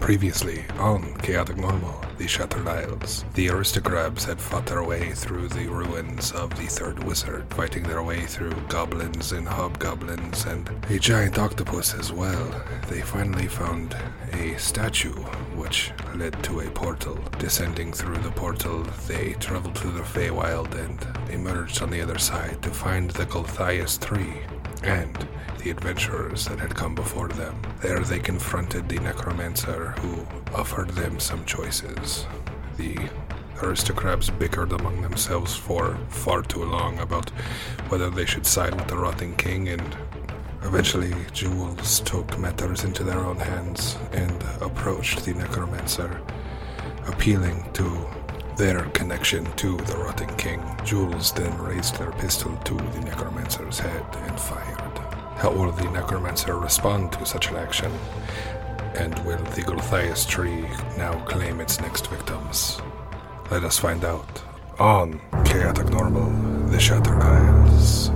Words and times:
Previously 0.00 0.64
on 0.78 1.14
Chaotic 1.18 1.58
Normal, 1.58 2.02
the 2.16 2.26
Shattered 2.26 2.66
Isles, 2.66 3.24
the 3.34 3.50
aristocrats 3.50 4.24
had 4.24 4.40
fought 4.40 4.64
their 4.66 4.82
way 4.82 5.12
through 5.12 5.48
the 5.48 5.68
ruins 5.68 6.32
of 6.32 6.50
the 6.50 6.66
Third 6.66 7.04
Wizard, 7.04 7.44
fighting 7.52 7.82
their 7.82 8.02
way 8.02 8.24
through 8.24 8.54
goblins 8.68 9.32
and 9.32 9.46
hobgoblins 9.46 10.46
and 10.46 10.70
a 10.88 10.98
giant 10.98 11.38
octopus 11.38 11.94
as 11.94 12.10
well. 12.10 12.64
They 12.88 13.02
finally 13.02 13.48
found 13.48 13.94
a 14.32 14.56
statue 14.58 15.12
which 15.54 15.92
led 16.14 16.42
to 16.44 16.60
a 16.60 16.70
portal. 16.70 17.18
Descending 17.38 17.92
through 17.92 18.18
the 18.18 18.30
portal, 18.30 18.84
they 19.06 19.34
traveled 19.34 19.76
through 19.76 19.92
the 19.92 20.02
Feywild 20.02 20.74
and 20.74 21.30
emerged 21.30 21.82
on 21.82 21.90
the 21.90 22.00
other 22.00 22.18
side 22.18 22.62
to 22.62 22.70
find 22.70 23.10
the 23.10 23.26
Gulthias 23.26 23.98
tree 23.98 24.40
and 24.82 25.28
the 25.68 25.76
adventurers 25.76 26.46
that 26.46 26.58
had 26.58 26.74
come 26.74 26.94
before 26.94 27.28
them. 27.28 27.54
There 27.82 28.00
they 28.00 28.20
confronted 28.20 28.88
the 28.88 29.00
necromancer 29.00 29.90
who 29.98 30.26
offered 30.54 30.88
them 30.90 31.20
some 31.20 31.44
choices. 31.44 32.24
The 32.78 32.96
aristocrats 33.62 34.30
bickered 34.30 34.72
among 34.72 35.02
themselves 35.02 35.54
for 35.54 35.98
far 36.08 36.40
too 36.40 36.64
long 36.64 36.98
about 37.00 37.28
whether 37.90 38.08
they 38.08 38.24
should 38.24 38.46
side 38.46 38.74
with 38.76 38.88
the 38.88 38.96
rotting 38.96 39.36
king 39.36 39.68
and 39.68 39.96
Eventually, 40.62 41.14
Jules 41.32 42.00
took 42.00 42.36
matters 42.38 42.82
into 42.82 43.04
their 43.04 43.20
own 43.20 43.36
hands 43.36 43.96
and 44.12 44.42
approached 44.60 45.24
the 45.24 45.32
necromancer, 45.32 46.20
appealing 47.06 47.64
to 47.74 48.06
their 48.56 48.80
connection 48.90 49.44
to 49.52 49.76
the 49.76 49.96
rotting 49.96 50.34
king. 50.36 50.60
Jules 50.84 51.32
then 51.32 51.56
raised 51.58 51.96
their 51.96 52.10
pistol 52.12 52.56
to 52.64 52.74
the 52.74 53.00
necromancer's 53.00 53.78
head 53.78 54.04
and 54.26 54.38
fired. 54.40 54.87
How 55.38 55.52
will 55.52 55.70
the 55.70 55.88
necromancer 55.90 56.58
respond 56.58 57.12
to 57.12 57.24
such 57.24 57.50
an 57.50 57.56
action? 57.56 57.92
And 58.96 59.16
will 59.24 59.38
the 59.54 59.62
Gulthias 59.62 60.26
tree 60.26 60.66
now 60.96 61.24
claim 61.26 61.60
its 61.60 61.80
next 61.80 62.08
victims? 62.08 62.80
Let 63.48 63.62
us 63.62 63.78
find 63.78 64.04
out 64.04 64.42
on 64.80 65.20
Chaotic 65.44 65.90
Normal, 65.90 66.30
The 66.70 66.80
Shattered 66.80 67.22
Isles. 67.22 68.10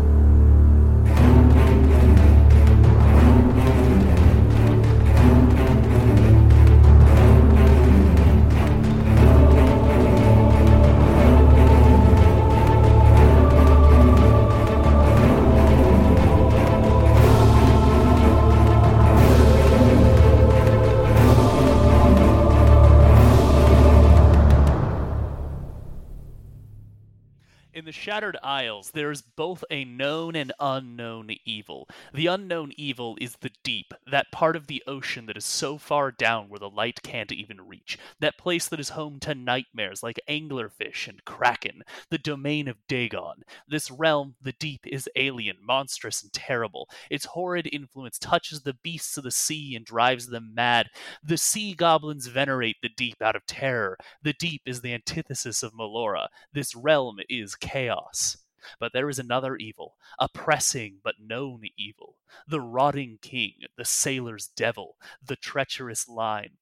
Shattered 28.12 28.36
Isles, 28.52 28.90
there 28.90 29.10
is 29.10 29.22
both 29.22 29.64
a 29.70 29.86
known 29.86 30.36
and 30.36 30.52
unknown 30.60 31.30
evil. 31.46 31.88
The 32.12 32.26
unknown 32.26 32.72
evil 32.76 33.16
is 33.18 33.36
the 33.36 33.50
deep, 33.64 33.94
that 34.10 34.30
part 34.30 34.56
of 34.56 34.66
the 34.66 34.82
ocean 34.86 35.24
that 35.24 35.38
is 35.38 35.46
so 35.46 35.78
far 35.78 36.10
down 36.12 36.50
where 36.50 36.58
the 36.58 36.68
light 36.68 37.02
can't 37.02 37.32
even 37.32 37.66
reach, 37.66 37.96
that 38.20 38.36
place 38.36 38.68
that 38.68 38.78
is 38.78 38.90
home 38.90 39.20
to 39.20 39.34
nightmares 39.34 40.02
like 40.02 40.20
anglerfish 40.28 41.08
and 41.08 41.24
kraken, 41.24 41.82
the 42.10 42.18
domain 42.18 42.68
of 42.68 42.76
Dagon. 42.86 43.42
This 43.66 43.90
realm, 43.90 44.34
the 44.42 44.52
deep, 44.52 44.86
is 44.86 45.08
alien, 45.16 45.56
monstrous, 45.62 46.22
and 46.22 46.30
terrible. 46.30 46.90
Its 47.08 47.24
horrid 47.24 47.70
influence 47.72 48.18
touches 48.18 48.60
the 48.60 48.76
beasts 48.82 49.16
of 49.16 49.24
the 49.24 49.30
sea 49.30 49.74
and 49.74 49.86
drives 49.86 50.26
them 50.26 50.52
mad. 50.54 50.88
The 51.24 51.38
sea 51.38 51.72
goblins 51.72 52.26
venerate 52.26 52.76
the 52.82 52.90
deep 52.90 53.22
out 53.22 53.34
of 53.34 53.46
terror. 53.46 53.96
The 54.22 54.34
deep 54.34 54.60
is 54.66 54.82
the 54.82 54.92
antithesis 54.92 55.62
of 55.62 55.72
Melora. 55.72 56.26
This 56.52 56.76
realm 56.76 57.16
is 57.30 57.54
chaos. 57.54 58.36
But 58.78 58.92
there 58.92 59.08
is 59.08 59.18
another 59.18 59.56
evil, 59.56 59.96
a 60.18 60.28
pressing 60.28 61.00
but 61.02 61.16
known 61.18 61.62
evil, 61.76 62.16
the 62.46 62.60
rotting 62.60 63.18
king, 63.20 63.54
the 63.76 63.84
sailor's 63.84 64.48
devil, 64.48 64.96
the 65.22 65.36
treacherous 65.36 66.08
line. 66.08 66.58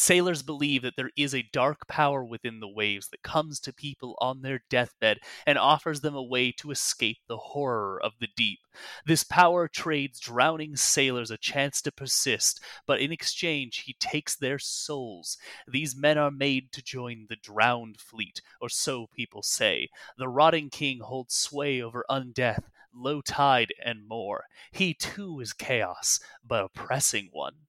Sailors 0.00 0.44
believe 0.44 0.82
that 0.82 0.94
there 0.94 1.10
is 1.16 1.34
a 1.34 1.48
dark 1.50 1.88
power 1.88 2.24
within 2.24 2.60
the 2.60 2.68
waves 2.68 3.08
that 3.08 3.24
comes 3.24 3.58
to 3.58 3.72
people 3.72 4.16
on 4.20 4.42
their 4.42 4.62
deathbed 4.70 5.18
and 5.44 5.58
offers 5.58 6.02
them 6.02 6.14
a 6.14 6.22
way 6.22 6.52
to 6.52 6.70
escape 6.70 7.18
the 7.26 7.36
horror 7.36 8.00
of 8.00 8.12
the 8.20 8.28
deep. 8.36 8.60
This 9.06 9.24
power 9.24 9.66
trades 9.66 10.20
drowning 10.20 10.76
sailors 10.76 11.32
a 11.32 11.36
chance 11.36 11.82
to 11.82 11.90
persist, 11.90 12.60
but 12.86 13.00
in 13.00 13.10
exchange 13.10 13.78
he 13.86 13.94
takes 13.94 14.36
their 14.36 14.60
souls. 14.60 15.36
These 15.66 15.96
men 15.96 16.16
are 16.16 16.30
made 16.30 16.70
to 16.74 16.82
join 16.82 17.26
the 17.28 17.34
drowned 17.34 18.00
fleet, 18.00 18.40
or 18.60 18.68
so 18.68 19.08
people 19.08 19.42
say. 19.42 19.88
The 20.16 20.28
rotting 20.28 20.70
king 20.70 21.00
holds 21.00 21.34
sway 21.34 21.82
over 21.82 22.04
undeath, 22.08 22.70
low 22.94 23.20
tide, 23.20 23.74
and 23.84 24.06
more. 24.06 24.44
He 24.70 24.94
too 24.94 25.40
is 25.40 25.52
chaos, 25.52 26.20
but 26.46 26.64
a 26.64 26.68
pressing 26.68 27.30
one. 27.32 27.67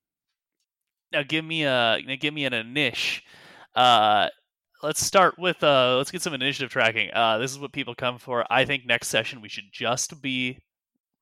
Now 1.11 1.23
give 1.23 1.43
me 1.43 1.63
a 1.63 1.99
now 2.05 2.15
give 2.19 2.33
me 2.33 2.45
an 2.45 2.53
initial. 2.53 3.23
Uh, 3.75 4.29
let's 4.83 5.03
start 5.03 5.37
with 5.37 5.63
uh, 5.63 5.97
let's 5.97 6.11
get 6.11 6.21
some 6.21 6.33
initiative 6.33 6.71
tracking. 6.71 7.09
Uh, 7.13 7.37
this 7.37 7.51
is 7.51 7.59
what 7.59 7.71
people 7.71 7.95
come 7.95 8.17
for. 8.17 8.45
I 8.49 8.65
think 8.65 8.85
next 8.85 9.07
session 9.07 9.41
we 9.41 9.49
should 9.49 9.71
just 9.71 10.21
be 10.21 10.59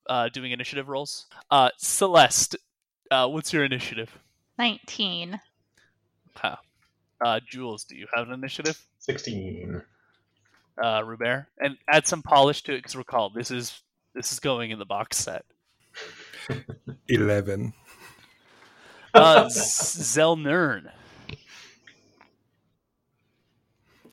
uh, 0.10 0.30
doing 0.30 0.52
initiative 0.52 0.90
rolls. 0.90 1.28
Uh, 1.50 1.70
Celeste, 1.78 2.56
uh, 3.12 3.28
what's 3.28 3.54
your 3.54 3.64
initiative? 3.64 4.18
19. 4.58 5.40
Wow. 6.44 6.58
Uh, 7.24 7.40
Jules, 7.48 7.84
do 7.84 7.96
you 7.96 8.08
have 8.14 8.28
an 8.28 8.34
initiative? 8.34 8.80
16. 9.00 9.82
Uh, 10.84 11.02
Robert, 11.04 11.48
and 11.60 11.78
add 11.90 12.06
some 12.06 12.22
polish 12.22 12.62
to 12.64 12.74
it 12.74 12.78
because 12.78 12.96
recall 12.96 13.32
this 13.32 13.50
is 13.50 13.82
this 14.14 14.32
is 14.32 14.40
going 14.40 14.70
in 14.72 14.78
the 14.78 14.86
box 14.86 15.18
set. 15.18 15.44
11. 17.08 17.74
Uh, 19.18 19.46
Zelnern. 19.50 20.90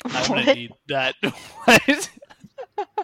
I'm 0.06 0.28
gonna 0.28 0.42
What? 0.46 0.56
need 0.56 0.72
that. 0.88 1.14
What? 1.64 2.10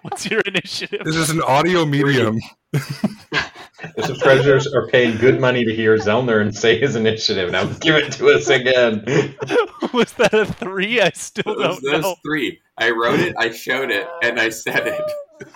What's 0.02 0.26
your 0.28 0.40
initiative? 0.40 1.02
This 1.04 1.14
is 1.16 1.30
an 1.30 1.40
audio 1.42 1.84
medium. 1.86 2.38
The 2.72 4.02
subscribers 4.04 4.66
are 4.66 4.86
paying 4.88 5.16
good 5.18 5.40
money 5.40 5.64
to 5.64 5.74
hear 5.74 5.96
Zelnern 5.96 6.54
say 6.54 6.78
his 6.78 6.96
initiative. 6.96 7.50
Now 7.52 7.64
give 7.64 7.94
it 7.96 8.12
to 8.14 8.28
us 8.30 8.48
again. 8.48 9.04
Was 9.94 10.12
that 10.14 10.34
a 10.34 10.44
three? 10.44 11.00
I 11.00 11.10
still 11.10 11.56
Those, 11.56 11.80
don't 11.80 11.92
know. 11.92 12.00
those 12.00 12.16
three. 12.24 12.60
I 12.78 12.90
wrote 12.90 13.20
it, 13.20 13.34
I 13.38 13.50
showed 13.52 13.90
it, 13.90 14.06
and 14.22 14.40
I 14.40 14.48
said 14.50 15.00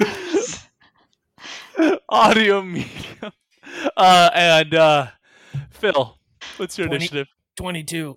it. 0.00 0.60
Audio 2.08 2.62
medium. 2.62 3.32
Uh, 3.96 4.30
and 4.34 4.74
uh, 4.74 5.06
Phil, 5.70 6.16
what's 6.58 6.78
your 6.78 6.86
20. 6.86 6.96
initiative? 6.96 7.28
22. 7.56 8.16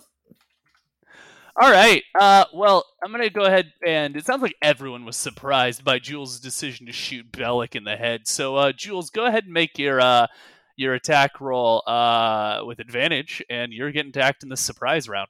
All 1.59 1.71
right. 1.71 2.03
Uh, 2.19 2.45
well, 2.53 2.85
I'm 3.03 3.11
gonna 3.11 3.31
go 3.31 3.43
ahead 3.43 3.73
and 3.85 4.15
it 4.15 4.25
sounds 4.25 4.43
like 4.43 4.55
everyone 4.61 5.05
was 5.05 5.17
surprised 5.17 5.83
by 5.83 5.97
Jules' 5.97 6.39
decision 6.39 6.85
to 6.85 6.91
shoot 6.91 7.31
Bellic 7.31 7.75
in 7.75 7.83
the 7.83 7.95
head. 7.95 8.27
So, 8.27 8.55
uh, 8.55 8.71
Jules, 8.73 9.09
go 9.09 9.25
ahead 9.25 9.45
and 9.45 9.53
make 9.53 9.79
your 9.79 9.99
uh, 9.99 10.27
your 10.75 10.93
attack 10.93 11.41
roll 11.41 11.81
uh, 11.87 12.61
with 12.63 12.79
advantage, 12.79 13.43
and 13.49 13.73
you're 13.73 13.91
getting 13.91 14.09
attacked 14.09 14.43
in 14.43 14.49
the 14.49 14.57
surprise 14.57 15.09
round. 15.09 15.29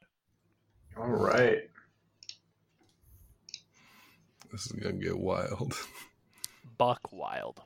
All 0.98 1.06
right. 1.08 1.70
This 4.52 4.66
is 4.66 4.72
gonna 4.72 4.94
get 4.94 5.18
wild. 5.18 5.74
Buck 6.78 7.10
Wild. 7.10 7.62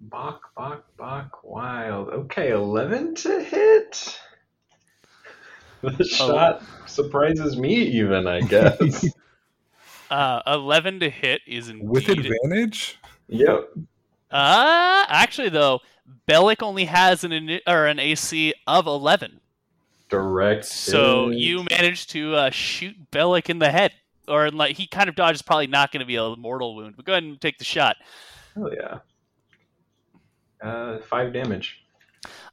Bach, 0.00 0.54
Bach, 0.56 0.84
Bach, 0.96 1.40
wild. 1.42 2.08
Okay, 2.08 2.50
11 2.50 3.14
to 3.16 3.42
hit. 3.42 4.20
The 5.80 6.02
shot 6.02 6.64
surprises 6.86 7.56
me, 7.56 7.76
even, 7.76 8.26
I 8.26 8.40
guess. 8.40 9.06
Uh, 10.10 10.40
11 10.46 11.00
to 11.00 11.10
hit 11.10 11.42
is 11.46 11.68
indeed. 11.68 11.86
With 11.86 12.08
advantage? 12.08 12.98
yep. 13.28 13.68
Uh, 14.30 15.04
actually, 15.06 15.50
though, 15.50 15.80
Bellic 16.26 16.62
only 16.62 16.86
has 16.86 17.24
an 17.24 17.60
or 17.66 17.86
an 17.86 17.98
AC 17.98 18.54
of 18.66 18.86
11. 18.86 19.40
Direct. 20.08 20.64
So 20.64 21.28
hit. 21.28 21.38
you 21.38 21.66
managed 21.70 22.10
to 22.10 22.34
uh, 22.34 22.50
shoot 22.50 23.10
Bellic 23.10 23.50
in 23.50 23.58
the 23.58 23.70
head. 23.70 23.92
Or 24.26 24.50
like 24.50 24.76
he 24.76 24.86
kind 24.86 25.08
of 25.08 25.14
dodges, 25.14 25.42
probably 25.42 25.66
not 25.66 25.92
going 25.92 26.00
to 26.00 26.06
be 26.06 26.16
a 26.16 26.36
mortal 26.36 26.74
wound. 26.74 26.96
But 26.96 27.04
go 27.04 27.12
ahead 27.12 27.24
and 27.24 27.40
take 27.40 27.58
the 27.58 27.64
shot. 27.64 27.96
Hell 28.54 28.70
yeah. 28.74 28.98
Uh, 30.62 30.98
five 31.00 31.32
damage. 31.32 31.82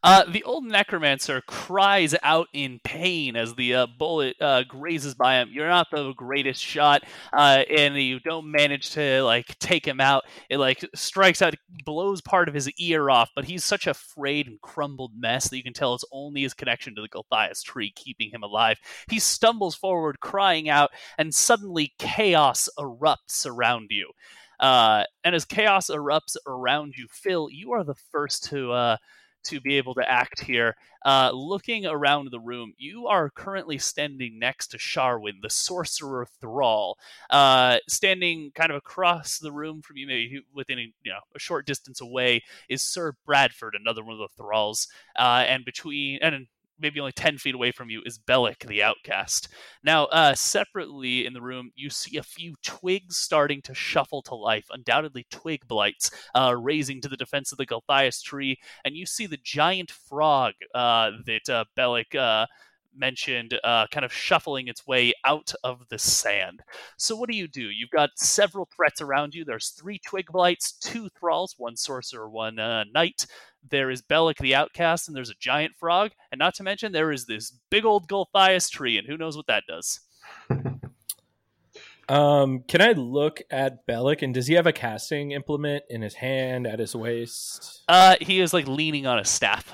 Uh, 0.04 0.24
the 0.30 0.44
old 0.44 0.64
necromancer 0.64 1.42
cries 1.48 2.14
out 2.22 2.48
in 2.54 2.80
pain 2.84 3.36
as 3.36 3.56
the 3.56 3.74
uh, 3.74 3.88
bullet 3.98 4.36
uh, 4.40 4.64
grazes 4.68 5.16
by 5.16 5.42
him. 5.42 5.50
You're 5.52 5.68
not 5.68 5.88
the 5.92 6.14
greatest 6.14 6.62
shot, 6.62 7.04
uh, 7.34 7.64
and 7.76 7.96
you 7.96 8.20
don't 8.20 8.52
manage 8.52 8.92
to 8.92 9.24
like 9.24 9.58
take 9.58 9.86
him 9.86 10.00
out. 10.00 10.24
It 10.50 10.60
like 10.60 10.88
strikes 10.94 11.42
out, 11.42 11.56
blows 11.84 12.22
part 12.22 12.48
of 12.48 12.54
his 12.54 12.70
ear 12.80 13.10
off, 13.10 13.32
but 13.36 13.46
he's 13.46 13.66
such 13.66 13.88
a 13.88 13.96
frayed 13.96 14.48
and 14.48 14.62
crumbled 14.62 15.14
mess 15.18 15.50
that 15.50 15.58
you 15.58 15.64
can 15.64 15.74
tell 15.74 15.96
it's 15.96 16.06
only 16.12 16.44
his 16.44 16.54
connection 16.54 16.94
to 16.96 17.02
the 17.02 17.10
Gulthias 17.10 17.64
tree 17.64 17.92
keeping 17.96 18.30
him 18.30 18.44
alive. 18.44 18.78
He 19.10 19.20
stumbles 19.20 19.76
forward, 19.76 20.20
crying 20.20 20.70
out, 20.70 20.92
and 21.18 21.34
suddenly 21.34 21.94
chaos 21.98 22.70
erupts 22.78 23.48
around 23.48 23.88
you. 23.90 24.12
Uh, 24.60 25.04
and 25.24 25.36
as 25.36 25.46
chaos 25.46 25.90
erupts 25.90 26.36
around 26.48 26.94
you, 26.98 27.08
Phil, 27.10 27.50
you 27.52 27.72
are 27.74 27.84
the 27.84 27.96
first 28.12 28.46
to 28.46 28.72
uh, 28.72 28.98
to 29.46 29.62
be 29.62 29.78
able 29.78 29.94
to 29.94 30.10
act 30.10 30.42
here. 30.42 30.76
Uh, 31.06 31.30
looking 31.32 31.86
around 31.86 32.30
the 32.32 32.40
room, 32.40 32.74
you 32.78 33.06
are 33.08 33.30
currently 33.30 33.78
standing 33.78 34.40
next 34.40 34.68
to 34.68 34.78
Sharwin, 34.78 35.42
the 35.42 35.50
sorcerer 35.50 36.28
thrall. 36.42 36.98
Uh, 37.30 37.78
standing 37.88 38.52
kind 38.56 38.72
of 38.72 38.78
across 38.78 39.38
the 39.38 39.52
room 39.52 39.82
from 39.82 39.98
you, 39.98 40.08
maybe 40.08 40.42
within 40.54 40.80
you 40.80 41.12
know 41.12 41.20
a 41.36 41.40
short 41.40 41.66
distance 41.66 42.02
away, 42.02 42.44
is 42.70 42.82
Sir 42.84 43.14
Bradford, 43.26 43.76
another 43.80 44.04
one 44.04 44.14
of 44.14 44.20
the 44.20 44.44
thralls. 44.44 44.88
Uh, 45.16 45.46
and 45.48 45.64
between 45.64 46.20
and 46.22 46.48
maybe 46.80 47.00
only 47.00 47.12
10 47.12 47.38
feet 47.38 47.56
away 47.56 47.72
from 47.72 47.90
you 47.90 48.02
is 48.06 48.18
Bellic, 48.18 48.68
the 48.68 48.84
outcast. 48.84 49.50
Now, 49.84 50.06
uh, 50.06 50.36
separately 50.36 51.26
in 51.26 51.34
the 51.34 51.42
room, 51.42 51.72
you 51.76 51.90
see 51.90 52.18
a 52.18 52.24
few 52.24 52.56
twigs 52.64 53.18
starting 53.18 53.62
to 53.64 53.74
shuffle 53.74 54.22
to 54.24 54.36
life, 54.36 54.66
undoubtedly 54.72 55.26
twig 55.30 55.68
blights, 55.68 56.12
uh, 56.36 56.56
raising 56.58 57.02
to 57.02 57.10
the 57.10 57.18
defense 57.18 57.52
of 57.52 57.58
the 57.58 57.66
Gulthias 57.66 58.22
tree, 58.22 58.58
and 58.84 58.96
you 58.96 59.06
see 59.06 59.26
the 59.26 59.40
giant 59.44 59.92
frog 59.92 60.54
uh, 60.74 61.12
that 61.26 61.50
uh, 61.50 61.66
Bellic 61.78 62.16
uh, 62.16 62.46
mentioned 62.98 63.60
uh, 63.64 63.88
kind 63.92 64.06
of 64.06 64.14
shuffling 64.14 64.68
its 64.68 64.88
way 64.88 65.14
out 65.26 65.54
of 65.64 65.88
the 65.90 66.00
sand. 66.00 66.64
So, 66.98 67.16
what 67.16 67.30
do 67.30 67.36
you 67.36 67.48
do? 67.48 67.70
You've 67.70 67.90
got 67.90 68.12
several 68.16 68.68
threats 68.76 69.02
around 69.02 69.36
you. 69.36 69.46
There's 69.46 69.70
three 69.70 70.00
twig 70.00 70.28
blights, 70.28 70.72
two 70.74 71.10
thralls, 71.10 71.56
one 71.58 71.76
sorcerer, 71.76 72.30
one 72.30 72.60
uh, 72.60 72.86
knight. 72.94 73.26
There 73.70 73.90
is 73.90 74.02
Bellic 74.02 74.38
the 74.38 74.56
Outcast, 74.56 75.08
and 75.08 75.16
there's 75.16 75.30
a 75.30 75.36
giant 75.40 75.76
frog. 75.80 76.12
And 76.32 76.40
not 76.40 76.56
to 76.56 76.64
mention, 76.64 76.92
there 76.92 77.12
is 77.12 77.26
this 77.26 77.54
big 77.70 77.86
old 77.86 78.08
Gulthias 78.08 78.70
tree, 78.70 78.98
and 78.98 79.08
who 79.08 79.18
knows 79.18 79.36
what 79.36 79.48
that 79.48 79.64
does. 79.68 80.00
Um, 82.08 82.64
can 82.68 82.82
I 82.82 82.92
look 82.92 83.42
at 83.50 83.88
Bellic 83.88 84.22
and 84.22 84.34
does 84.34 84.48
he 84.48 84.54
have 84.54 84.68
a 84.68 84.74
casting 84.74 85.32
implement 85.32 85.86
in 85.90 86.02
his 86.02 86.14
hand 86.14 86.68
at 86.68 86.80
his 86.80 86.96
waist? 86.96 87.84
Uh, 87.88 88.16
he 88.22 88.40
is 88.42 88.54
like 88.54 88.68
leaning 88.68 89.08
on 89.08 89.18
a 89.18 89.26
staff. 89.26 89.74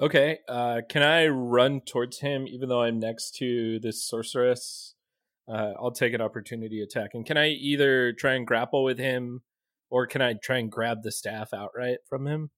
Okay. 0.00 0.38
Uh, 0.48 0.82
can 0.88 1.02
I 1.02 1.26
run 1.26 1.80
towards 1.80 2.20
him 2.20 2.46
even 2.46 2.68
though 2.68 2.82
I'm 2.82 3.00
next 3.00 3.34
to 3.36 3.80
this 3.80 4.04
sorceress? 4.04 4.94
Uh, 5.48 5.72
I'll 5.80 5.90
take 5.90 6.14
an 6.14 6.20
opportunity 6.20 6.80
attack. 6.80 7.10
And 7.14 7.26
can 7.26 7.36
I 7.36 7.48
either 7.48 8.12
try 8.12 8.34
and 8.34 8.46
grapple 8.46 8.84
with 8.84 8.98
him 8.98 9.42
or 9.90 10.06
can 10.06 10.22
I 10.22 10.34
try 10.34 10.58
and 10.58 10.70
grab 10.70 11.02
the 11.02 11.10
staff 11.10 11.52
outright 11.52 11.98
from 12.08 12.26
him? 12.28 12.50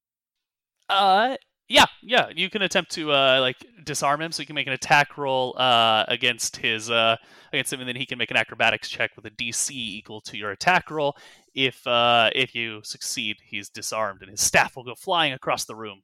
Uh, 0.92 1.36
yeah, 1.68 1.86
yeah. 2.02 2.28
You 2.34 2.50
can 2.50 2.60
attempt 2.60 2.90
to 2.92 3.12
uh 3.12 3.38
like 3.40 3.56
disarm 3.82 4.20
him, 4.20 4.30
so 4.30 4.42
you 4.42 4.46
can 4.46 4.54
make 4.54 4.66
an 4.66 4.74
attack 4.74 5.16
roll 5.16 5.56
uh 5.58 6.04
against 6.06 6.58
his 6.58 6.90
uh 6.90 7.16
against 7.52 7.72
him, 7.72 7.80
and 7.80 7.88
then 7.88 7.96
he 7.96 8.04
can 8.04 8.18
make 8.18 8.30
an 8.30 8.36
acrobatics 8.36 8.90
check 8.90 9.12
with 9.16 9.24
a 9.24 9.30
DC 9.30 9.70
equal 9.70 10.20
to 10.22 10.36
your 10.36 10.50
attack 10.50 10.90
roll. 10.90 11.16
If 11.54 11.86
uh 11.86 12.28
if 12.34 12.54
you 12.54 12.82
succeed, 12.84 13.38
he's 13.42 13.70
disarmed, 13.70 14.20
and 14.20 14.30
his 14.30 14.42
staff 14.42 14.76
will 14.76 14.84
go 14.84 14.94
flying 14.94 15.32
across 15.32 15.64
the 15.64 15.74
room. 15.74 16.02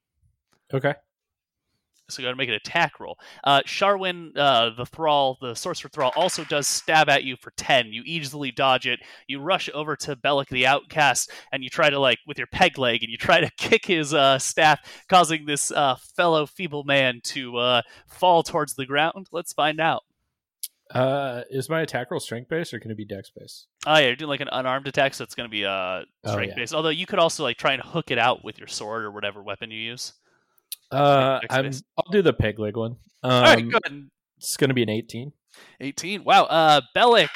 Okay. 0.73 0.95
So 2.11 2.23
you 2.23 2.27
got 2.27 2.33
to 2.33 2.37
make 2.37 2.49
an 2.49 2.55
attack 2.55 3.01
roll. 3.01 3.19
Uh, 3.45 3.61
Sharwin, 3.67 4.37
uh, 4.37 4.71
the 4.77 4.87
thrall, 4.87 5.37
the 5.41 5.55
sorcerer 5.55 5.91
thrall, 5.93 6.13
also 6.17 6.45
does 6.45 6.67
stab 6.67 7.09
at 7.09 7.25
you 7.25 7.37
for 7.37 7.51
ten. 7.57 7.93
You 7.93 8.03
easily 8.07 8.51
dodge 8.51 8.87
it. 8.87 9.01
You 9.27 9.41
rush 9.41 9.69
over 9.75 9.95
to 9.97 10.17
Bellic 10.17 10.49
the 10.49 10.67
outcast, 10.67 11.31
and 11.53 11.63
you 11.63 11.69
try 11.71 11.91
to 11.91 11.99
like 11.99 12.19
with 12.27 12.39
your 12.39 12.47
peg 12.47 12.79
leg, 12.79 13.03
and 13.03 13.11
you 13.11 13.19
try 13.19 13.41
to 13.41 13.51
kick 13.59 13.85
his 13.87 14.15
uh, 14.15 14.39
staff, 14.39 14.81
causing 15.09 15.45
this 15.47 15.71
uh, 15.71 15.97
fellow 16.17 16.47
feeble 16.47 16.85
man 16.85 17.21
to 17.25 17.57
uh, 17.59 17.83
fall 18.07 18.43
towards 18.43 18.75
the 18.75 18.87
ground. 18.87 19.27
Let's 19.31 19.53
find 19.53 19.81
out. 19.81 20.03
Uh, 20.91 21.43
is 21.51 21.69
my 21.69 21.83
attack 21.83 22.11
roll 22.11 22.19
strength 22.19 22.49
based 22.49 22.73
or 22.73 22.81
can 22.81 22.91
it 22.91 22.97
be 22.97 23.05
dex 23.05 23.31
based? 23.31 23.67
Oh 23.87 23.99
yeah, 23.99 24.07
you're 24.07 24.17
doing 24.17 24.31
like 24.31 24.41
an 24.41 24.49
unarmed 24.51 24.89
attack, 24.89 25.13
so 25.13 25.23
it's 25.23 25.35
going 25.35 25.47
to 25.47 25.51
be 25.51 25.67
uh, 25.67 26.05
Oh, 26.25 26.31
strength 26.33 26.53
yeah. 26.53 26.63
based. 26.63 26.73
Although 26.73 26.89
you 26.89 27.05
could 27.05 27.19
also 27.19 27.43
like 27.43 27.59
try 27.59 27.75
and 27.75 27.83
hook 27.83 28.11
it 28.11 28.19
out 28.19 28.43
with 28.43 28.59
your 28.59 28.69
sword 28.69 29.05
or 29.05 29.11
whatever 29.11 29.43
weapon 29.43 29.71
you 29.71 29.79
use. 29.79 30.15
Uh, 30.91 31.41
I'm. 31.51 31.71
I'll 31.97 32.11
do 32.11 32.23
the 32.23 32.33
peg 32.33 32.59
leg 32.59 32.77
one. 32.77 32.97
Um, 33.23 33.33
All 33.33 33.43
right, 33.43 33.69
good. 33.69 34.09
It's 34.39 34.57
going 34.57 34.69
to 34.69 34.75
be 34.75 34.83
an 34.83 34.91
18. 34.91 35.33
18. 35.81 36.25
Wow. 36.25 36.45
Uh, 36.45 36.81
Bellic 36.97 37.31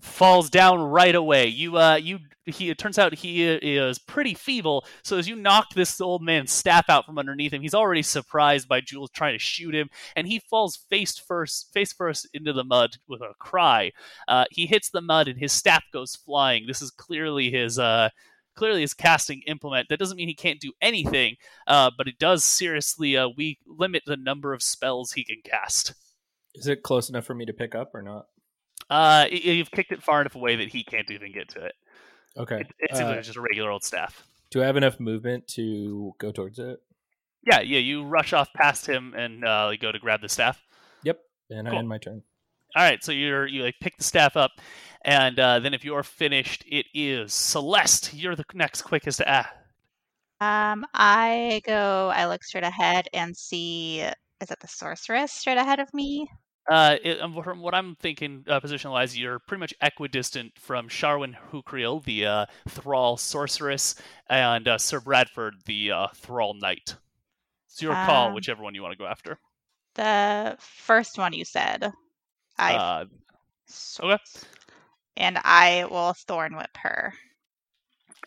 falls 0.00 0.48
down 0.48 0.80
right 0.80 1.14
away. 1.14 1.46
You, 1.48 1.76
uh, 1.76 1.96
you, 1.96 2.18
he. 2.46 2.70
It 2.70 2.78
turns 2.78 2.98
out 2.98 3.14
he 3.14 3.44
is 3.44 3.98
pretty 3.98 4.34
feeble. 4.34 4.86
So 5.04 5.18
as 5.18 5.28
you 5.28 5.36
knock 5.36 5.66
this 5.74 6.00
old 6.00 6.22
man's 6.22 6.50
staff 6.50 6.86
out 6.88 7.04
from 7.04 7.18
underneath 7.18 7.52
him, 7.52 7.62
he's 7.62 7.74
already 7.74 8.02
surprised 8.02 8.68
by 8.68 8.80
Jules 8.80 9.10
trying 9.10 9.34
to 9.34 9.38
shoot 9.38 9.74
him, 9.74 9.90
and 10.16 10.26
he 10.26 10.40
falls 10.50 10.76
face 10.88 11.18
first, 11.18 11.70
face 11.74 11.92
first 11.92 12.26
into 12.32 12.52
the 12.52 12.64
mud 12.64 12.96
with 13.06 13.20
a 13.20 13.34
cry. 13.38 13.92
Uh, 14.26 14.46
he 14.50 14.66
hits 14.66 14.90
the 14.90 15.02
mud, 15.02 15.28
and 15.28 15.38
his 15.38 15.52
staff 15.52 15.84
goes 15.92 16.16
flying. 16.16 16.66
This 16.66 16.82
is 16.82 16.90
clearly 16.90 17.50
his, 17.50 17.78
uh. 17.78 18.08
Clearly, 18.54 18.82
his 18.82 18.94
casting 18.94 19.42
implement. 19.46 19.88
That 19.88 19.98
doesn't 19.98 20.16
mean 20.16 20.28
he 20.28 20.34
can't 20.34 20.60
do 20.60 20.72
anything, 20.80 21.36
uh, 21.66 21.90
but 21.96 22.06
it 22.08 22.18
does 22.18 22.44
seriously 22.44 23.16
uh, 23.16 23.28
we 23.36 23.58
limit 23.66 24.02
the 24.06 24.16
number 24.16 24.52
of 24.52 24.62
spells 24.62 25.12
he 25.12 25.24
can 25.24 25.38
cast. 25.44 25.94
Is 26.54 26.66
it 26.66 26.82
close 26.82 27.08
enough 27.08 27.24
for 27.24 27.34
me 27.34 27.46
to 27.46 27.52
pick 27.54 27.74
up 27.74 27.94
or 27.94 28.02
not? 28.02 28.26
Uh, 28.90 29.26
you've 29.30 29.70
kicked 29.70 29.90
it 29.92 30.02
far 30.02 30.20
enough 30.20 30.34
away 30.34 30.56
that 30.56 30.68
he 30.68 30.84
can't 30.84 31.10
even 31.10 31.32
get 31.32 31.48
to 31.50 31.64
it. 31.64 31.72
Okay. 32.36 32.60
It, 32.60 32.66
it 32.78 32.96
seems 32.96 33.08
Uh, 33.08 33.22
just 33.22 33.36
a 33.36 33.40
regular 33.40 33.70
old 33.70 33.84
staff. 33.84 34.26
do 34.50 34.62
I 34.62 34.66
have 34.66 34.76
enough 34.76 35.00
movement 35.00 35.48
to 35.48 36.12
go 36.18 36.30
towards 36.30 36.58
it? 36.58 36.78
Yeah, 37.46 37.60
yeah. 37.60 37.78
You 37.78 38.04
rush 38.04 38.32
off 38.34 38.52
past 38.52 38.86
him 38.86 39.14
and 39.14 39.44
uh, 39.44 39.72
go 39.80 39.90
to 39.92 39.98
grab 39.98 40.20
the 40.20 40.28
staff. 40.28 40.62
Yep. 41.04 41.20
And 41.50 41.68
I 41.68 41.74
end 41.76 41.88
my 41.88 41.98
turn. 41.98 42.22
All 42.74 42.82
right, 42.82 43.02
so 43.04 43.12
you're 43.12 43.46
you 43.46 43.62
like 43.62 43.74
pick 43.80 43.96
the 43.96 44.04
staff 44.04 44.36
up, 44.36 44.52
and 45.04 45.38
uh, 45.38 45.58
then 45.60 45.74
if 45.74 45.84
you're 45.84 46.02
finished, 46.02 46.64
it 46.66 46.86
is 46.94 47.32
Celeste. 47.34 48.14
You're 48.14 48.36
the 48.36 48.44
next 48.54 48.82
quickest 48.82 49.18
to 49.18 49.28
act. 49.28 49.54
Um, 50.40 50.84
I 50.92 51.60
go, 51.64 52.10
I 52.12 52.26
look 52.26 52.42
straight 52.42 52.64
ahead 52.64 53.08
and 53.12 53.36
see, 53.36 54.00
is 54.00 54.50
it 54.50 54.58
the 54.58 54.66
sorceress 54.66 55.32
straight 55.32 55.58
ahead 55.58 55.78
of 55.78 55.92
me? 55.94 56.28
Uh, 56.68 56.96
it, 57.02 57.20
um, 57.20 57.40
from 57.42 57.60
what 57.60 57.74
I'm 57.74 57.94
thinking, 57.96 58.44
uh, 58.48 58.58
position 58.58 58.90
wise, 58.90 59.16
you're 59.16 59.38
pretty 59.38 59.60
much 59.60 59.74
equidistant 59.80 60.52
from 60.58 60.88
Sharwin 60.88 61.34
Hukriel, 61.52 62.02
the 62.04 62.26
uh, 62.26 62.46
thrall 62.68 63.16
sorceress, 63.16 63.94
and 64.28 64.66
uh, 64.66 64.78
Sir 64.78 65.00
Bradford, 65.00 65.54
the 65.66 65.92
uh, 65.92 66.06
thrall 66.14 66.54
knight. 66.54 66.96
It's 67.68 67.82
your 67.82 67.94
call, 67.94 68.28
Um, 68.28 68.34
whichever 68.34 68.62
one 68.62 68.74
you 68.74 68.82
want 68.82 68.92
to 68.92 68.98
go 68.98 69.06
after. 69.06 69.38
The 69.94 70.56
first 70.58 71.18
one 71.18 71.32
you 71.32 71.44
said. 71.44 71.92
I 72.58 72.74
Uh, 72.74 73.04
so- 73.66 74.10
okay. 74.10 74.22
and 75.16 75.38
I 75.44 75.84
will 75.90 76.14
thorn 76.14 76.56
whip 76.56 76.76
her. 76.78 77.14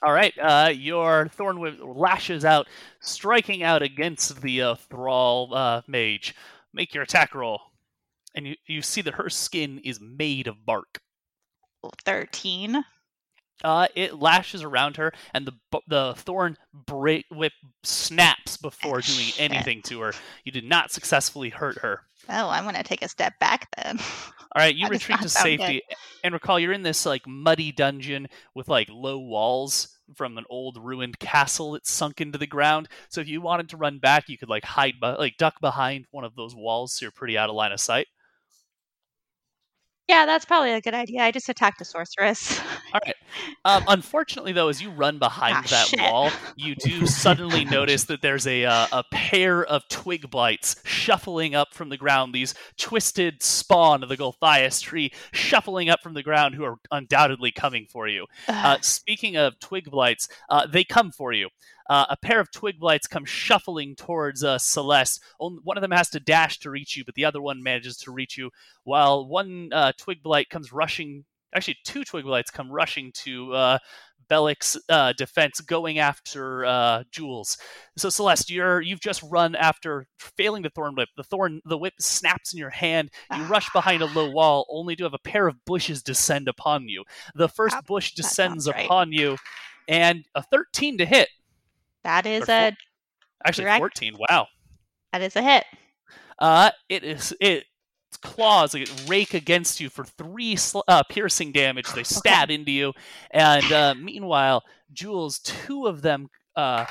All 0.03 0.11
right, 0.13 0.33
uh, 0.39 0.71
your 0.75 1.29
thorn 1.29 1.59
whip 1.59 1.77
lashes 1.81 2.43
out, 2.45 2.67
striking 2.99 3.63
out 3.63 3.81
against 3.81 4.41
the 4.41 4.61
uh, 4.61 4.75
thrall 4.75 5.53
uh, 5.55 5.81
mage. 5.87 6.35
Make 6.73 6.93
your 6.93 7.03
attack 7.03 7.33
roll, 7.33 7.61
and 8.35 8.45
you, 8.45 8.55
you 8.67 8.81
see 8.81 9.01
that 9.01 9.13
her 9.15 9.29
skin 9.29 9.79
is 9.79 9.99
made 10.01 10.47
of 10.47 10.65
bark. 10.65 10.99
13. 12.03 12.83
Uh, 13.63 13.87
it 13.95 14.15
lashes 14.19 14.63
around 14.63 14.97
her, 14.97 15.13
and 15.33 15.47
the 15.47 15.53
the 15.87 16.13
thorn 16.17 16.57
break 16.73 17.25
whip 17.31 17.53
snaps 17.83 18.57
before 18.57 18.99
doing 18.99 19.29
anything 19.39 19.81
to 19.83 20.01
her. 20.01 20.13
You 20.43 20.51
did 20.51 20.65
not 20.65 20.91
successfully 20.91 21.49
hurt 21.49 21.77
her. 21.77 22.01
Oh, 22.29 22.49
I'm 22.49 22.63
going 22.63 22.75
to 22.75 22.83
take 22.83 23.01
a 23.03 23.07
step 23.09 23.37
back 23.39 23.67
then. 23.77 23.99
All 24.55 24.61
right, 24.61 24.75
you 24.75 24.85
That 24.85 24.91
retreat 24.91 25.21
to 25.21 25.29
sound 25.29 25.57
good. 25.57 25.59
safety, 25.59 25.81
and 26.23 26.33
recall 26.33 26.59
you're 26.59 26.71
in 26.71 26.83
this 26.83 27.05
like 27.05 27.27
muddy 27.27 27.71
dungeon 27.71 28.27
with 28.53 28.69
like 28.69 28.87
low 28.89 29.19
walls 29.19 29.89
from 30.15 30.37
an 30.37 30.45
old 30.49 30.77
ruined 30.77 31.19
castle 31.19 31.73
that's 31.73 31.91
sunk 31.91 32.21
into 32.21 32.37
the 32.37 32.47
ground. 32.47 32.87
So 33.09 33.21
if 33.21 33.27
you 33.27 33.41
wanted 33.41 33.69
to 33.69 33.77
run 33.77 33.99
back, 33.99 34.29
you 34.29 34.37
could 34.37 34.49
like 34.49 34.63
hide, 34.63 34.93
like 35.01 35.37
duck 35.37 35.59
behind 35.59 36.05
one 36.11 36.23
of 36.23 36.35
those 36.35 36.55
walls, 36.55 36.93
so 36.93 37.05
you're 37.05 37.11
pretty 37.11 37.37
out 37.37 37.49
of 37.49 37.55
line 37.55 37.71
of 37.73 37.79
sight. 37.79 38.07
Yeah, 40.07 40.27
that's 40.27 40.45
probably 40.45 40.71
a 40.71 40.81
good 40.81 40.93
idea. 40.93 41.21
I 41.23 41.31
just 41.31 41.49
attacked 41.49 41.81
a 41.81 41.85
sorceress. 41.85 42.59
All 42.93 42.99
right. 43.03 43.15
Um, 43.65 43.83
unfortunately, 43.87 44.51
though, 44.51 44.69
as 44.69 44.79
you 44.79 44.91
run 44.91 45.17
behind 45.17 45.55
Ah, 45.57 45.63
that 45.69 45.87
shit. 45.87 45.99
wall, 45.99 46.29
you 46.55 46.75
do 46.75 47.07
suddenly 47.07 47.65
notice 47.65 48.03
that 48.03 48.21
there's 48.21 48.45
a 48.45 48.65
uh, 48.65 48.85
a 48.91 49.03
pair 49.11 49.65
of 49.65 49.81
twig 49.89 50.29
blights 50.29 50.75
shuffling 50.85 51.55
up 51.55 51.73
from 51.73 51.89
the 51.89 51.97
ground. 51.97 52.33
These 52.35 52.53
twisted 52.77 53.41
spawn 53.41 54.03
of 54.03 54.09
the 54.09 54.15
Gulthias 54.17 54.79
tree 54.79 55.11
shuffling 55.33 55.89
up 55.89 56.01
from 56.03 56.13
the 56.13 56.23
ground, 56.23 56.53
who 56.53 56.63
are 56.65 56.75
undoubtedly 56.91 57.51
coming 57.51 57.87
for 57.89 58.07
you. 58.07 58.25
Uh, 58.47 58.77
speaking 58.81 59.37
of 59.37 59.59
twig 59.59 59.89
blights, 59.89 60.27
uh, 60.49 60.67
they 60.67 60.83
come 60.83 61.11
for 61.11 61.33
you. 61.33 61.49
Uh, 61.89 62.05
a 62.09 62.17
pair 62.17 62.39
of 62.39 62.51
twig 62.51 62.79
blights 62.79 63.07
come 63.07 63.25
shuffling 63.25 63.95
towards 63.95 64.43
uh, 64.43 64.57
Celeste. 64.57 65.21
Only, 65.39 65.59
one 65.63 65.77
of 65.77 65.81
them 65.81 65.91
has 65.91 66.09
to 66.11 66.19
dash 66.19 66.59
to 66.59 66.69
reach 66.69 66.95
you, 66.95 67.03
but 67.05 67.15
the 67.15 67.25
other 67.25 67.41
one 67.41 67.61
manages 67.61 67.97
to 67.97 68.11
reach 68.11 68.37
you. 68.37 68.49
While 68.83 69.27
one 69.27 69.69
uh, 69.71 69.91
twig 69.97 70.23
blight 70.23 70.49
comes 70.49 70.73
rushing, 70.73 71.25
actually 71.53 71.77
two 71.83 72.03
twig 72.03 72.25
blights 72.25 72.51
come 72.51 72.71
rushing 72.71 73.11
to 73.23 73.53
uh, 73.53 73.77
Bellic's 74.27 74.77
uh, 74.89 75.13
defense, 75.13 75.61
going 75.61 75.99
after 75.99 76.65
uh, 76.65 77.03
Jules. 77.11 77.57
So 77.97 78.09
Celeste, 78.09 78.49
you're 78.49 78.81
you've 78.81 78.99
just 78.99 79.23
run 79.23 79.55
after 79.55 80.07
failing 80.17 80.63
the 80.63 80.69
thorn 80.69 80.95
whip. 80.95 81.09
The 81.15 81.23
thorn, 81.23 81.61
the 81.65 81.77
whip 81.77 81.93
snaps 81.99 82.53
in 82.53 82.59
your 82.59 82.69
hand. 82.69 83.11
You 83.35 83.43
rush 83.43 83.71
behind 83.71 84.01
a 84.01 84.07
low 84.07 84.29
wall, 84.29 84.65
only 84.69 84.95
to 84.95 85.03
have 85.03 85.13
a 85.13 85.19
pair 85.19 85.47
of 85.47 85.63
bushes 85.65 86.01
descend 86.01 86.47
upon 86.47 86.87
you. 86.87 87.03
The 87.35 87.49
first 87.49 87.77
bush 87.85 88.13
descends 88.13 88.67
right. 88.67 88.85
upon 88.85 89.11
you, 89.11 89.37
and 89.87 90.25
a 90.35 90.43
13 90.43 90.97
to 90.99 91.05
hit. 91.05 91.29
That 92.05 92.25
is 92.25 92.47
Or 92.47 92.51
a 92.53 92.77
Actually, 93.45 93.65
Direct. 93.65 93.79
14. 93.79 94.15
Wow. 94.29 94.47
that 95.11 95.21
is 95.21 95.35
a 95.35 95.41
hit. 95.41 95.65
Uh, 96.39 96.71
it 96.87 97.03
is 97.03 97.33
it. 97.41 97.65
Claws 98.21 98.73
like, 98.73 98.87
rake 99.07 99.33
against 99.33 99.81
you 99.81 99.89
for 99.89 100.05
three 100.05 100.55
sl- 100.55 100.79
uh, 100.87 101.03
piercing 101.09 101.51
damage. 101.51 101.91
They 101.91 102.03
stab 102.03 102.49
into 102.49 102.71
you, 102.71 102.93
and 103.31 103.69
uh, 103.71 103.93
meanwhile, 103.93 104.63
Jules, 104.93 105.39
two 105.39 105.85
of 105.85 106.01
them 106.01 106.29
uh, 106.55 106.85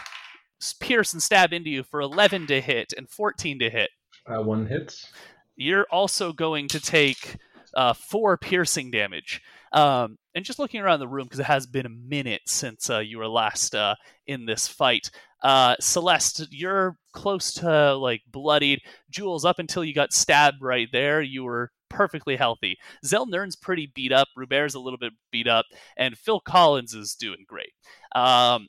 pierce 0.80 1.14
and 1.14 1.22
stab 1.22 1.52
into 1.54 1.70
you 1.70 1.82
for 1.82 2.00
11 2.02 2.46
to 2.48 2.60
hit 2.60 2.92
and 2.96 3.08
14 3.08 3.58
to 3.60 3.70
hit. 3.70 3.90
Uh, 4.26 4.42
one 4.42 4.66
hits. 4.66 5.10
You're 5.56 5.86
also 5.90 6.32
going 6.32 6.68
to 6.68 6.80
take 6.80 7.36
uh, 7.74 7.94
four 7.94 8.36
piercing 8.36 8.90
damage. 8.90 9.40
Um, 9.74 10.16
and 10.34 10.44
just 10.44 10.58
looking 10.58 10.80
around 10.80 11.00
the 11.00 11.08
room 11.08 11.24
because 11.24 11.40
it 11.40 11.46
has 11.46 11.66
been 11.66 11.84
a 11.84 11.90
minute 11.90 12.42
since 12.46 12.88
uh, 12.88 13.00
you 13.00 13.18
were 13.18 13.28
last 13.28 13.74
uh, 13.74 13.96
in 14.26 14.46
this 14.46 14.66
fight. 14.66 15.10
Uh, 15.42 15.74
Celeste, 15.80 16.46
you're 16.50 16.96
close 17.12 17.52
to 17.54 17.94
like 17.96 18.22
bloodied. 18.26 18.80
Jules, 19.10 19.44
up 19.44 19.58
until 19.58 19.84
you 19.84 19.92
got 19.92 20.12
stabbed 20.12 20.62
right 20.62 20.88
there, 20.92 21.20
you 21.20 21.44
were 21.44 21.70
perfectly 21.90 22.36
healthy. 22.36 22.76
Zelnern's 23.04 23.56
pretty 23.56 23.90
beat 23.94 24.12
up. 24.12 24.28
Rubert's 24.36 24.74
a 24.74 24.80
little 24.80 24.98
bit 24.98 25.12
beat 25.30 25.48
up, 25.48 25.66
and 25.96 26.16
Phil 26.16 26.40
Collins 26.40 26.94
is 26.94 27.14
doing 27.14 27.44
great. 27.46 27.72
Um, 28.14 28.68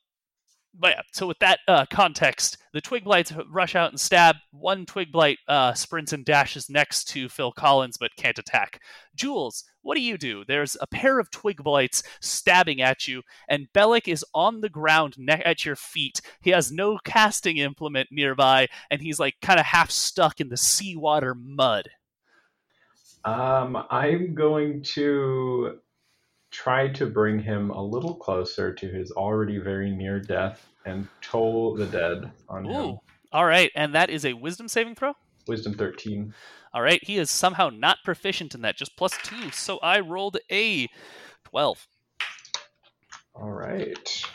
but 0.80 0.92
yeah, 0.92 1.02
so 1.14 1.28
with 1.28 1.40
that 1.40 1.60
uh, 1.68 1.86
context, 1.92 2.58
the 2.74 2.82
Twig 2.82 3.04
Blights 3.04 3.32
rush 3.50 3.76
out 3.76 3.92
and 3.92 4.00
stab. 4.00 4.36
One 4.52 4.86
Twig 4.86 5.12
Blight 5.12 5.40
uh, 5.48 5.74
sprints 5.74 6.14
and 6.14 6.26
dashes 6.26 6.70
next 6.70 7.06
to 7.10 7.30
Phil 7.30 7.52
Collins, 7.52 7.98
but 7.98 8.16
can't 8.18 8.38
attack. 8.40 8.82
Jules, 9.16 9.64
what 9.82 9.96
do 9.96 10.02
you 10.02 10.18
do? 10.18 10.44
There's 10.46 10.76
a 10.82 10.88
pair 10.88 11.20
of 11.20 11.32
Twig 11.32 11.64
Blights 11.64 12.04
stabbing 12.20 12.82
at 12.82 13.08
you, 13.08 13.22
and 13.48 13.68
Bellic 13.74 14.08
is 14.08 14.26
on 14.34 14.62
the 14.62 14.70
ground 14.70 15.16
ne- 15.18 15.44
at 15.44 15.66
your 15.66 15.76
feet. 15.76 16.22
He 16.42 16.50
has 16.52 16.72
no 16.72 16.98
casting 17.04 17.58
implement 17.58 18.10
nearby, 18.12 18.68
and 18.90 19.02
he's 19.02 19.20
like 19.20 19.36
kind 19.42 19.60
of 19.60 19.66
half 19.66 19.92
stuck 19.92 20.42
in 20.42 20.50
the 20.50 20.58
seawater 20.58 21.36
mud. 21.36 21.90
Um, 23.24 23.76
I'm 23.90 24.36
going 24.36 24.84
to 24.94 25.80
try 26.56 26.88
to 26.88 27.06
bring 27.06 27.38
him 27.38 27.70
a 27.70 27.84
little 27.84 28.16
closer 28.16 28.74
to 28.74 28.88
his 28.88 29.12
already 29.12 29.58
very 29.58 29.92
near 29.92 30.22
death 30.22 30.66
and 30.86 31.08
toll 31.22 31.76
the 31.76 31.86
dead 31.86 32.32
on 32.48 32.64
him. 32.64 32.98
All 33.34 33.46
right, 33.46 33.72
and 33.76 33.94
that 33.94 34.10
is 34.10 34.24
a 34.24 34.34
wisdom 34.34 34.70
saving 34.70 34.96
throw? 34.96 35.14
Wisdom 35.48 35.74
13. 35.74 36.34
All 36.74 36.82
right, 36.82 37.04
he 37.04 37.18
is 37.18 37.30
somehow 37.30 37.70
not 37.70 37.98
proficient 38.06 38.56
in 38.56 38.62
that, 38.62 38.78
just 38.78 38.96
plus 38.96 39.18
two. 39.24 39.52
So 39.52 39.80
I 39.80 40.00
rolled 40.00 40.38
a 40.50 40.88
12. 41.44 41.88
All 43.36 43.52
right. 43.52 44.26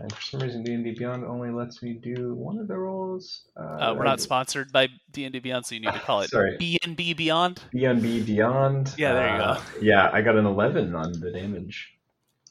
And 0.00 0.12
for 0.12 0.22
some 0.22 0.40
reason, 0.40 0.62
D&D 0.62 0.92
Beyond 0.92 1.24
only 1.24 1.50
lets 1.50 1.82
me 1.82 1.92
do 1.92 2.34
one 2.34 2.58
of 2.58 2.68
the 2.68 2.76
roles. 2.76 3.42
Uh, 3.56 3.94
we're 3.96 4.04
not 4.04 4.20
sponsored 4.20 4.72
by 4.72 4.88
D&D 5.12 5.38
Beyond, 5.40 5.66
so 5.66 5.74
you 5.74 5.80
need 5.82 5.92
to 5.92 6.00
call 6.00 6.20
it 6.28 6.30
B&B 6.58 7.12
Beyond. 7.14 7.60
B&B 7.70 8.22
Beyond. 8.22 8.94
Yeah, 8.96 9.12
there 9.12 9.36
you 9.36 9.42
Uh, 9.42 9.54
go. 9.56 9.60
Yeah, 9.82 10.10
I 10.12 10.22
got 10.22 10.36
an 10.36 10.46
11 10.46 10.94
on 10.94 11.12
the 11.20 11.30
damage. 11.30 11.92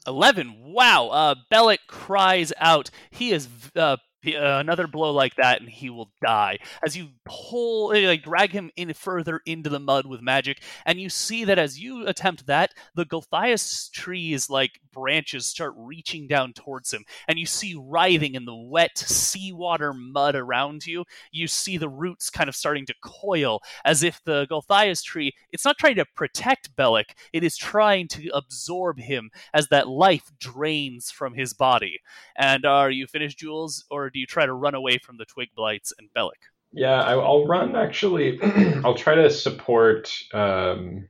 11. 0.06 0.72
Wow. 0.72 1.08
Uh, 1.08 1.34
Bellic 1.52 1.78
cries 1.88 2.52
out. 2.58 2.90
He 3.10 3.32
is 3.32 3.48
uh, 3.74 3.80
uh, 3.80 3.96
another 4.24 4.86
blow 4.86 5.12
like 5.12 5.36
that, 5.36 5.60
and 5.60 5.68
he 5.70 5.90
will 5.90 6.10
die. 6.22 6.58
As 6.84 6.96
you 6.96 7.08
pull, 7.24 7.92
uh, 7.92 8.00
like 8.00 8.22
drag 8.22 8.52
him 8.52 8.70
in 8.76 8.92
further 8.92 9.40
into 9.46 9.70
the 9.70 9.80
mud 9.80 10.06
with 10.06 10.20
magic, 10.20 10.62
and 10.84 11.00
you 11.00 11.08
see 11.08 11.44
that 11.44 11.58
as 11.58 11.80
you 11.80 12.06
attempt 12.06 12.46
that, 12.46 12.72
the 12.94 13.04
Gulthias 13.04 13.90
tree's 13.90 14.50
like 14.50 14.80
branches 14.92 15.46
start 15.46 15.74
reaching 15.76 16.26
down 16.26 16.52
towards 16.52 16.92
him, 16.92 17.04
and 17.28 17.38
you 17.38 17.46
see 17.46 17.74
writhing 17.78 18.34
in 18.34 18.44
the 18.44 18.54
wet 18.54 18.98
seawater 18.98 19.92
mud 19.92 20.34
around 20.34 20.86
you. 20.86 21.04
You 21.30 21.46
see 21.46 21.76
the 21.76 21.88
roots 21.88 22.30
kind 22.30 22.48
of 22.48 22.56
starting 22.56 22.86
to 22.86 22.94
coil, 23.02 23.60
as 23.84 24.02
if 24.02 24.22
the 24.24 24.46
Gulthias 24.46 25.02
tree. 25.02 25.32
It's 25.50 25.64
not 25.64 25.78
trying 25.78 25.96
to 25.96 26.04
protect 26.04 26.76
Bellic; 26.76 27.16
it 27.32 27.44
is 27.44 27.56
trying 27.56 28.08
to 28.08 28.30
absorb 28.34 28.98
him 28.98 29.30
as 29.54 29.68
that 29.68 29.88
life 29.88 30.30
drains 30.38 31.10
from 31.10 31.34
his 31.34 31.54
body. 31.54 32.00
And 32.36 32.64
are 32.64 32.90
you 32.90 33.06
finished, 33.06 33.38
Jules, 33.38 33.84
or 33.90 34.09
do 34.10 34.18
you 34.18 34.26
try 34.26 34.46
to 34.46 34.52
run 34.52 34.74
away 34.74 34.98
from 34.98 35.16
the 35.16 35.24
twig 35.24 35.48
blights 35.54 35.92
and 35.98 36.08
Bellic? 36.14 36.42
Yeah, 36.72 37.02
I, 37.02 37.14
I'll 37.14 37.46
run 37.46 37.76
actually. 37.76 38.40
I'll 38.84 38.94
try 38.94 39.14
to 39.14 39.30
support 39.30 40.12
um, 40.32 41.08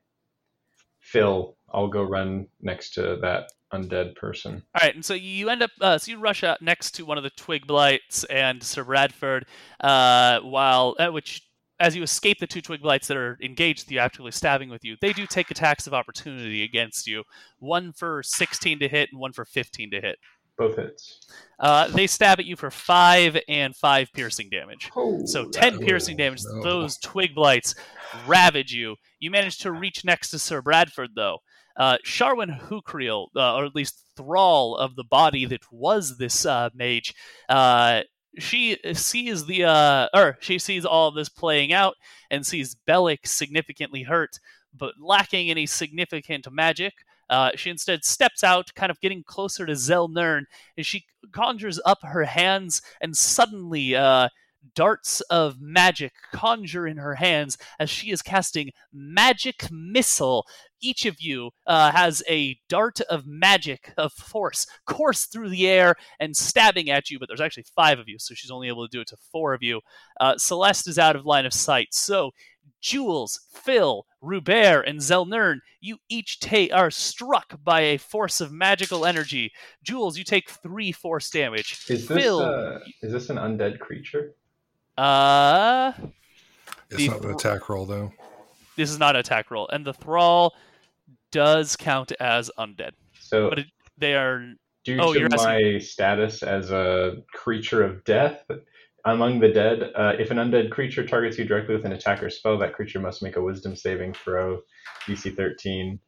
Phil. 1.00 1.56
I'll 1.72 1.88
go 1.88 2.02
run 2.02 2.46
next 2.60 2.94
to 2.94 3.18
that 3.22 3.50
undead 3.72 4.16
person. 4.16 4.62
All 4.74 4.86
right, 4.86 4.94
and 4.94 5.04
so 5.04 5.14
you 5.14 5.48
end 5.48 5.62
up, 5.62 5.70
uh, 5.80 5.98
so 5.98 6.10
you 6.10 6.18
rush 6.18 6.42
out 6.42 6.60
next 6.60 6.92
to 6.92 7.04
one 7.04 7.18
of 7.18 7.24
the 7.24 7.30
twig 7.30 7.66
blights 7.66 8.24
and 8.24 8.62
Sir 8.62 8.84
Bradford, 8.84 9.46
uh, 9.80 10.40
while 10.40 10.96
uh, 10.98 11.08
which 11.08 11.42
as 11.80 11.96
you 11.96 12.02
escape 12.02 12.38
the 12.38 12.46
two 12.46 12.60
twig 12.60 12.82
blights 12.82 13.08
that 13.08 13.16
are 13.16 13.38
engaged 13.42 13.92
actually 13.96 14.30
stabbing 14.30 14.68
with 14.68 14.84
you, 14.84 14.96
they 15.00 15.14
do 15.14 15.26
take 15.26 15.50
attacks 15.50 15.86
of 15.86 15.94
opportunity 15.94 16.62
against 16.62 17.06
you. 17.06 17.24
One 17.58 17.92
for 17.92 18.22
16 18.22 18.80
to 18.80 18.88
hit 18.88 19.08
and 19.10 19.20
one 19.20 19.32
for 19.32 19.46
15 19.46 19.90
to 19.92 20.00
hit. 20.00 20.18
Both 20.60 20.76
hits. 20.76 21.20
Uh, 21.58 21.88
they 21.88 22.06
stab 22.06 22.38
at 22.38 22.44
you 22.44 22.54
for 22.54 22.70
five 22.70 23.38
and 23.48 23.74
five 23.74 24.12
piercing 24.12 24.50
damage. 24.50 24.90
Oh, 24.94 25.24
So 25.24 25.48
10 25.48 25.78
piercing 25.78 26.18
damage. 26.18 26.42
no. 26.44 26.62
Those 26.62 26.98
twig 26.98 27.34
blights 27.34 27.74
ravage 28.26 28.70
you. 28.70 28.96
You 29.20 29.30
manage 29.30 29.56
to 29.60 29.72
reach 29.72 30.04
next 30.04 30.28
to 30.30 30.38
Sir 30.38 30.60
Bradford, 30.60 31.10
though. 31.16 31.38
Uh, 31.78 31.96
Sharwin 32.04 32.60
Hukriel, 32.68 33.28
uh, 33.34 33.56
or 33.56 33.64
at 33.64 33.74
least 33.74 34.04
thrall 34.18 34.76
of 34.76 34.96
the 34.96 35.04
body 35.04 35.46
that 35.46 35.62
was 35.72 36.18
this 36.18 36.44
uh, 36.44 36.68
mage, 36.74 37.14
uh, 37.48 38.02
she 38.38 38.76
sees 38.92 39.46
the 39.46 39.64
uh, 39.64 40.08
or 40.14 40.36
she 40.40 40.58
sees 40.58 40.84
all 40.84 41.08
of 41.08 41.14
this 41.14 41.30
playing 41.30 41.72
out 41.72 41.94
and 42.30 42.46
sees 42.46 42.76
Bellic 42.86 43.26
significantly 43.26 44.02
hurt, 44.02 44.38
but 44.76 44.94
lacking 45.00 45.48
any 45.50 45.64
significant 45.66 46.46
magic. 46.52 46.92
Uh, 47.30 47.52
she 47.54 47.70
instead 47.70 48.04
steps 48.04 48.44
out, 48.44 48.74
kind 48.74 48.90
of 48.90 49.00
getting 49.00 49.22
closer 49.22 49.64
to 49.64 49.72
Zelnern, 49.72 50.42
and 50.76 50.84
she 50.84 51.04
conjures 51.32 51.80
up 51.86 51.98
her 52.02 52.24
hands, 52.24 52.82
and 53.00 53.16
suddenly 53.16 53.94
uh, 53.94 54.28
darts 54.74 55.20
of 55.22 55.60
magic 55.60 56.12
conjure 56.32 56.86
in 56.86 56.96
her 56.96 57.14
hands 57.14 57.56
as 57.78 57.88
she 57.88 58.10
is 58.10 58.22
casting 58.22 58.70
magic 58.92 59.68
missile. 59.70 60.44
Each 60.82 61.04
of 61.04 61.20
you 61.20 61.50
uh, 61.66 61.92
has 61.92 62.22
a 62.28 62.58
dart 62.68 63.00
of 63.02 63.26
magic 63.26 63.92
of 63.98 64.12
force 64.12 64.66
course 64.86 65.26
through 65.26 65.50
the 65.50 65.68
air 65.68 65.94
and 66.18 66.36
stabbing 66.36 66.90
at 66.90 67.10
you, 67.10 67.18
but 67.18 67.28
there's 67.28 67.40
actually 67.40 67.66
five 67.76 67.98
of 67.98 68.08
you, 68.08 68.18
so 68.18 68.34
she's 68.34 68.50
only 68.50 68.68
able 68.68 68.86
to 68.86 68.90
do 68.90 69.02
it 69.02 69.08
to 69.08 69.16
four 69.30 69.54
of 69.54 69.62
you. 69.62 69.80
Uh, 70.18 70.36
Celeste 70.36 70.88
is 70.88 70.98
out 70.98 71.16
of 71.16 71.26
line 71.26 71.46
of 71.46 71.52
sight, 71.52 71.88
so 71.92 72.30
Jules, 72.80 73.40
Phil, 73.52 74.06
Rubert, 74.20 74.86
and 74.86 74.98
Zelnern, 75.00 75.58
you 75.80 75.98
each 76.08 76.40
take 76.40 76.72
are 76.72 76.90
struck 76.90 77.58
by 77.64 77.80
a 77.80 77.96
force 77.96 78.40
of 78.40 78.52
magical 78.52 79.04
energy. 79.06 79.52
Jules, 79.82 80.16
you 80.18 80.24
take 80.24 80.50
three 80.50 80.92
force 80.92 81.30
damage. 81.30 81.72
Is 81.88 82.06
this 82.06 82.22
Phil, 82.22 82.40
uh, 82.40 82.78
is 83.02 83.12
this 83.12 83.30
an 83.30 83.36
undead 83.36 83.78
creature? 83.78 84.34
uh, 84.98 85.92
It's 86.90 86.96
The 86.98 87.08
not 87.08 87.24
an 87.24 87.30
attack 87.30 87.68
roll 87.68 87.86
though. 87.86 88.12
this 88.76 88.90
is 88.90 88.98
not 88.98 89.14
an 89.16 89.20
attack 89.20 89.50
roll, 89.50 89.68
and 89.68 89.84
the 89.86 89.94
thrall 89.94 90.54
does 91.32 91.76
count 91.76 92.12
as 92.20 92.50
undead, 92.58 92.92
So 93.18 93.48
but 93.48 93.60
it, 93.60 93.66
they 93.98 94.14
are. 94.14 94.52
due 94.84 94.98
oh, 95.00 95.12
to 95.12 95.20
you're 95.20 95.28
my 95.30 95.78
status 95.78 96.42
as 96.42 96.70
a 96.70 97.18
creature 97.32 97.82
of 97.84 98.02
death 98.04 98.44
among 99.04 99.40
the 99.40 99.48
dead, 99.48 99.90
uh, 99.94 100.12
if 100.18 100.30
an 100.30 100.38
undead 100.38 100.70
creature 100.70 101.06
targets 101.06 101.38
you 101.38 101.44
directly 101.44 101.74
with 101.74 101.84
an 101.84 101.92
attack 101.92 102.22
or 102.22 102.30
spell, 102.30 102.58
that 102.58 102.74
creature 102.74 103.00
must 103.00 103.22
make 103.22 103.36
a 103.36 103.42
Wisdom 103.42 103.76
saving 103.76 104.14
throw, 104.14 104.60
DC 105.06 105.36
13. 105.36 105.98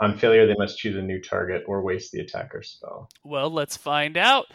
On 0.00 0.16
failure, 0.16 0.46
they 0.46 0.54
must 0.58 0.78
choose 0.78 0.96
a 0.96 1.02
new 1.02 1.20
target 1.20 1.64
or 1.66 1.82
waste 1.82 2.12
the 2.12 2.20
attack 2.20 2.54
or 2.54 2.62
spell. 2.62 3.08
Well, 3.24 3.50
let's 3.50 3.76
find 3.76 4.16
out. 4.16 4.46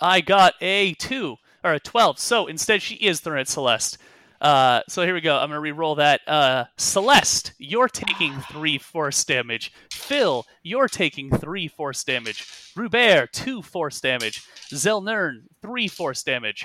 I 0.00 0.20
got 0.20 0.54
a 0.60 0.94
two 0.94 1.36
or 1.64 1.72
a 1.72 1.80
twelve, 1.80 2.18
so 2.18 2.46
instead 2.46 2.82
she 2.82 2.94
is 2.96 3.20
Thornette 3.20 3.48
Celeste. 3.48 3.98
Uh, 4.40 4.82
so 4.88 5.04
here 5.04 5.14
we 5.14 5.20
go. 5.20 5.36
I'm 5.36 5.50
gonna 5.50 5.60
re-roll 5.60 5.96
that. 5.96 6.20
Uh, 6.26 6.64
Celeste, 6.76 7.52
you're 7.58 7.88
taking 7.88 8.34
three 8.50 8.78
force 8.78 9.24
damage. 9.24 9.72
Phil, 9.92 10.44
you're 10.62 10.88
taking 10.88 11.30
three 11.30 11.68
force 11.68 12.02
damage. 12.02 12.72
Rubert, 12.76 13.32
two 13.32 13.62
force 13.62 14.00
damage. 14.00 14.42
Zelnern, 14.72 15.42
three 15.62 15.86
force 15.88 16.22
damage. 16.24 16.62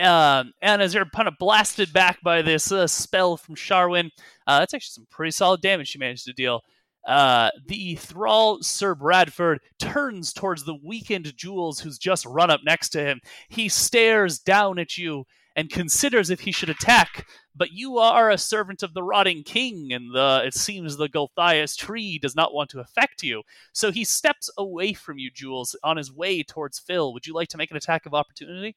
Um, 0.00 0.52
and 0.62 0.82
as 0.82 0.94
you're 0.94 1.04
kind 1.06 1.28
of 1.28 1.34
blasted 1.38 1.92
back 1.92 2.20
by 2.22 2.42
this 2.42 2.72
uh, 2.72 2.86
spell 2.86 3.36
from 3.36 3.54
Sharwin, 3.54 4.10
uh, 4.46 4.60
that's 4.60 4.74
actually 4.74 4.92
some 4.92 5.06
pretty 5.10 5.32
solid 5.32 5.60
damage 5.60 5.88
she 5.88 5.98
managed 5.98 6.24
to 6.24 6.32
deal. 6.32 6.62
Uh, 7.06 7.50
the 7.66 7.94
thrall 7.96 8.62
Sir 8.62 8.94
Bradford 8.94 9.60
turns 9.78 10.32
towards 10.32 10.64
the 10.64 10.76
weakened 10.84 11.34
Jules, 11.36 11.80
who's 11.80 11.98
just 11.98 12.26
run 12.26 12.50
up 12.50 12.60
next 12.64 12.90
to 12.90 13.02
him. 13.02 13.20
He 13.48 13.68
stares 13.68 14.38
down 14.38 14.78
at 14.78 14.98
you 14.98 15.24
and 15.56 15.70
considers 15.70 16.30
if 16.30 16.40
he 16.40 16.52
should 16.52 16.68
attack, 16.68 17.26
but 17.56 17.72
you 17.72 17.98
are 17.98 18.30
a 18.30 18.38
servant 18.38 18.82
of 18.82 18.94
the 18.94 19.02
rotting 19.02 19.42
king, 19.42 19.92
and 19.92 20.14
the 20.14 20.42
it 20.44 20.54
seems 20.54 20.96
the 20.96 21.08
Gulthias 21.08 21.76
tree 21.76 22.18
does 22.18 22.36
not 22.36 22.54
want 22.54 22.70
to 22.70 22.80
affect 22.80 23.22
you. 23.22 23.42
So 23.72 23.90
he 23.90 24.04
steps 24.04 24.50
away 24.56 24.92
from 24.92 25.18
you, 25.18 25.30
Jules, 25.30 25.74
on 25.82 25.96
his 25.96 26.12
way 26.12 26.42
towards 26.42 26.78
Phil. 26.78 27.12
Would 27.12 27.26
you 27.26 27.34
like 27.34 27.48
to 27.48 27.56
make 27.56 27.70
an 27.70 27.76
attack 27.76 28.06
of 28.06 28.14
opportunity? 28.14 28.76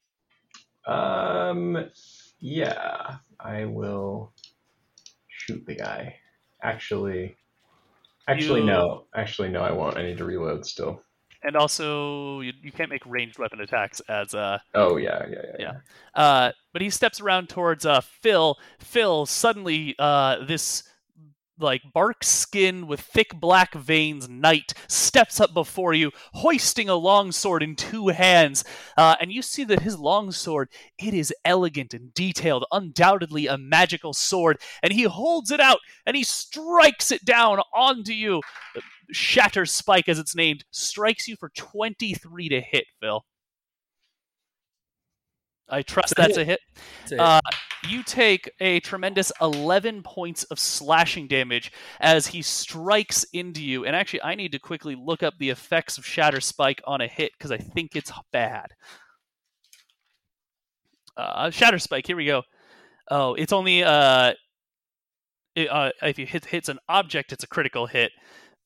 Um, 0.86 1.90
yeah, 2.40 3.16
I 3.40 3.64
will 3.64 4.32
shoot 5.28 5.64
the 5.66 5.74
guy. 5.74 6.16
Actually, 6.62 7.36
actually 8.28 8.60
You- 8.60 8.66
no. 8.66 9.06
Actually 9.14 9.50
no, 9.50 9.60
I 9.60 9.72
won't. 9.72 9.96
I 9.96 10.02
need 10.02 10.18
to 10.18 10.24
reload 10.24 10.66
still. 10.66 11.02
And 11.46 11.56
also, 11.56 12.40
you, 12.40 12.54
you 12.62 12.72
can't 12.72 12.88
make 12.88 13.04
ranged 13.04 13.38
weapon 13.38 13.60
attacks 13.60 14.00
as 14.08 14.32
uh, 14.34 14.58
Oh 14.74 14.96
yeah, 14.96 15.26
yeah, 15.30 15.42
yeah. 15.46 15.56
Yeah. 15.58 15.72
Uh, 16.14 16.52
but 16.72 16.80
he 16.80 16.88
steps 16.88 17.20
around 17.20 17.50
towards 17.50 17.84
uh, 17.84 18.00
Phil. 18.00 18.56
Phil 18.78 19.26
suddenly, 19.26 19.94
uh, 19.98 20.44
this 20.46 20.84
like 21.58 21.82
bark 21.92 22.24
skin 22.24 22.86
with 22.86 23.00
thick 23.00 23.38
black 23.40 23.74
veins 23.74 24.28
knight 24.28 24.74
steps 24.88 25.40
up 25.40 25.54
before 25.54 25.94
you, 25.94 26.10
hoisting 26.32 26.88
a 26.88 26.94
long 26.94 27.30
sword 27.32 27.62
in 27.62 27.76
two 27.76 28.08
hands. 28.08 28.64
Uh, 28.96 29.16
and 29.20 29.32
you 29.32 29.42
see 29.42 29.64
that 29.64 29.80
his 29.80 29.98
long 29.98 30.32
sword 30.32 30.68
it 30.98 31.14
is 31.14 31.32
elegant 31.44 31.94
and 31.94 32.12
detailed, 32.14 32.64
undoubtedly 32.72 33.46
a 33.46 33.56
magical 33.56 34.12
sword. 34.12 34.58
And 34.82 34.92
he 34.92 35.04
holds 35.04 35.50
it 35.50 35.60
out 35.60 35.78
and 36.06 36.16
he 36.16 36.24
strikes 36.24 37.12
it 37.12 37.24
down 37.24 37.60
onto 37.74 38.12
you. 38.12 38.40
Shatter 39.12 39.66
Spike, 39.66 40.08
as 40.08 40.18
it's 40.18 40.34
named, 40.34 40.64
strikes 40.70 41.28
you 41.28 41.36
for 41.36 41.50
twenty-three 41.56 42.48
to 42.48 42.60
hit. 42.60 42.86
Phil. 43.00 43.24
I 45.68 45.82
trust 45.82 46.14
that's 46.16 46.36
a 46.36 46.44
hit. 46.44 46.60
Uh, 47.18 47.40
you 47.88 48.02
take 48.02 48.50
a 48.60 48.80
tremendous 48.80 49.32
11 49.40 50.02
points 50.02 50.44
of 50.44 50.58
slashing 50.58 51.26
damage 51.26 51.72
as 52.00 52.26
he 52.26 52.42
strikes 52.42 53.24
into 53.32 53.62
you. 53.62 53.84
And 53.84 53.96
actually, 53.96 54.22
I 54.22 54.34
need 54.34 54.52
to 54.52 54.58
quickly 54.58 54.94
look 54.94 55.22
up 55.22 55.34
the 55.38 55.50
effects 55.50 55.98
of 55.98 56.04
Shatter 56.04 56.40
Spike 56.40 56.82
on 56.86 57.00
a 57.00 57.06
hit 57.06 57.32
because 57.36 57.50
I 57.50 57.58
think 57.58 57.96
it's 57.96 58.12
bad. 58.32 58.72
Uh, 61.16 61.50
Shatter 61.50 61.78
Spike, 61.78 62.06
here 62.06 62.16
we 62.16 62.26
go. 62.26 62.42
Oh, 63.10 63.34
it's 63.34 63.52
only 63.52 63.84
uh, 63.84 64.32
it, 65.54 65.70
uh, 65.70 65.90
if 66.02 66.18
it 66.18 66.28
hit, 66.28 66.44
hits 66.46 66.68
an 66.68 66.78
object, 66.88 67.32
it's 67.32 67.44
a 67.44 67.48
critical 67.48 67.86
hit, 67.86 68.12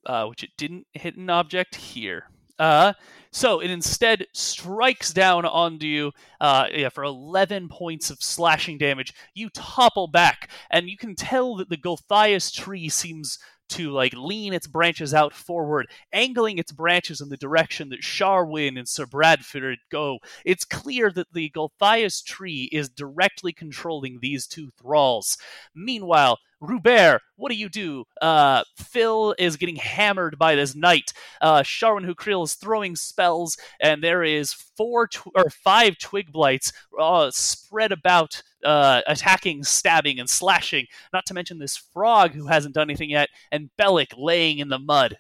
uh, 0.06 0.26
which 0.26 0.42
it 0.42 0.50
didn't 0.56 0.86
hit 0.94 1.16
an 1.16 1.30
object 1.30 1.74
here. 1.74 2.24
Uh, 2.58 2.92
so 3.30 3.60
it 3.60 3.70
instead 3.70 4.26
strikes 4.32 5.12
down 5.12 5.44
onto 5.44 5.86
you 5.86 6.12
uh, 6.40 6.66
yeah, 6.72 6.88
for 6.88 7.04
11 7.04 7.68
points 7.68 8.10
of 8.10 8.22
slashing 8.22 8.78
damage. 8.78 9.12
You 9.34 9.50
topple 9.50 10.08
back, 10.08 10.50
and 10.70 10.88
you 10.88 10.96
can 10.96 11.14
tell 11.14 11.56
that 11.56 11.68
the 11.68 11.76
Gulthias 11.76 12.52
tree 12.52 12.88
seems 12.88 13.38
to 13.70 13.90
like 13.90 14.14
lean 14.14 14.54
its 14.54 14.66
branches 14.66 15.12
out 15.12 15.34
forward, 15.34 15.88
angling 16.12 16.58
its 16.58 16.72
branches 16.72 17.20
in 17.20 17.28
the 17.28 17.36
direction 17.36 17.90
that 17.90 18.00
Sharwin 18.00 18.78
and 18.78 18.88
Sir 18.88 19.06
Bradford 19.06 19.78
go. 19.90 20.18
It's 20.44 20.64
clear 20.64 21.10
that 21.12 21.32
the 21.32 21.50
Gulthias 21.50 22.22
tree 22.22 22.68
is 22.72 22.88
directly 22.88 23.52
controlling 23.52 24.18
these 24.20 24.46
two 24.46 24.70
thralls. 24.70 25.36
Meanwhile, 25.74 26.38
Rubert, 26.60 27.22
what 27.36 27.50
do 27.50 27.56
you 27.56 27.68
do? 27.68 28.04
Uh, 28.20 28.64
Phil 28.76 29.34
is 29.38 29.56
getting 29.56 29.76
hammered 29.76 30.38
by 30.38 30.54
this 30.54 30.74
knight. 30.74 31.12
Uh, 31.40 31.62
Sharwin 31.62 32.08
Hukril 32.08 32.44
is 32.44 32.54
throwing 32.54 32.96
spells, 32.96 33.56
and 33.80 34.02
there 34.02 34.24
is 34.24 34.52
four 34.52 35.06
tw- 35.06 35.28
or 35.34 35.50
five 35.50 35.98
twig 35.98 36.32
blights 36.32 36.72
uh, 36.98 37.30
spread 37.30 37.92
about, 37.92 38.42
uh, 38.64 39.02
attacking, 39.06 39.62
stabbing, 39.62 40.18
and 40.18 40.28
slashing. 40.28 40.86
Not 41.12 41.26
to 41.26 41.34
mention 41.34 41.58
this 41.58 41.76
frog 41.76 42.32
who 42.32 42.46
hasn't 42.46 42.74
done 42.74 42.90
anything 42.90 43.10
yet, 43.10 43.28
and 43.52 43.70
Bellic 43.78 44.12
laying 44.16 44.58
in 44.58 44.68
the 44.68 44.78
mud. 44.78 45.18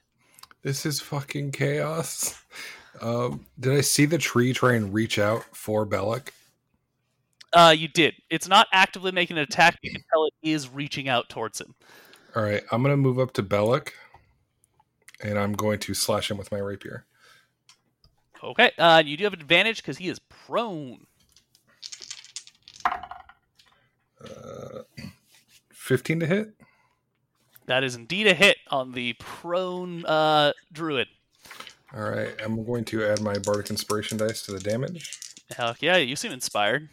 This 0.62 0.84
is 0.84 1.00
fucking 1.00 1.52
chaos. 1.52 2.42
Um, 3.00 3.46
did 3.60 3.74
I 3.74 3.80
see 3.80 4.06
the 4.06 4.18
tree 4.18 4.52
try 4.52 4.74
and 4.74 4.92
reach 4.92 5.20
out 5.20 5.44
for 5.52 5.86
Bellic? 5.86 6.30
Uh, 7.52 7.74
you 7.76 7.88
did. 7.88 8.14
It's 8.30 8.48
not 8.48 8.66
actively 8.72 9.12
making 9.12 9.38
an 9.38 9.42
attack. 9.42 9.78
You 9.82 9.90
can 9.92 10.02
tell 10.12 10.26
it 10.26 10.34
is 10.42 10.68
reaching 10.68 11.08
out 11.08 11.28
towards 11.28 11.60
him. 11.60 11.74
All 12.36 12.42
right, 12.42 12.62
I'm 12.70 12.82
gonna 12.82 12.96
move 12.96 13.18
up 13.18 13.32
to 13.34 13.42
Bellic, 13.42 13.92
and 15.22 15.38
I'm 15.38 15.54
going 15.54 15.78
to 15.80 15.94
slash 15.94 16.30
him 16.30 16.36
with 16.36 16.52
my 16.52 16.58
rapier. 16.58 17.06
Okay. 18.42 18.70
Uh, 18.78 19.02
you 19.04 19.16
do 19.16 19.24
have 19.24 19.32
an 19.32 19.40
advantage 19.40 19.78
because 19.78 19.98
he 19.98 20.08
is 20.08 20.18
prone. 20.28 21.06
Uh, 24.22 24.82
15 25.72 26.20
to 26.20 26.26
hit. 26.26 26.54
That 27.66 27.84
is 27.84 27.94
indeed 27.94 28.26
a 28.26 28.34
hit 28.34 28.56
on 28.70 28.92
the 28.92 29.14
prone 29.14 30.04
uh, 30.06 30.52
druid. 30.72 31.08
All 31.94 32.02
right, 32.02 32.34
I'm 32.44 32.64
going 32.64 32.84
to 32.86 33.04
add 33.04 33.20
my 33.20 33.38
bardic 33.38 33.70
inspiration 33.70 34.18
dice 34.18 34.42
to 34.42 34.52
the 34.52 34.60
damage. 34.60 35.18
Heck 35.56 35.80
yeah, 35.82 35.96
you 35.96 36.16
seem 36.16 36.32
inspired. 36.32 36.88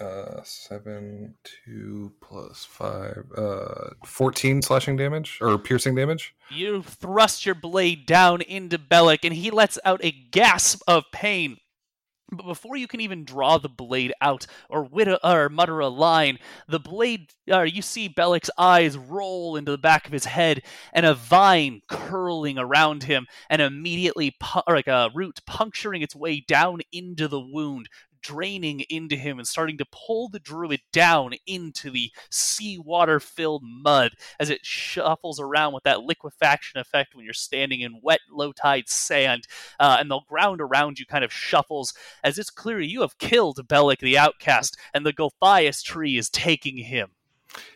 Uh, 0.00 0.40
seven, 0.42 1.36
two 1.64 2.12
plus 2.20 2.64
five, 2.64 3.24
uh, 3.36 3.90
fourteen 4.04 4.60
slashing 4.60 4.96
damage 4.96 5.38
or 5.40 5.56
piercing 5.56 5.94
damage. 5.94 6.34
You 6.50 6.82
thrust 6.82 7.46
your 7.46 7.54
blade 7.54 8.04
down 8.04 8.42
into 8.42 8.76
Bellic, 8.76 9.20
and 9.22 9.32
he 9.32 9.52
lets 9.52 9.78
out 9.84 10.04
a 10.04 10.10
gasp 10.10 10.82
of 10.88 11.04
pain. 11.12 11.58
But 12.32 12.46
before 12.46 12.76
you 12.76 12.88
can 12.88 13.00
even 13.00 13.24
draw 13.24 13.58
the 13.58 13.68
blade 13.68 14.12
out 14.20 14.46
or, 14.68 14.82
wit- 14.82 15.20
or 15.22 15.48
mutter 15.48 15.78
a 15.78 15.88
line, 15.88 16.38
the 16.66 16.80
blade, 16.80 17.30
uh, 17.48 17.62
you 17.62 17.80
see 17.80 18.08
Bellic's 18.08 18.50
eyes 18.58 18.96
roll 18.96 19.54
into 19.54 19.70
the 19.70 19.78
back 19.78 20.06
of 20.06 20.12
his 20.12 20.24
head, 20.24 20.62
and 20.92 21.06
a 21.06 21.14
vine 21.14 21.82
curling 21.88 22.58
around 22.58 23.04
him, 23.04 23.26
and 23.48 23.62
immediately, 23.62 24.34
pu- 24.40 24.62
like 24.66 24.88
a 24.88 25.10
root 25.14 25.38
puncturing 25.46 26.02
its 26.02 26.16
way 26.16 26.40
down 26.40 26.80
into 26.90 27.28
the 27.28 27.38
wound, 27.38 27.88
draining 28.24 28.80
into 28.88 29.14
him 29.14 29.38
and 29.38 29.46
starting 29.46 29.78
to 29.78 29.86
pull 29.92 30.28
the 30.28 30.40
druid 30.40 30.80
down 30.92 31.34
into 31.46 31.90
the 31.90 32.10
seawater 32.30 33.20
filled 33.20 33.62
mud 33.62 34.12
as 34.40 34.50
it 34.50 34.64
shuffles 34.64 35.38
around 35.38 35.74
with 35.74 35.84
that 35.84 36.00
liquefaction 36.00 36.80
effect 36.80 37.14
when 37.14 37.24
you're 37.24 37.34
standing 37.34 37.82
in 37.82 38.00
wet, 38.02 38.20
low 38.30 38.50
tide 38.50 38.88
sand. 38.88 39.46
Uh, 39.78 39.98
and 40.00 40.10
the 40.10 40.20
ground 40.28 40.60
around 40.60 40.98
you 40.98 41.06
kind 41.06 41.22
of 41.22 41.32
shuffles 41.32 41.94
as 42.24 42.38
it's 42.38 42.50
clear 42.50 42.80
you 42.80 43.02
have 43.02 43.18
killed 43.18 43.60
Bellic 43.68 43.98
the 43.98 44.18
outcast, 44.18 44.76
and 44.92 45.04
the 45.04 45.12
Gulthias 45.12 45.82
tree 45.82 46.16
is 46.16 46.30
taking 46.30 46.78
him. 46.78 47.10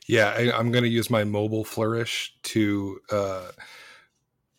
Yeah, 0.06 0.34
I, 0.36 0.50
I'm 0.52 0.72
going 0.72 0.84
to 0.84 0.90
use 0.90 1.10
my 1.10 1.24
mobile 1.24 1.64
flourish 1.64 2.34
to 2.44 3.00
uh, 3.10 3.50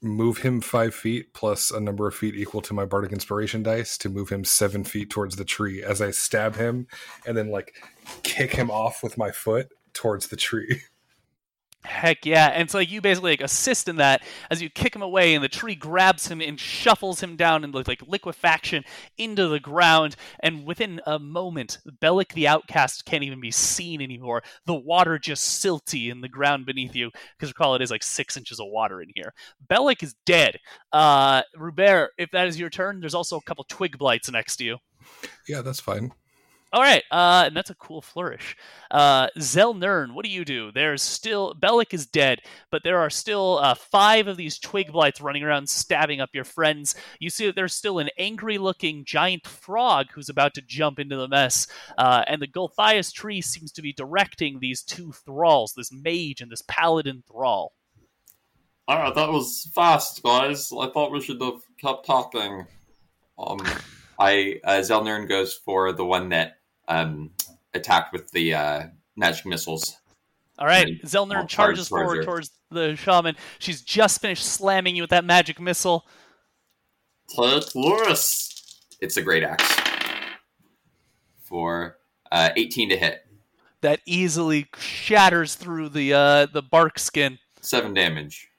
move 0.02 0.40
him 0.40 0.62
five 0.62 0.96
feet 0.96 1.34
plus 1.34 1.72
a 1.72 1.80
number 1.80 2.08
of 2.08 2.16
feet 2.16 2.36
equal 2.36 2.62
to 2.62 2.74
my 2.74 2.86
bardic 2.86 3.12
inspiration 3.12 3.64
dice 3.64 3.98
to 3.98 4.10
move 4.10 4.30
him 4.30 4.44
seven 4.44 4.84
feet 4.84 5.10
towards 5.10 5.36
the 5.36 5.44
tree 5.44 5.84
as 5.84 6.02
I 6.02 6.12
stab 6.12 6.56
him 6.56 6.88
and 7.26 7.36
then 7.36 7.50
like 7.50 7.76
kick 8.24 8.54
him 8.54 8.72
off 8.72 9.04
with 9.04 9.18
my 9.18 9.32
foot 9.32 9.70
towards 9.94 10.28
the 10.28 10.38
tree. 10.38 10.82
Heck 11.86 12.26
yeah. 12.26 12.48
And 12.48 12.70
so 12.70 12.78
like 12.80 12.92
you 12.92 13.00
basically 13.00 13.32
like 13.32 13.42
assist 13.42 13.88
in 13.88 13.96
that 13.98 14.22
as 14.52 14.62
you 14.62 14.70
kick 14.70 14.94
him 14.94 15.02
away 15.02 15.34
and 15.34 15.42
the 15.42 15.48
tree 15.48 15.76
grabs 15.76 16.28
him 16.28 16.42
and 16.42 16.60
shuffles 16.60 17.22
him 17.22 17.38
down 17.38 17.64
in 17.64 17.72
like 17.72 18.02
liquefaction 18.06 18.84
into 19.18 19.48
the 19.48 19.62
ground 19.62 20.18
and 20.42 20.66
within 20.66 21.00
a 21.06 21.18
moment 21.18 21.80
Bellic 22.02 22.34
the 22.34 22.50
outcast 22.50 23.06
can't 23.06 23.24
even 23.24 23.40
be 23.40 23.52
seen 23.52 24.02
anymore. 24.02 24.44
The 24.66 24.76
water 24.76 25.18
just 25.18 25.64
silty 25.64 26.12
in 26.12 26.20
the 26.20 26.28
ground 26.28 26.66
beneath 26.66 26.96
you 26.96 27.12
because 27.38 27.50
recall 27.50 27.76
it 27.76 27.82
is 27.82 27.92
like 27.92 28.04
six 28.04 28.36
inches 28.36 28.60
of 28.60 28.68
water 28.70 29.02
in 29.02 29.10
here. 29.16 29.34
Bellic 29.70 30.04
is 30.04 30.16
dead. 30.26 30.58
Uh 30.92 31.44
Rubert, 31.56 32.12
if 32.18 32.30
that 32.32 32.48
is 32.48 32.60
your 32.60 32.70
turn, 32.70 33.00
there's 33.00 33.16
also 33.16 33.38
a 33.38 33.44
couple 33.44 33.64
twig 33.70 33.98
blights 33.98 34.30
next 34.30 34.58
to 34.58 34.66
you. 34.66 34.78
Yeah, 35.48 35.62
that's 35.62 35.80
fine. 35.80 36.12
All 36.72 36.82
right, 36.82 37.04
uh, 37.10 37.46
and 37.48 37.58
that's 37.58 37.72
a 37.72 37.76
cool 37.76 38.00
flourish. 38.00 38.56
Uh, 38.92 39.28
Zelnern, 39.40 40.14
what 40.14 40.24
do 40.24 40.30
you 40.30 40.46
do? 40.46 40.72
There's 40.72 41.02
still 41.02 41.56
Bellic 41.56 41.96
is 41.96 42.06
dead, 42.06 42.42
but 42.70 42.84
there 42.84 43.00
are 43.00 43.10
still 43.10 43.58
uh, 43.58 43.74
five 43.74 44.28
of 44.28 44.38
these 44.38 44.60
twig 44.60 44.92
blights 44.92 45.20
running 45.20 45.42
around, 45.42 45.68
stabbing 45.68 46.22
up 46.22 46.30
your 46.32 46.44
friends. 46.44 46.94
You 47.20 47.32
see 47.32 47.48
that 47.48 47.56
there's 47.56 47.74
still 47.74 47.98
an 47.98 48.12
angry-looking 48.20 49.06
giant 49.06 49.48
frog 49.48 50.12
who's 50.14 50.30
about 50.30 50.54
to 50.54 50.62
jump 50.62 51.00
into 51.00 51.18
the 51.18 51.28
mess, 51.28 51.66
uh, 51.98 52.24
and 52.28 52.40
the 52.40 52.48
Gulthias 52.48 53.12
tree 53.12 53.42
seems 53.42 53.72
to 53.72 53.82
be 53.82 53.92
directing 53.92 54.60
these 54.60 54.84
two 54.84 55.12
thralls, 55.12 55.74
this 55.74 55.92
mage 55.92 56.40
and 56.40 56.52
this 56.52 56.64
paladin 56.68 57.24
thrall. 57.28 57.74
All 58.88 59.00
right, 59.00 59.16
that 59.16 59.32
was 59.32 59.72
fast, 59.74 60.22
guys. 60.22 60.72
I 60.72 60.88
thought 60.92 61.12
we 61.12 61.22
should 61.22 61.42
have 61.42 61.62
kept 61.82 62.06
talking. 62.06 62.68
Um, 63.40 63.60
I 64.20 64.60
uh, 64.64 64.82
Zelnern 64.82 65.28
goes 65.28 65.54
for 65.54 65.94
the 65.94 66.06
one 66.06 66.30
that 66.30 66.59
um, 66.90 67.32
attacked 67.74 68.12
with 68.12 68.30
the 68.32 68.54
uh, 68.54 68.84
magic 69.16 69.46
missiles. 69.46 69.98
All 70.58 70.68
right, 70.68 71.02
Zelnern 71.04 71.48
charges 71.48 71.88
forward 71.88 72.18
her. 72.18 72.24
towards 72.24 72.52
the 72.70 72.98
shaman. 72.98 73.38
She's 73.60 73.82
just 73.82 74.20
finished 74.20 74.44
slamming 74.44 74.96
you 74.98 75.04
with 75.04 75.12
that 75.12 75.24
magic 75.24 75.58
missile. 75.62 76.06
Take 77.30 77.74
Loris. 77.76 78.82
It's 79.00 79.16
a 79.16 79.22
great 79.22 79.44
axe 79.44 79.78
for 81.44 81.98
uh, 82.32 82.50
18 82.58 82.90
to 82.90 82.98
hit. 82.98 83.26
That 83.82 84.02
easily 84.06 84.68
shatters 84.78 85.56
through 85.56 85.90
the 85.90 86.14
uh, 86.14 86.48
the 86.48 86.62
bark 86.62 87.00
skin. 87.00 87.40
Seven 87.62 87.94
damage. 87.94 88.50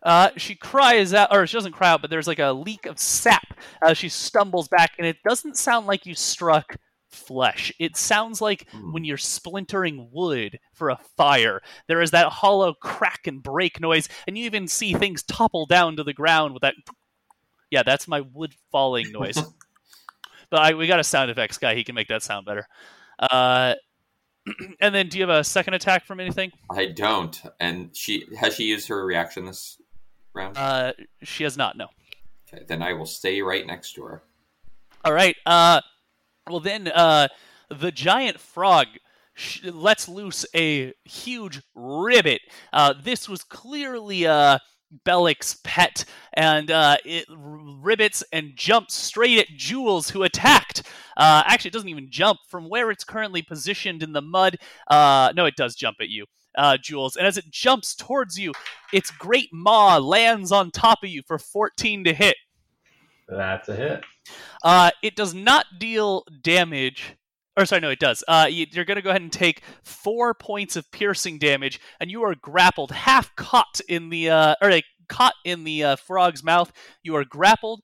Uh, 0.00 0.30
she 0.36 0.54
cries 0.54 1.12
out, 1.12 1.34
or 1.34 1.44
she 1.48 1.56
doesn't 1.56 1.72
cry 1.72 1.88
out, 1.88 2.00
but 2.00 2.10
there's 2.10 2.28
like 2.28 2.38
a 2.38 2.52
leak 2.52 2.86
of 2.86 3.00
sap 3.00 3.58
as 3.82 3.98
she 3.98 4.08
stumbles 4.08 4.68
back, 4.68 4.92
and 4.98 5.06
it 5.06 5.16
doesn't 5.24 5.56
sound 5.56 5.88
like 5.88 6.06
you 6.06 6.14
struck 6.14 6.76
flesh. 7.10 7.72
It 7.78 7.96
sounds 7.96 8.40
like 8.40 8.70
mm. 8.72 8.92
when 8.92 9.04
you're 9.04 9.16
splintering 9.16 10.08
wood 10.12 10.58
for 10.72 10.90
a 10.90 10.98
fire. 11.16 11.60
There 11.86 12.02
is 12.02 12.10
that 12.12 12.28
hollow 12.28 12.74
crack 12.74 13.26
and 13.26 13.42
break 13.42 13.80
noise, 13.80 14.08
and 14.26 14.36
you 14.36 14.44
even 14.44 14.68
see 14.68 14.94
things 14.94 15.22
topple 15.22 15.66
down 15.66 15.96
to 15.96 16.04
the 16.04 16.14
ground 16.14 16.54
with 16.54 16.62
that. 16.62 16.74
Yeah, 17.70 17.82
that's 17.82 18.08
my 18.08 18.22
wood 18.22 18.54
falling 18.72 19.12
noise. 19.12 19.36
but 20.50 20.60
I, 20.60 20.72
we 20.72 20.86
got 20.86 21.00
a 21.00 21.04
sound 21.04 21.30
effects 21.30 21.58
guy; 21.58 21.74
he 21.74 21.84
can 21.84 21.94
make 21.94 22.08
that 22.08 22.22
sound 22.22 22.46
better. 22.46 22.66
Uh, 23.18 23.74
and 24.80 24.94
then, 24.94 25.10
do 25.10 25.18
you 25.18 25.28
have 25.28 25.36
a 25.40 25.44
second 25.44 25.74
attack 25.74 26.06
from 26.06 26.18
anything? 26.18 26.50
I 26.70 26.86
don't. 26.86 27.38
And 27.60 27.94
she 27.94 28.24
has 28.40 28.54
she 28.54 28.64
used 28.64 28.88
her 28.88 29.04
reaction 29.04 29.44
this 29.44 29.78
round? 30.32 30.56
Uh, 30.56 30.92
she 31.22 31.44
has 31.44 31.58
not. 31.58 31.76
No. 31.76 31.88
Okay, 32.50 32.64
then 32.66 32.82
I 32.82 32.94
will 32.94 33.06
stay 33.06 33.42
right 33.42 33.66
next 33.66 33.92
to 33.94 34.04
her. 34.04 34.22
All 35.04 35.12
right. 35.12 35.36
Uh, 35.44 35.80
well, 36.48 36.60
then 36.60 36.88
uh, 36.88 37.28
the 37.70 37.92
giant 37.92 38.40
frog 38.40 38.86
sh- 39.34 39.64
lets 39.64 40.08
loose 40.08 40.44
a 40.54 40.92
huge 41.04 41.60
ribbit. 41.74 42.40
Uh, 42.72 42.94
this 43.02 43.28
was 43.28 43.44
clearly 43.44 44.26
uh, 44.26 44.58
Bellic's 45.04 45.58
pet, 45.64 46.04
and 46.34 46.70
uh, 46.70 46.96
it 47.04 47.26
ribbits 47.28 48.22
and 48.32 48.52
jumps 48.54 48.94
straight 48.94 49.38
at 49.38 49.48
Jules, 49.56 50.10
who 50.10 50.22
attacked. 50.22 50.82
Uh, 51.16 51.42
actually, 51.46 51.68
it 51.68 51.74
doesn't 51.74 51.88
even 51.88 52.10
jump 52.10 52.38
from 52.48 52.68
where 52.68 52.90
it's 52.90 53.04
currently 53.04 53.42
positioned 53.42 54.02
in 54.02 54.12
the 54.12 54.22
mud. 54.22 54.56
Uh, 54.88 55.32
no, 55.36 55.46
it 55.46 55.56
does 55.56 55.74
jump 55.74 55.96
at 56.00 56.08
you. 56.08 56.24
Uh, 56.56 56.76
Jules, 56.76 57.16
and 57.16 57.26
as 57.26 57.36
it 57.36 57.50
jumps 57.50 57.94
towards 57.94 58.38
you, 58.38 58.52
its 58.92 59.10
great 59.12 59.48
maw 59.52 59.98
lands 59.98 60.50
on 60.50 60.70
top 60.70 61.04
of 61.04 61.10
you 61.10 61.22
for 61.26 61.38
14 61.38 62.04
to 62.04 62.14
hit. 62.14 62.36
That's 63.28 63.68
a 63.68 63.76
hit. 63.76 64.04
Uh, 64.62 64.90
it 65.02 65.16
does 65.16 65.34
not 65.34 65.66
deal 65.78 66.24
damage. 66.42 67.16
Or 67.56 67.66
sorry, 67.66 67.80
no, 67.80 67.90
it 67.90 67.98
does. 67.98 68.22
Uh, 68.26 68.46
you, 68.48 68.66
are 68.76 68.84
going 68.84 68.96
to 68.96 69.02
go 69.02 69.10
ahead 69.10 69.22
and 69.22 69.32
take 69.32 69.62
four 69.82 70.32
points 70.32 70.76
of 70.76 70.90
piercing 70.92 71.38
damage, 71.38 71.80
and 72.00 72.10
you 72.10 72.22
are 72.22 72.34
grappled, 72.34 72.92
half 72.92 73.34
caught 73.36 73.80
in 73.88 74.10
the 74.10 74.30
uh, 74.30 74.54
or 74.62 74.70
like, 74.70 74.84
caught 75.08 75.34
in 75.44 75.64
the 75.64 75.84
uh, 75.84 75.96
frog's 75.96 76.44
mouth. 76.44 76.72
You 77.02 77.16
are 77.16 77.24
grappled 77.24 77.82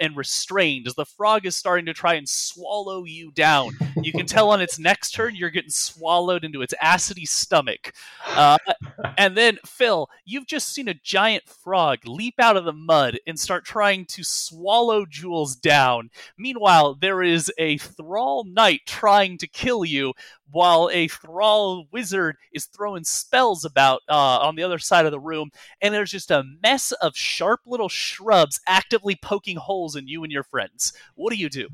and 0.00 0.16
restrained 0.16 0.86
as 0.86 0.94
the 0.94 1.04
frog 1.04 1.46
is 1.46 1.56
starting 1.56 1.86
to 1.86 1.94
try 1.94 2.14
and 2.14 2.28
swallow 2.28 3.04
you 3.04 3.32
down. 3.32 3.72
You 4.02 4.12
can 4.12 4.26
tell 4.26 4.50
on 4.50 4.60
its 4.60 4.78
next 4.78 5.12
turn 5.12 5.34
you're 5.34 5.50
getting 5.50 5.70
swallowed 5.70 6.44
into 6.44 6.62
its 6.62 6.74
acidy 6.82 7.26
stomach. 7.26 7.92
Uh, 8.26 8.58
and 9.18 9.36
then, 9.36 9.58
Phil, 9.64 10.08
you've 10.24 10.46
just 10.46 10.72
seen 10.72 10.88
a 10.88 10.94
giant 10.94 11.48
frog 11.48 12.00
leap 12.06 12.34
out 12.38 12.56
of 12.56 12.64
the 12.64 12.72
mud 12.72 13.18
and 13.26 13.38
start 13.38 13.64
trying 13.64 14.04
to 14.06 14.22
swallow 14.22 15.04
Jules 15.06 15.56
down. 15.56 16.10
Meanwhile, 16.38 16.96
there 17.00 17.22
is 17.22 17.52
a 17.58 17.78
thrall 17.78 18.44
knight 18.44 18.82
trying 18.86 19.38
to 19.38 19.46
kill 19.46 19.84
you 19.84 20.14
while 20.54 20.88
a 20.92 21.08
thrall 21.08 21.88
wizard 21.90 22.36
is 22.52 22.66
throwing 22.66 23.02
spells 23.02 23.64
about 23.64 24.02
uh, 24.08 24.38
on 24.38 24.54
the 24.54 24.62
other 24.62 24.78
side 24.78 25.04
of 25.04 25.10
the 25.10 25.18
room, 25.18 25.50
and 25.82 25.92
there's 25.92 26.12
just 26.12 26.30
a 26.30 26.44
mess 26.62 26.92
of 26.92 27.16
sharp 27.16 27.60
little 27.66 27.88
shrubs 27.88 28.60
actively 28.64 29.16
poking 29.16 29.56
holes 29.56 29.96
in 29.96 30.06
you 30.06 30.22
and 30.22 30.32
your 30.32 30.44
friends. 30.44 30.92
What 31.16 31.32
do 31.32 31.36
you 31.36 31.48
do? 31.48 31.68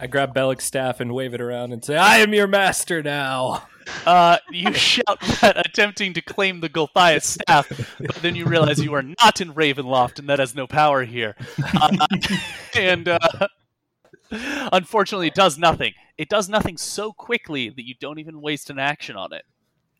I 0.00 0.06
grab 0.06 0.32
Bellic's 0.32 0.64
staff 0.64 1.00
and 1.00 1.12
wave 1.14 1.34
it 1.34 1.40
around 1.42 1.72
and 1.72 1.84
say, 1.84 1.96
I 1.96 2.18
am 2.18 2.32
your 2.32 2.46
master 2.46 3.02
now. 3.02 3.68
Uh, 4.06 4.38
you 4.50 4.72
shout 4.74 5.20
that, 5.42 5.66
attempting 5.66 6.14
to 6.14 6.22
claim 6.22 6.60
the 6.60 6.70
Gulthias 6.70 7.24
staff, 7.24 7.68
but 7.98 8.16
then 8.16 8.36
you 8.36 8.46
realize 8.46 8.80
you 8.82 8.94
are 8.94 9.02
not 9.02 9.42
in 9.42 9.52
Ravenloft 9.52 10.18
and 10.18 10.30
that 10.30 10.38
has 10.38 10.54
no 10.54 10.66
power 10.66 11.04
here. 11.04 11.36
Uh, 11.78 12.06
and 12.74 13.08
uh, 13.08 13.18
Unfortunately, 14.72 15.28
it 15.28 15.34
does 15.34 15.58
nothing. 15.58 15.92
It 16.16 16.28
does 16.28 16.48
nothing 16.48 16.76
so 16.76 17.12
quickly 17.12 17.68
that 17.68 17.86
you 17.86 17.94
don't 18.00 18.18
even 18.18 18.40
waste 18.40 18.70
an 18.70 18.78
action 18.78 19.16
on 19.16 19.32
it. 19.32 19.44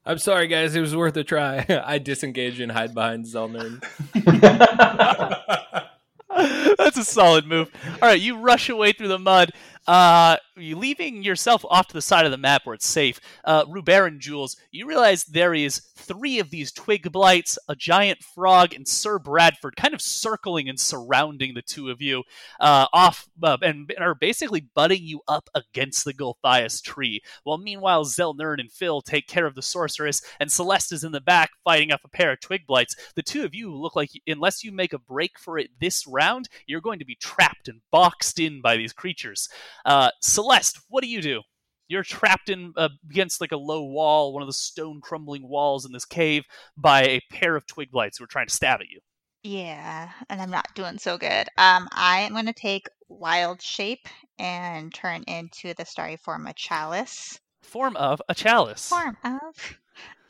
I'm 0.05 0.19
sorry, 0.19 0.47
guys. 0.47 0.75
It 0.75 0.81
was 0.81 0.97
worth 0.97 1.17
a 1.17 1.25
try. 1.25 1.67
I 1.85 1.99
disengage 1.99 2.61
and 2.61 2.73
hide 2.73 2.95
behind 2.95 3.27
Zelnern. 3.27 3.83
That's 6.79 6.97
a 6.97 7.05
solid 7.05 7.47
move. 7.47 7.71
All 8.01 8.09
right, 8.09 8.21
you 8.21 8.38
rush 8.38 8.69
away 8.69 8.93
through 8.93 9.09
the 9.09 9.19
mud, 9.19 9.53
uh, 9.87 10.37
leaving 10.59 11.23
yourself 11.23 11.64
off 11.68 11.88
to 11.88 11.94
the 11.94 12.03
side 12.03 12.25
of 12.25 12.31
the 12.31 12.37
map 12.37 12.62
where 12.64 12.75
it's 12.75 12.87
safe. 12.87 13.21
Uh, 13.44 13.64
and 13.88 14.21
Jules, 14.21 14.57
you 14.71 14.87
realize 14.87 15.25
there 15.25 15.55
is 15.55 15.81
three 15.97 16.38
of 16.38 16.51
these 16.51 16.73
twig 16.73 17.11
blights, 17.12 17.59
a 17.68 17.77
giant 17.77 18.23
frog, 18.23 18.75
and 18.75 18.87
Sir 18.87 19.18
Bradford 19.18 19.77
kind 19.77 19.94
of 19.94 20.01
circling 20.01 20.68
and 20.68 20.79
surrounding 20.79 21.55
the 21.55 21.62
two 21.62 21.90
of 21.90 22.01
you 22.01 22.23
uh, 22.61 22.87
off 22.92 23.29
uh, 23.42 23.57
and, 23.62 23.90
and, 23.97 24.05
are 24.05 24.14
basically 24.14 24.61
butting 24.75 25.03
you 25.03 25.21
up 25.29 25.49
against 25.55 26.05
the 26.05 26.14
Gulthias 26.14 26.83
tree. 26.83 27.21
While 27.44 27.59
meanwhile, 27.59 28.05
Zelnern 28.05 28.61
and 28.61 28.71
Phil 28.71 29.01
take 29.01 29.27
care 29.27 29.47
of 29.47 29.55
the 29.55 29.62
sorceress, 29.62 30.23
and 30.40 30.51
Celeste 30.51 30.92
is 30.92 31.05
in 31.05 31.12
the 31.12 31.21
back 31.21 31.51
fighting 31.64 31.92
off 31.92 32.05
a 32.05 32.09
pair 32.09 32.33
of 32.33 32.40
twig 32.40 32.66
blights. 32.66 32.97
The 33.14 33.23
two 33.23 33.44
of 33.44 33.55
you 33.55 33.75
look 33.75 33.97
like, 33.97 34.11
unless 34.27 34.64
you 34.64 34.73
make 34.73 34.92
a 34.92 34.99
break 34.99 35.38
for 35.38 35.59
it 35.59 35.71
this 35.81 36.07
round, 36.07 36.49
you're 36.66 36.81
going 36.81 36.99
to 36.99 37.05
be 37.05 37.16
trapped 37.16 37.68
and 37.68 37.81
boxed 37.90 38.38
in 38.38 38.61
by 38.61 38.77
these 38.77 38.92
creatures. 38.92 39.49
Uh, 39.85 40.11
Celeste, 40.21 40.48
what 40.89 41.03
do 41.03 41.09
you 41.09 41.23
do? 41.23 41.43
You're 41.89 42.03
trapped 42.03 42.51
in 42.51 42.73
uh, 42.77 42.91
against 43.11 43.41
like 43.41 43.53
a 43.53 43.57
low 43.57 43.83
wall, 43.85 44.33
one 44.33 44.43
of 44.43 44.49
the 44.49 44.53
stone 44.53 45.01
crumbling 45.01 45.49
walls 45.49 45.87
in 45.87 45.93
this 45.93 46.05
cave, 46.05 46.45
by 46.77 47.03
a 47.03 47.21
pair 47.31 47.57
of 47.57 47.67
twig 47.67 47.91
blights 47.91 48.19
who 48.19 48.25
are 48.25 48.29
trying 48.29 48.47
to 48.47 48.55
stab 48.55 48.81
at 48.81 48.89
you. 48.89 49.01
Yeah, 49.43 50.11
and 50.29 50.43
I'm 50.43 50.51
not 50.51 50.75
doing 50.75 50.99
so 50.99 51.17
good. 51.17 51.49
Um, 51.57 51.89
I 51.93 52.21
am 52.21 52.33
going 52.33 52.47
to 52.47 52.53
take 52.53 52.89
wild 53.09 53.63
shape 53.63 54.07
and 54.39 54.93
turn 54.93 55.23
into 55.23 55.75
the 55.75 55.85
starry 55.85 56.17
form 56.17 56.47
of 56.47 56.57
chalice. 56.57 57.39
Form 57.63 57.97
of 57.97 58.21
a 58.29 58.35
chalice. 58.35 58.89
Form 58.89 59.17
of. 59.25 59.79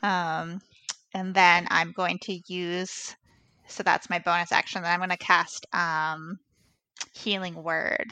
Um, 0.01 0.61
and 1.13 1.33
then 1.33 1.67
I'm 1.69 1.91
going 1.91 2.19
to 2.19 2.39
use. 2.47 3.15
So 3.67 3.83
that's 3.83 4.09
my 4.09 4.19
bonus 4.19 4.51
action. 4.51 4.81
Then 4.81 4.91
I'm 4.91 4.99
going 4.99 5.09
to 5.09 5.17
cast 5.17 5.65
um, 5.73 6.39
healing 7.13 7.55
word 7.55 8.11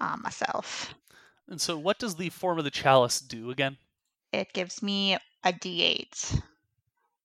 on 0.00 0.22
myself. 0.22 0.94
And 1.50 1.60
so, 1.60 1.76
what 1.76 1.98
does 1.98 2.14
the 2.14 2.30
form 2.30 2.58
of 2.58 2.64
the 2.64 2.70
chalice 2.70 3.20
do 3.20 3.50
again? 3.50 3.76
It 4.32 4.52
gives 4.52 4.82
me 4.82 5.14
a 5.44 5.52
D8 5.52 6.40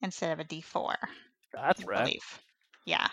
instead 0.01 0.31
of 0.31 0.39
a 0.39 0.43
D4. 0.43 0.95
That's 1.53 1.85
right. 1.85 2.19
Yeah. 2.85 3.07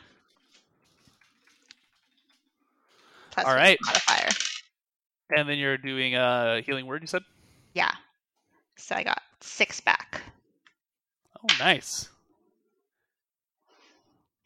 Plus 3.31 3.46
All 3.46 3.55
right. 3.55 3.79
Modifier. 3.85 4.29
And 5.37 5.48
then 5.48 5.59
you're 5.59 5.79
doing 5.79 6.16
a 6.16 6.62
healing 6.64 6.87
word. 6.87 7.03
You 7.03 7.07
said. 7.07 7.22
Yeah. 7.75 7.92
So 8.77 8.96
I 8.96 9.03
got 9.03 9.22
six 9.40 9.81
back, 9.81 10.22
Oh, 11.42 11.55
nice. 11.59 12.09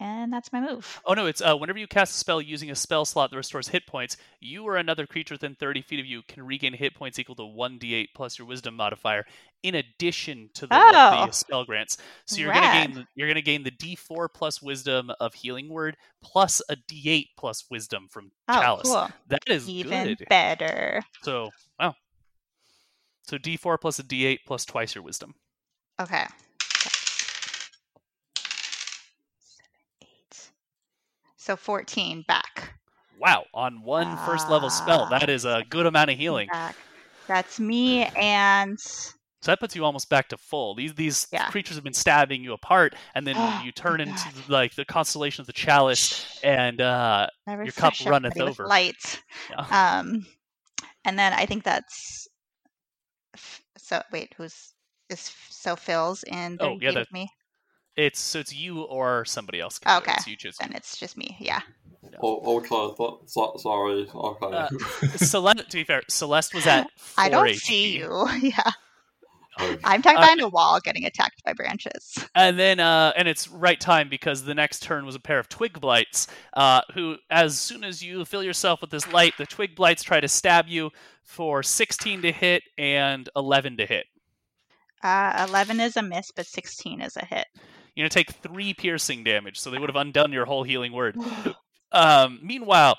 And 0.01 0.33
that's 0.33 0.53
my 0.53 0.61
move. 0.61 1.01
Oh 1.07 1.15
no, 1.15 1.27
it's 1.27 1.41
uh, 1.41 1.57
whenever 1.57 1.79
you 1.79 1.87
cast 1.87 2.15
a 2.15 2.19
spell 2.19 2.41
using 2.43 2.71
a 2.71 2.75
spell 2.75 3.05
slot 3.05 3.31
that 3.31 3.37
restores 3.37 3.69
hit 3.69 3.87
points, 3.87 4.17
you 4.41 4.65
or 4.65 4.77
another 4.77 5.07
creature 5.07 5.35
within 5.35 5.55
30 5.55 5.83
feet 5.83 6.01
of 6.01 6.07
you 6.07 6.23
can 6.29 6.45
regain 6.45 6.73
hit 6.75 6.95
points 6.95 7.19
equal 7.19 7.35
to 7.37 7.43
1d8 7.43 8.09
plus 8.15 8.39
your 8.39 8.47
wisdom 8.47 8.75
modifier, 8.77 9.25
in 9.63 9.75
addition 9.77 10.51
to 10.55 10.67
the, 10.67 10.75
Oh. 10.75 11.27
the 11.27 11.33
spell 11.33 11.65
grants. 11.65 11.97
So 12.27 12.37
you're 12.41 12.51
Rad. 12.51 12.89
gonna 12.89 12.95
gain 12.97 13.07
you're 13.15 13.29
gonna 13.29 13.41
gain 13.43 13.63
the 13.63 13.71
d4 13.71 14.29
plus 14.35 14.61
wisdom 14.61 15.11
of 15.21 15.35
healing 15.35 15.69
word 15.69 15.97
plus 16.23 16.61
a 16.69 16.77
d8 16.77 17.29
plus 17.39 17.65
wisdom 17.71 18.09
from 18.11 18.31
Oh, 18.49 18.61
chalice. 18.61 18.83
cool. 18.89 19.09
That 19.29 19.43
is 19.47 19.69
Even 19.69 20.15
good. 20.15 20.27
better. 20.29 21.03
So 21.23 21.51
wow. 21.81 21.95
So 23.23 23.39
d4 23.39 23.81
plus 23.81 23.99
a 23.99 24.03
d8 24.05 24.39
plus 24.47 24.65
twice 24.65 24.95
your 24.95 25.03
wisdom. 25.03 25.35
Okay. 26.01 26.27
Eight. 30.03 30.51
So 31.47 31.55
14 31.55 32.25
back. 32.27 32.75
Wow, 33.21 33.45
on 33.55 33.81
one 33.83 34.17
first 34.27 34.51
level 34.51 34.69
spell, 34.69 35.03
Ah. 35.03 35.09
that 35.19 35.31
is 35.31 35.45
a 35.45 35.63
good 35.71 35.87
amount 35.87 36.11
of 36.11 36.19
healing. 36.19 36.49
Back. 36.53 36.75
That's 37.29 37.61
me 37.61 38.03
and 38.17 38.79
So 38.81 39.13
that 39.53 39.61
puts 39.61 39.77
you 39.77 39.85
almost 39.85 40.09
back 40.11 40.29
to 40.31 40.37
full. 40.37 40.75
These 40.75 40.95
these 40.95 41.29
Yeah. 41.33 41.49
creatures 41.51 41.77
have 41.77 41.85
been 41.85 41.93
stabbing 41.93 42.43
you 42.43 42.53
apart, 42.53 42.97
and 43.15 43.25
then 43.25 43.37
Oh, 43.39 43.61
you 43.65 43.71
turn 43.71 44.01
into 44.01 44.13
God. 44.35 44.49
like 44.49 44.75
the 44.75 44.85
constellation 44.85 45.41
of 45.43 45.47
the 45.47 45.53
chalice, 45.53 46.41
and 46.43 46.81
uh, 46.81 47.29
your 47.47 47.71
cup 47.71 47.95
runneth 48.05 48.41
over. 48.41 48.67
Light. 48.67 49.23
Yeah. 49.51 49.99
Um, 50.01 50.27
and 51.05 51.17
then 51.17 51.33
I 51.33 51.47
think 51.47 51.63
that's 51.63 52.27
so. 53.79 54.03
Wait, 54.11 54.35
who's 54.37 54.75
is 55.11 55.33
so 55.49 55.77
Phil's 55.77 56.25
in 56.25 56.57
Oh, 56.61 56.75
30 56.75 56.85
yeah, 56.85 56.91
that- 56.91 57.13
me? 57.13 57.29
It's 57.97 58.21
so 58.21 58.41
it's 58.41 58.55
you 58.55 58.83
or 58.83 59.25
somebody 59.25 59.61
else. 59.61 59.79
Can 59.79 59.97
it, 59.97 59.99
Okay, 60.03 60.15
so 60.23 60.31
you 60.31 60.37
choose. 60.37 60.57
then 60.59 60.73
it's 60.75 60.97
just 60.97 61.17
me. 61.17 61.37
Yeah. 61.41 61.61
Oh, 62.23 62.57
okay, 62.59 62.95
th- 62.97 63.11
so, 63.27 63.55
sorry. 63.59 64.07
Okay. 64.15 64.57
Uh, 64.57 64.69
Celeste, 65.17 65.69
to 65.71 65.77
be 65.77 65.85
fair, 65.85 66.03
Celeste 66.09 66.55
was 66.55 66.67
at. 66.67 66.89
I 67.19 67.29
don't 67.29 67.47
HP. 67.49 67.57
see 67.59 67.99
you. 67.99 68.29
yeah. 68.43 68.71
I'm 69.59 70.03
tucked 70.03 70.19
Uh, 70.19 70.21
behind 70.21 70.41
a 70.43 70.49
wall, 70.49 70.81
getting 70.85 71.07
attacked 71.07 71.43
by 71.43 71.55
branches. 71.55 72.15
And 72.35 72.59
then, 72.59 72.79
uh, 72.79 73.13
and 73.17 73.27
it's 73.27 73.49
right 73.49 73.81
time 73.81 74.09
because 74.11 74.45
the 74.45 74.55
next 74.55 74.83
turn 74.83 75.07
was 75.07 75.15
a 75.15 75.19
pair 75.21 75.39
of 75.39 75.49
twig 75.49 75.81
blights. 75.81 76.27
Uh, 76.53 76.83
who, 76.93 77.17
as 77.31 77.59
soon 77.59 77.83
as 77.83 78.03
you 78.03 78.25
fill 78.27 78.43
yourself 78.43 78.83
with 78.83 78.91
this 78.91 79.11
light, 79.13 79.33
the 79.39 79.47
twig 79.47 79.75
blights 79.75 80.03
try 80.03 80.21
to 80.21 80.29
stab 80.29 80.69
you 80.69 80.91
for 81.25 81.63
16 81.63 82.21
to 82.23 82.33
hit 82.33 82.63
and 82.77 83.29
11 83.35 83.79
to 83.79 83.87
hit. 83.87 84.05
Uh, 85.03 85.47
11 85.49 85.81
is 85.81 85.97
a 85.97 86.03
miss, 86.03 86.31
but 86.33 86.47
16 86.47 87.01
is 87.01 87.17
a 87.17 87.25
hit. 87.25 87.47
You're 87.97 88.05
gonna 88.05 88.11
take 88.11 88.31
three 88.31 88.75
piercing 88.75 89.25
damage, 89.25 89.59
so 89.59 89.71
they 89.71 89.79
would 89.79 89.89
have 89.89 89.97
undone 89.97 90.33
your 90.33 90.45
whole 90.45 90.63
healing 90.63 90.93
word. 90.93 91.17
Um, 91.93 92.41
meanwhile, 92.43 92.99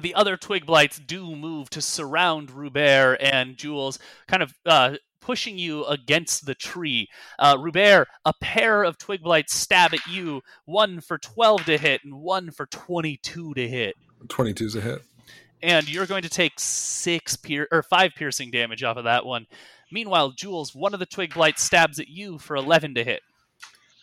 the 0.00 0.14
other 0.14 0.36
twig 0.36 0.66
blights 0.66 0.98
do 0.98 1.36
move 1.36 1.70
to 1.70 1.82
surround 1.82 2.50
Rubert 2.50 3.20
and 3.20 3.56
Jules, 3.56 3.98
kind 4.26 4.42
of 4.42 4.54
uh, 4.64 4.96
pushing 5.20 5.58
you 5.58 5.84
against 5.84 6.46
the 6.46 6.54
tree. 6.54 7.08
Uh, 7.38 7.56
Rubert, 7.60 8.08
a 8.24 8.32
pair 8.40 8.82
of 8.82 8.98
twig 8.98 9.22
blights 9.22 9.54
stab 9.54 9.94
at 9.94 10.06
you, 10.06 10.40
one 10.64 11.00
for 11.00 11.18
12 11.18 11.66
to 11.66 11.78
hit 11.78 12.02
and 12.04 12.14
one 12.14 12.50
for 12.50 12.66
22 12.66 13.54
to 13.54 13.68
hit. 13.68 13.96
22's 14.26 14.76
a 14.76 14.80
hit. 14.80 15.02
And 15.62 15.88
you're 15.88 16.06
going 16.06 16.22
to 16.22 16.30
take 16.30 16.54
six 16.58 17.36
pier- 17.36 17.68
or 17.70 17.82
five 17.82 18.12
piercing 18.16 18.50
damage 18.50 18.82
off 18.82 18.96
of 18.96 19.04
that 19.04 19.26
one. 19.26 19.46
Meanwhile, 19.92 20.32
Jules, 20.32 20.74
one 20.74 20.94
of 20.94 21.00
the 21.00 21.06
twig 21.06 21.34
blights 21.34 21.62
stabs 21.62 22.00
at 22.00 22.08
you 22.08 22.38
for 22.38 22.56
11 22.56 22.94
to 22.94 23.04
hit. 23.04 23.22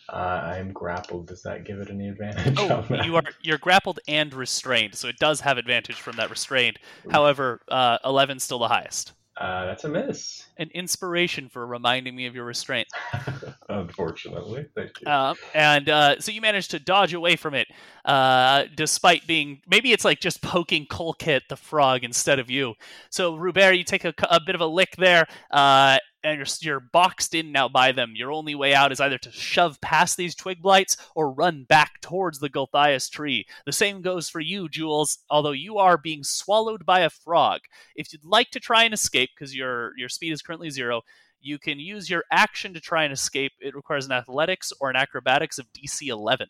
Uh, 0.08 0.54
I'm 0.56 0.72
grappled. 0.72 1.26
Does 1.26 1.42
that 1.42 1.64
give 1.64 1.80
it 1.80 1.90
any 1.90 2.08
advantage? 2.08 2.54
Oh, 2.58 2.86
you 3.04 3.16
are 3.16 3.24
you're 3.42 3.58
grappled 3.58 4.00
and 4.08 4.32
restrained, 4.32 4.94
so 4.94 5.08
it 5.08 5.18
does 5.18 5.40
have 5.40 5.58
advantage 5.58 5.96
from 5.96 6.16
that 6.16 6.30
restrained. 6.30 6.78
However, 7.10 7.60
uh, 7.68 7.98
11's 8.04 8.42
still 8.42 8.58
the 8.58 8.68
highest. 8.68 9.12
Uh, 9.38 9.66
that's 9.66 9.84
a 9.84 9.88
miss. 9.88 10.46
An 10.56 10.68
inspiration 10.74 11.48
for 11.48 11.64
reminding 11.64 12.16
me 12.16 12.26
of 12.26 12.34
your 12.34 12.44
restraint. 12.44 12.88
Unfortunately, 13.68 14.66
thank 14.74 15.00
you. 15.00 15.06
Um, 15.06 15.36
and 15.54 15.88
uh, 15.88 16.20
so 16.20 16.32
you 16.32 16.40
managed 16.40 16.72
to 16.72 16.80
dodge 16.80 17.14
away 17.14 17.36
from 17.36 17.54
it, 17.54 17.68
uh, 18.04 18.64
despite 18.74 19.28
being 19.28 19.60
maybe 19.68 19.92
it's 19.92 20.04
like 20.04 20.18
just 20.18 20.42
poking 20.42 20.86
Colkit 20.86 21.42
the 21.48 21.56
frog 21.56 22.02
instead 22.02 22.40
of 22.40 22.50
you. 22.50 22.74
So 23.10 23.36
Rubert, 23.36 23.76
you 23.76 23.84
take 23.84 24.04
a, 24.04 24.12
a 24.28 24.40
bit 24.44 24.56
of 24.56 24.60
a 24.60 24.66
lick 24.66 24.96
there, 24.96 25.28
uh, 25.52 25.98
and 26.28 26.38
you're 26.38 26.46
you're 26.60 26.80
boxed 26.80 27.34
in 27.34 27.52
now 27.52 27.68
by 27.68 27.92
them. 27.92 28.12
Your 28.14 28.32
only 28.32 28.54
way 28.54 28.74
out 28.74 28.92
is 28.92 29.00
either 29.00 29.18
to 29.18 29.32
shove 29.32 29.80
past 29.80 30.16
these 30.16 30.34
twig 30.34 30.62
blights 30.62 30.96
or 31.14 31.32
run 31.32 31.64
back 31.64 32.00
towards 32.00 32.38
the 32.38 32.50
Gulthias 32.50 33.10
tree. 33.10 33.46
The 33.66 33.72
same 33.72 34.02
goes 34.02 34.28
for 34.28 34.40
you, 34.40 34.68
Jules. 34.68 35.18
Although 35.30 35.52
you 35.52 35.78
are 35.78 35.98
being 35.98 36.24
swallowed 36.24 36.84
by 36.86 37.00
a 37.00 37.10
frog, 37.10 37.60
if 37.96 38.12
you'd 38.12 38.24
like 38.24 38.50
to 38.50 38.60
try 38.60 38.84
and 38.84 38.94
escape, 38.94 39.30
because 39.34 39.54
your 39.54 39.96
your 39.98 40.08
speed 40.08 40.32
is 40.32 40.42
currently 40.42 40.70
zero. 40.70 41.02
You 41.40 41.58
can 41.58 41.78
use 41.78 42.10
your 42.10 42.24
action 42.32 42.74
to 42.74 42.80
try 42.80 43.04
and 43.04 43.12
escape. 43.12 43.52
It 43.60 43.76
requires 43.76 44.06
an 44.06 44.12
athletics 44.12 44.72
or 44.80 44.90
an 44.90 44.96
acrobatics 44.96 45.58
of 45.58 45.72
DC 45.72 46.08
11. 46.08 46.48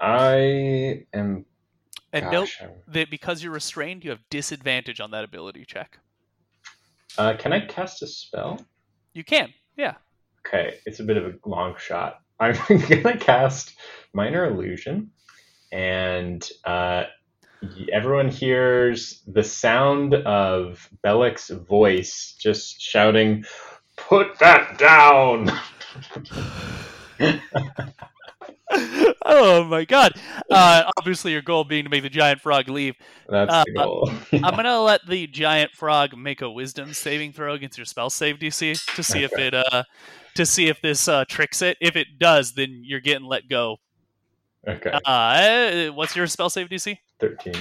I 0.00 1.04
am. 1.12 1.44
And 2.12 2.24
gosh, 2.24 2.32
note 2.32 2.50
I'm- 2.60 2.70
that 2.86 3.10
because 3.10 3.42
you're 3.42 3.52
restrained, 3.52 4.04
you 4.04 4.10
have 4.10 4.20
disadvantage 4.30 5.00
on 5.00 5.10
that 5.10 5.24
ability 5.24 5.64
check. 5.66 5.98
Uh, 7.16 7.34
can 7.38 7.52
I 7.52 7.66
cast 7.66 8.02
a 8.02 8.06
spell? 8.06 8.60
You 9.12 9.24
can, 9.24 9.52
yeah. 9.76 9.94
Okay, 10.46 10.78
it's 10.86 11.00
a 11.00 11.04
bit 11.04 11.16
of 11.16 11.24
a 11.24 11.48
long 11.48 11.74
shot. 11.78 12.20
I'm 12.40 12.56
gonna 12.68 13.18
cast 13.18 13.74
minor 14.12 14.44
illusion, 14.44 15.10
and 15.72 16.48
uh, 16.64 17.04
everyone 17.92 18.28
hears 18.28 19.22
the 19.26 19.42
sound 19.42 20.14
of 20.14 20.88
Bellic's 21.02 21.50
voice 21.50 22.36
just 22.38 22.80
shouting, 22.80 23.44
"Put 23.96 24.38
that 24.38 24.78
down!" 24.78 25.50
oh 29.24 29.64
my 29.64 29.84
god. 29.84 30.12
Uh, 30.50 30.90
obviously, 30.98 31.32
your 31.32 31.42
goal 31.42 31.64
being 31.64 31.84
to 31.84 31.90
make 31.90 32.02
the 32.02 32.10
giant 32.10 32.40
frog 32.40 32.68
leave. 32.68 32.94
That's 33.28 33.52
Uh, 33.52 33.64
the 33.66 33.72
goal. 33.72 34.10
I'm 34.32 34.54
going 34.54 34.64
to 34.64 34.80
let 34.80 35.06
the 35.06 35.26
giant 35.26 35.72
frog 35.72 36.16
make 36.16 36.42
a 36.42 36.50
wisdom 36.50 36.92
saving 36.92 37.32
throw 37.32 37.54
against 37.54 37.78
your 37.78 37.84
spell 37.86 38.10
save 38.10 38.38
DC 38.38 38.94
to 38.94 39.02
see 39.02 39.22
if 39.24 39.32
it. 39.38 39.54
Uh, 39.54 39.84
to 40.34 40.46
see 40.46 40.68
if 40.68 40.80
this 40.82 41.08
uh, 41.08 41.24
tricks 41.28 41.62
it. 41.62 41.76
If 41.80 41.96
it 41.96 42.18
does, 42.18 42.52
then 42.52 42.82
you're 42.84 43.00
getting 43.00 43.26
let 43.26 43.48
go. 43.48 43.78
okay, 44.66 44.92
Uh, 45.04 45.92
what's 45.92 46.14
your 46.14 46.26
spell 46.26 46.50
save 46.50 46.68
DC? 46.68 46.96
thirteen. 47.18 47.54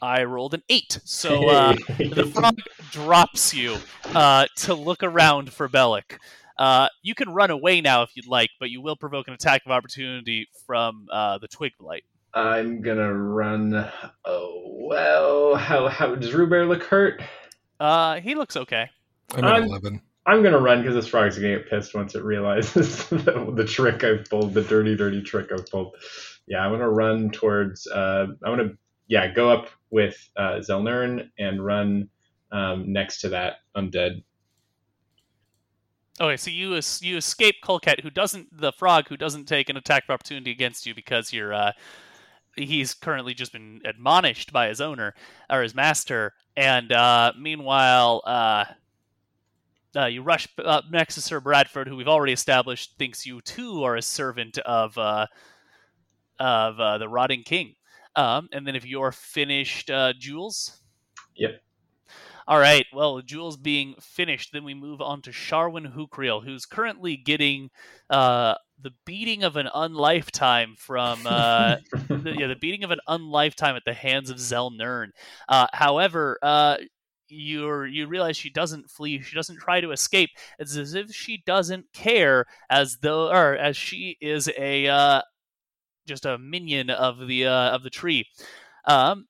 I 0.00 0.22
rolled 0.24 0.54
an 0.54 0.62
eight. 0.68 1.00
So 1.04 1.48
uh, 1.48 1.74
the 1.98 2.30
frog 2.32 2.56
drops 2.92 3.52
you 3.52 3.76
uh, 4.14 4.46
to 4.58 4.74
look 4.74 5.02
around 5.02 5.52
for 5.52 5.68
Bellic. 5.68 6.18
Uh, 6.58 6.88
you 7.02 7.14
can 7.14 7.30
run 7.30 7.50
away 7.50 7.80
now 7.80 8.02
if 8.02 8.10
you'd 8.14 8.26
like, 8.26 8.50
but 8.58 8.70
you 8.70 8.80
will 8.80 8.96
provoke 8.96 9.28
an 9.28 9.34
attack 9.34 9.62
of 9.64 9.72
opportunity 9.72 10.48
from 10.66 11.06
uh, 11.12 11.38
the 11.38 11.48
twig 11.48 11.72
blight. 11.78 12.04
I'm 12.34 12.82
gonna 12.82 13.12
run. 13.12 13.88
Oh 14.24 14.64
well, 14.66 15.54
how 15.54 15.88
how 15.88 16.14
does 16.14 16.34
Rubert 16.34 16.68
look 16.68 16.82
hurt? 16.82 17.22
Uh, 17.80 18.20
he 18.20 18.34
looks 18.34 18.56
okay. 18.56 18.90
I'm 19.34 19.44
at 19.44 19.54
I'm- 19.54 19.64
11. 19.64 20.02
I'm 20.26 20.42
gonna 20.42 20.58
run 20.58 20.82
because 20.82 20.94
this 20.94 21.06
frog's 21.08 21.36
gonna 21.36 21.56
get 21.56 21.70
pissed 21.70 21.94
once 21.94 22.14
it 22.14 22.22
realizes 22.22 23.08
the, 23.08 23.50
the 23.54 23.64
trick 23.64 24.04
I've 24.04 24.26
pulled, 24.28 24.52
the 24.52 24.62
dirty, 24.62 24.94
dirty 24.94 25.22
trick 25.22 25.50
I've 25.50 25.66
pulled. 25.70 25.96
Yeah, 26.46 26.58
I'm 26.58 26.70
gonna 26.70 26.90
run 26.90 27.30
towards. 27.30 27.86
Uh, 27.86 28.26
I'm 28.44 28.56
gonna 28.56 28.72
yeah 29.06 29.32
go 29.32 29.50
up 29.50 29.68
with 29.90 30.28
uh, 30.36 30.56
Zelnern 30.56 31.30
and 31.38 31.64
run 31.64 32.10
um, 32.52 32.92
next 32.92 33.22
to 33.22 33.30
that 33.30 33.60
undead. 33.74 34.22
Okay, 36.20 36.36
so 36.36 36.50
you 36.50 36.80
you 37.00 37.16
escape 37.16 37.56
Colcat, 37.62 38.00
who 38.00 38.10
doesn't 38.10 38.48
the 38.60 38.72
frog 38.72 39.08
who 39.08 39.16
doesn't 39.16 39.46
take 39.46 39.68
an 39.68 39.76
attack 39.76 40.04
of 40.04 40.10
opportunity 40.10 40.50
against 40.50 40.84
you 40.84 40.94
because 40.94 41.32
you're 41.32 41.54
uh, 41.54 41.72
he's 42.56 42.92
currently 42.92 43.34
just 43.34 43.52
been 43.52 43.80
admonished 43.84 44.52
by 44.52 44.68
his 44.68 44.80
owner 44.80 45.14
or 45.48 45.62
his 45.62 45.76
master, 45.76 46.34
and 46.56 46.90
uh, 46.90 47.32
meanwhile, 47.38 48.22
uh, 48.26 48.64
uh, 49.96 50.06
you 50.06 50.22
rush 50.22 50.48
up 50.64 50.84
next 50.90 51.14
to 51.14 51.20
Sir 51.20 51.38
Bradford, 51.38 51.86
who 51.86 51.94
we've 51.94 52.08
already 52.08 52.32
established 52.32 52.98
thinks 52.98 53.24
you 53.24 53.40
too 53.40 53.84
are 53.84 53.94
a 53.94 54.02
servant 54.02 54.58
of 54.58 54.98
uh, 54.98 55.26
of 56.40 56.80
uh, 56.80 56.98
the 56.98 57.08
Rotting 57.08 57.44
King. 57.44 57.74
Um, 58.16 58.48
and 58.52 58.66
then 58.66 58.74
if 58.74 58.84
you're 58.84 59.12
finished, 59.12 59.88
uh, 59.90 60.12
Jules. 60.18 60.80
Yep. 61.36 61.62
All 62.48 62.58
right. 62.58 62.86
Well, 62.94 63.20
Jules 63.20 63.58
being 63.58 63.94
finished, 64.00 64.54
then 64.54 64.64
we 64.64 64.72
move 64.72 65.02
on 65.02 65.20
to 65.22 65.30
Sharwin 65.30 65.94
Hukriel, 65.94 66.42
who's 66.42 66.64
currently 66.64 67.14
getting 67.14 67.68
uh, 68.08 68.54
the 68.80 68.92
beating 69.04 69.44
of 69.44 69.56
an 69.56 69.68
unlifetime 69.74 70.74
from 70.78 71.26
uh, 71.26 71.76
the, 72.08 72.34
yeah, 72.38 72.46
the 72.46 72.56
beating 72.58 72.84
of 72.84 72.90
an 72.90 73.00
unlifetime 73.06 73.76
at 73.76 73.84
the 73.84 73.92
hands 73.92 74.30
of 74.30 74.38
Zelnern. 74.38 75.08
Uh, 75.46 75.66
however, 75.74 76.38
uh, 76.40 76.78
you 77.28 77.82
you 77.84 78.06
realize 78.06 78.38
she 78.38 78.48
doesn't 78.48 78.88
flee. 78.88 79.20
She 79.20 79.36
doesn't 79.36 79.58
try 79.58 79.82
to 79.82 79.90
escape. 79.90 80.30
It's 80.58 80.74
as 80.74 80.94
if 80.94 81.14
she 81.14 81.42
doesn't 81.44 81.92
care, 81.92 82.46
as 82.70 82.96
though 83.02 83.28
or 83.28 83.58
as 83.58 83.76
she 83.76 84.16
is 84.22 84.50
a 84.56 84.86
uh, 84.86 85.20
just 86.06 86.24
a 86.24 86.38
minion 86.38 86.88
of 86.88 87.26
the 87.26 87.44
uh, 87.44 87.72
of 87.72 87.82
the 87.82 87.90
tree. 87.90 88.24
Um, 88.86 89.26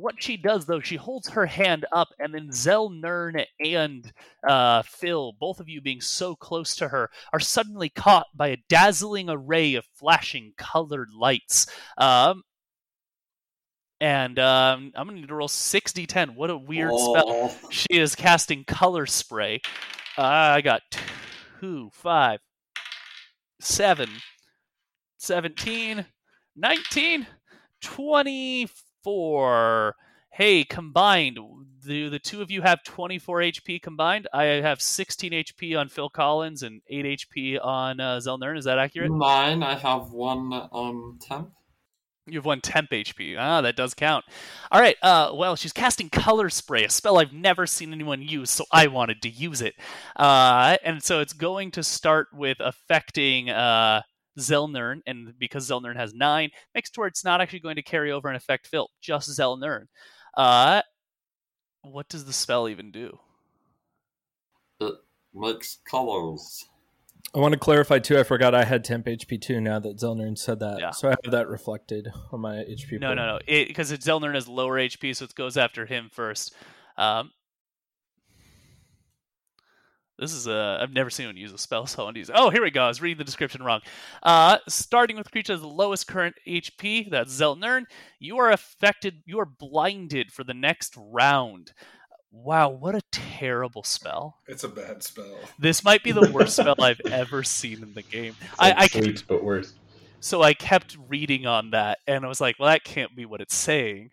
what 0.00 0.22
she 0.22 0.36
does 0.36 0.66
though, 0.66 0.80
she 0.80 0.96
holds 0.96 1.28
her 1.30 1.46
hand 1.46 1.84
up, 1.92 2.08
and 2.18 2.34
then 2.34 2.48
Zelnern 2.48 3.44
and 3.64 4.12
uh, 4.48 4.82
Phil, 4.82 5.32
both 5.38 5.60
of 5.60 5.68
you 5.68 5.80
being 5.80 6.00
so 6.00 6.34
close 6.34 6.76
to 6.76 6.88
her, 6.88 7.10
are 7.32 7.40
suddenly 7.40 7.88
caught 7.88 8.26
by 8.34 8.48
a 8.48 8.56
dazzling 8.68 9.28
array 9.28 9.74
of 9.74 9.84
flashing 9.94 10.52
colored 10.56 11.08
lights. 11.16 11.66
Um, 11.96 12.42
and 14.00 14.38
um, 14.38 14.92
I'm 14.94 15.06
gonna 15.08 15.20
need 15.20 15.28
to 15.28 15.34
roll 15.34 15.48
6d10. 15.48 16.34
What 16.36 16.50
a 16.50 16.56
weird 16.56 16.90
Oh. 16.94 17.48
spell! 17.48 17.70
She 17.70 17.88
is 17.90 18.14
casting 18.14 18.64
color 18.64 19.06
spray. 19.06 19.60
Uh, 20.16 20.22
I 20.22 20.60
got 20.60 20.82
two, 21.60 21.90
five, 21.92 22.38
seven, 23.60 24.08
17, 25.18 26.06
19, 26.56 27.26
24. 27.80 28.74
Hey, 30.30 30.62
combined, 30.62 31.38
do 31.84 32.10
the 32.10 32.18
two 32.18 32.42
of 32.42 32.50
you 32.50 32.62
have 32.62 32.84
24 32.84 33.40
HP 33.40 33.82
combined? 33.82 34.28
I 34.32 34.44
have 34.44 34.80
16 34.80 35.32
HP 35.32 35.76
on 35.76 35.88
Phil 35.88 36.08
Collins 36.08 36.62
and 36.62 36.80
8 36.88 37.04
HP 37.04 37.58
on 37.64 37.98
uh, 37.98 38.18
Zelnern. 38.18 38.56
Is 38.56 38.64
that 38.64 38.78
accurate? 38.78 39.10
Nine. 39.10 39.62
I 39.62 39.74
have 39.74 40.12
one 40.12 40.52
um 40.70 41.18
temp. 41.20 41.50
You 42.26 42.38
have 42.38 42.44
one 42.44 42.60
temp 42.60 42.90
HP. 42.90 43.36
Ah, 43.38 43.62
that 43.62 43.74
does 43.74 43.94
count. 43.94 44.24
All 44.70 44.80
right. 44.80 44.96
Uh, 45.02 45.32
well, 45.34 45.56
she's 45.56 45.72
casting 45.72 46.10
color 46.10 46.50
spray, 46.50 46.84
a 46.84 46.90
spell 46.90 47.18
I've 47.18 47.32
never 47.32 47.66
seen 47.66 47.92
anyone 47.92 48.22
use, 48.22 48.50
so 48.50 48.64
I 48.70 48.86
wanted 48.86 49.22
to 49.22 49.30
use 49.30 49.62
it. 49.62 49.74
Uh, 50.14 50.76
and 50.84 51.02
so 51.02 51.20
it's 51.20 51.32
going 51.32 51.70
to 51.72 51.82
start 51.82 52.28
with 52.32 52.58
affecting 52.60 53.50
uh, 53.50 54.02
Zelnern, 54.38 55.00
and 55.06 55.32
because 55.38 55.68
Zelnern 55.68 55.96
has 55.96 56.14
nine, 56.14 56.50
makes 56.74 56.90
it 56.90 56.98
where 56.98 57.08
it's 57.08 57.24
not 57.24 57.40
actually 57.40 57.60
going 57.60 57.76
to 57.76 57.82
carry 57.82 58.10
over 58.12 58.28
and 58.28 58.36
affect 58.36 58.66
Phil, 58.66 58.88
just 59.00 59.28
Zelnern. 59.30 59.86
Uh, 60.36 60.82
what 61.82 62.08
does 62.08 62.24
the 62.24 62.32
spell 62.32 62.68
even 62.68 62.90
do? 62.90 63.18
It 64.80 64.94
makes 65.34 65.78
colors. 65.90 66.66
I 67.34 67.40
want 67.40 67.52
to 67.52 67.58
clarify 67.58 67.98
too. 67.98 68.18
I 68.18 68.22
forgot 68.22 68.54
I 68.54 68.64
had 68.64 68.84
temp 68.84 69.06
HP 69.06 69.40
too. 69.40 69.60
Now 69.60 69.78
that 69.80 69.98
Zelnern 69.98 70.38
said 70.38 70.60
that, 70.60 70.78
Yeah. 70.80 70.90
so 70.92 71.08
I 71.08 71.10
have 71.22 71.30
that 71.32 71.48
reflected 71.48 72.08
on 72.32 72.40
my 72.40 72.56
HP. 72.64 72.98
No, 72.98 73.08
pool. 73.08 73.16
no, 73.16 73.26
no. 73.36 73.38
Because 73.46 73.92
Zelnern 73.92 74.34
has 74.34 74.48
lower 74.48 74.78
HP, 74.78 75.14
so 75.14 75.24
it 75.26 75.34
goes 75.34 75.56
after 75.56 75.84
him 75.84 76.08
first. 76.12 76.54
Um, 76.96 77.30
this 80.18 80.32
is 80.32 80.46
a. 80.46 80.78
I've 80.80 80.92
never 80.92 81.10
seen 81.10 81.24
anyone 81.24 81.40
use 81.40 81.52
a 81.52 81.58
spell, 81.58 81.86
so 81.86 82.02
I 82.02 82.04
want 82.06 82.14
to 82.16 82.20
use. 82.20 82.30
Oh, 82.34 82.50
here 82.50 82.62
we 82.62 82.70
go. 82.70 82.82
I 82.82 82.88
was 82.88 83.00
reading 83.00 83.18
the 83.18 83.24
description 83.24 83.62
wrong. 83.62 83.80
Uh, 84.22 84.58
starting 84.68 85.16
with 85.16 85.30
creature 85.30 85.52
has 85.52 85.60
the 85.60 85.68
lowest 85.68 86.06
current 86.08 86.34
HP. 86.46 87.10
That's 87.10 87.32
Zelnern. 87.38 87.84
You 88.18 88.38
are 88.38 88.50
affected. 88.50 89.22
You 89.26 89.38
are 89.40 89.46
blinded 89.46 90.32
for 90.32 90.44
the 90.44 90.54
next 90.54 90.94
round. 90.96 91.72
Wow, 92.30 92.68
what 92.68 92.94
a 92.94 93.00
terrible 93.10 93.82
spell! 93.82 94.36
It's 94.46 94.62
a 94.64 94.68
bad 94.68 95.02
spell. 95.02 95.38
This 95.58 95.82
might 95.82 96.02
be 96.02 96.12
the 96.12 96.30
worst 96.30 96.56
spell 96.60 96.74
I've 96.78 97.00
ever 97.06 97.42
seen 97.42 97.82
in 97.82 97.94
the 97.94 98.02
game. 98.02 98.36
I, 98.58 98.72
I 98.72 98.88
kept- 98.88 99.04
sleeps, 99.04 99.22
but 99.22 99.42
worse. 99.42 99.72
so 100.20 100.42
I 100.42 100.52
kept 100.52 100.96
reading 101.08 101.46
on 101.46 101.70
that, 101.70 102.00
and 102.06 102.24
I 102.24 102.28
was 102.28 102.40
like, 102.40 102.56
well, 102.58 102.68
that 102.68 102.84
can't 102.84 103.16
be 103.16 103.24
what 103.24 103.40
it's 103.40 103.54
saying. 103.54 104.10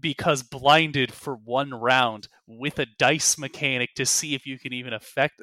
Because 0.00 0.42
blinded 0.42 1.12
for 1.12 1.34
one 1.34 1.72
round 1.72 2.28
with 2.46 2.78
a 2.78 2.86
dice 2.98 3.36
mechanic 3.38 3.94
to 3.96 4.06
see 4.06 4.34
if 4.34 4.46
you 4.46 4.58
can 4.58 4.72
even 4.72 4.92
affect 4.92 5.42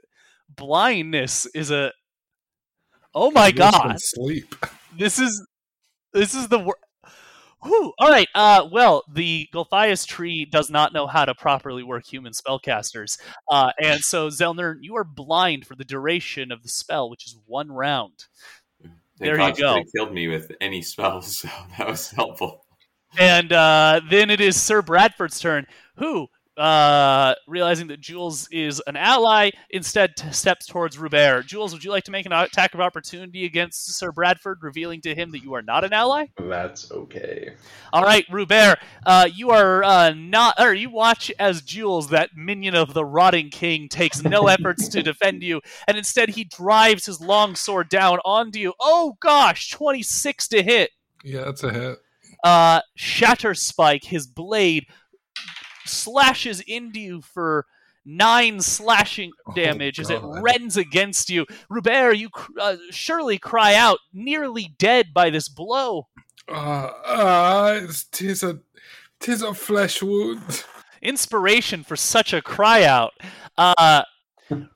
blindness 0.49 1.45
is 1.47 1.71
a. 1.71 1.91
Oh 3.13 3.31
my 3.31 3.51
god! 3.51 3.95
Sleep. 3.99 4.55
This 4.97 5.19
is 5.19 5.45
this 6.13 6.33
is 6.35 6.47
the 6.47 6.59
wor- 6.59 6.77
Whew. 7.63 7.93
All 7.97 8.09
right. 8.09 8.27
Uh, 8.35 8.67
well, 8.71 9.03
the 9.11 9.47
Gulthias 9.53 10.05
tree 10.05 10.45
does 10.45 10.69
not 10.69 10.93
know 10.93 11.07
how 11.07 11.25
to 11.25 11.33
properly 11.33 11.81
work 11.81 12.05
human 12.05 12.31
spellcasters, 12.33 13.17
uh, 13.49 13.71
and 13.81 14.01
so 14.01 14.27
Zelnern, 14.29 14.75
you 14.81 14.95
are 14.97 15.03
blind 15.03 15.65
for 15.65 15.75
the 15.75 15.83
duration 15.83 16.51
of 16.51 16.61
the 16.61 16.69
spell, 16.69 17.09
which 17.09 17.25
is 17.25 17.37
one 17.47 17.71
round. 17.71 18.25
They 18.83 18.89
There 19.27 19.35
you 19.35 19.37
probably 19.53 19.61
go. 19.61 19.83
killed 19.95 20.13
me 20.13 20.27
with 20.27 20.51
any 20.61 20.81
spells, 20.81 21.37
so 21.39 21.49
that 21.77 21.87
was 21.87 22.11
helpful. 22.11 22.64
And 23.17 23.51
uh, 23.51 24.01
then 24.09 24.29
it 24.29 24.41
is 24.41 24.61
Sir 24.61 24.81
Bradford's 24.81 25.39
turn, 25.39 25.67
who, 25.97 26.27
uh, 26.57 27.35
realizing 27.47 27.87
that 27.87 27.99
Jules 27.99 28.47
is 28.51 28.81
an 28.87 28.95
ally, 28.95 29.51
instead 29.69 30.15
t- 30.15 30.31
steps 30.31 30.65
towards 30.65 30.97
Rubert. 30.97 31.45
Jules, 31.45 31.73
would 31.73 31.83
you 31.83 31.91
like 31.91 32.05
to 32.05 32.11
make 32.11 32.25
an 32.25 32.31
attack 32.31 32.73
of 32.73 32.79
opportunity 32.79 33.45
against 33.45 33.93
Sir 33.95 34.11
Bradford, 34.11 34.59
revealing 34.61 35.01
to 35.01 35.13
him 35.13 35.31
that 35.31 35.43
you 35.43 35.53
are 35.53 35.61
not 35.61 35.83
an 35.83 35.93
ally? 35.93 36.27
That's 36.37 36.91
okay. 36.91 37.55
All 37.91 38.03
right, 38.03 38.25
Rubert, 38.29 38.79
uh, 39.05 39.27
you 39.33 39.51
are 39.51 39.83
uh, 39.83 40.13
not, 40.15 40.55
or 40.59 40.73
you 40.73 40.89
watch 40.89 41.31
as 41.39 41.61
Jules, 41.61 42.09
that 42.09 42.31
minion 42.35 42.75
of 42.75 42.93
the 42.93 43.05
Rotting 43.05 43.49
King, 43.49 43.89
takes 43.89 44.23
no 44.23 44.47
efforts 44.47 44.87
to 44.89 45.03
defend 45.03 45.43
you, 45.43 45.61
and 45.87 45.97
instead 45.97 46.29
he 46.29 46.45
drives 46.45 47.05
his 47.05 47.19
long 47.19 47.55
sword 47.55 47.89
down 47.89 48.19
onto 48.23 48.59
you. 48.59 48.73
Oh 48.79 49.17
gosh, 49.19 49.71
26 49.71 50.47
to 50.49 50.63
hit. 50.63 50.91
Yeah, 51.23 51.45
that's 51.45 51.63
a 51.63 51.73
hit. 51.73 51.97
Uh, 52.45 52.79
Shatter 52.93 53.55
Spike, 53.55 54.03
his 54.03 54.27
blade, 54.27 54.85
slashes 55.83 56.61
into 56.61 56.99
you 56.99 57.21
for 57.21 57.65
nine 58.05 58.61
slashing 58.61 59.31
damage 59.55 59.99
as 59.99 60.11
it 60.11 60.21
rends 60.23 60.77
against 60.77 61.31
you. 61.31 61.47
Rubert, 61.71 62.17
you 62.17 62.29
cr- 62.29 62.51
uh, 62.61 62.77
surely 62.91 63.39
cry 63.39 63.73
out, 63.73 63.97
nearly 64.13 64.75
dead 64.77 65.07
by 65.11 65.31
this 65.31 65.49
blow. 65.49 66.07
Uh, 66.47 66.91
uh, 67.03 67.87
tis 68.11 68.43
a, 68.43 68.59
tis 69.19 69.41
a 69.41 69.55
flesh 69.55 70.03
wound. 70.03 70.65
Inspiration 71.01 71.83
for 71.83 71.95
such 71.95 72.31
a 72.31 72.43
cry 72.43 72.83
out. 72.83 73.13
Uh, 73.57 74.03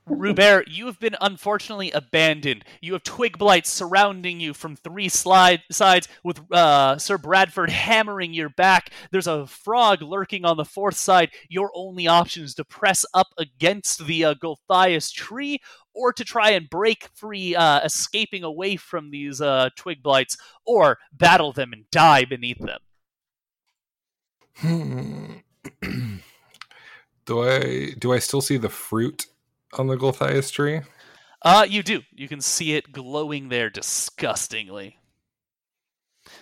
Rubert, 0.06 0.68
you 0.68 0.88
have 0.88 1.00
been 1.00 1.16
unfortunately 1.22 1.92
abandoned. 1.92 2.66
You 2.82 2.94
have 2.94 3.04
twig 3.04 3.38
blights 3.38 3.70
surrounding 3.70 4.40
you 4.40 4.54
from 4.54 4.76
three 4.76 5.10
slide 5.10 5.62
sides, 5.72 6.08
with 6.24 6.42
uh, 6.52 6.98
Sir 6.98 7.18
Bradford 7.18 7.70
hammering 7.70 8.34
your 8.34 8.50
back. 8.50 8.92
There's 9.12 9.28
a 9.28 9.46
frog 9.46 10.02
lurking 10.02 10.46
on 10.46 10.58
the 10.58 10.66
fourth 10.66 10.96
side. 10.96 11.32
Your 11.50 11.72
only 11.76 12.08
option 12.08 12.44
is 12.44 12.56
to 12.56 12.66
press 12.66 13.06
up 13.14 13.28
against 13.38 14.06
the 14.06 14.26
uh, 14.26 14.34
Gulthias 14.34 15.12
tree, 15.12 15.60
or 15.94 16.14
to 16.14 16.24
try 16.24 16.52
and 16.52 16.70
break 16.70 17.10
free, 17.14 17.56
uh, 17.56 17.82
escaping 17.82 18.44
away 18.44 18.76
from 18.76 19.12
these 19.12 19.42
uh, 19.42 19.70
twig 19.76 20.02
blights, 20.02 20.38
or 20.66 20.98
battle 21.12 21.54
them 21.54 21.74
and 21.74 21.86
die 21.92 22.26
beneath 22.26 22.60
them. 22.60 22.80
Hmm. 24.56 25.34
do 27.26 27.44
I 27.44 27.92
do 27.98 28.12
I 28.12 28.20
still 28.20 28.42
see 28.42 28.58
the 28.58 28.70
fruit 28.70 29.28
on 29.74 29.88
the 29.88 29.98
Gulthias 29.98 30.52
tree? 30.52 30.82
Uh, 31.42 31.66
you 31.68 31.84
do. 31.84 32.02
You 32.12 32.28
can 32.28 32.42
see 32.42 32.76
it 32.76 32.92
glowing 32.92 33.50
there 33.50 33.70
disgustingly. 33.70 34.98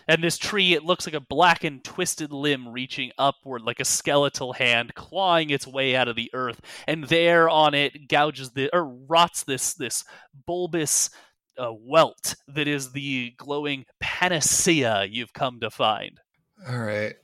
And 0.07 0.23
this 0.23 0.37
tree, 0.37 0.73
it 0.73 0.83
looks 0.83 1.05
like 1.05 1.15
a 1.15 1.21
blackened, 1.21 1.83
twisted 1.83 2.31
limb 2.31 2.67
reaching 2.67 3.11
upward 3.17 3.61
like 3.61 3.79
a 3.79 3.85
skeletal 3.85 4.53
hand, 4.53 4.95
clawing 4.95 5.49
its 5.49 5.67
way 5.67 5.95
out 5.95 6.07
of 6.07 6.15
the 6.15 6.29
earth. 6.33 6.61
And 6.87 7.05
there 7.05 7.49
on 7.49 7.73
it 7.73 8.07
gouges 8.07 8.51
the 8.51 8.69
or 8.73 8.85
rots 8.85 9.43
this 9.43 9.73
this 9.75 10.03
bulbous 10.45 11.09
uh, 11.57 11.71
welt 11.73 12.35
that 12.47 12.67
is 12.67 12.91
the 12.91 13.33
glowing 13.37 13.85
panacea 13.99 15.05
you've 15.09 15.33
come 15.33 15.59
to 15.61 15.69
find. 15.69 16.19
All 16.67 16.79
right. 16.79 17.15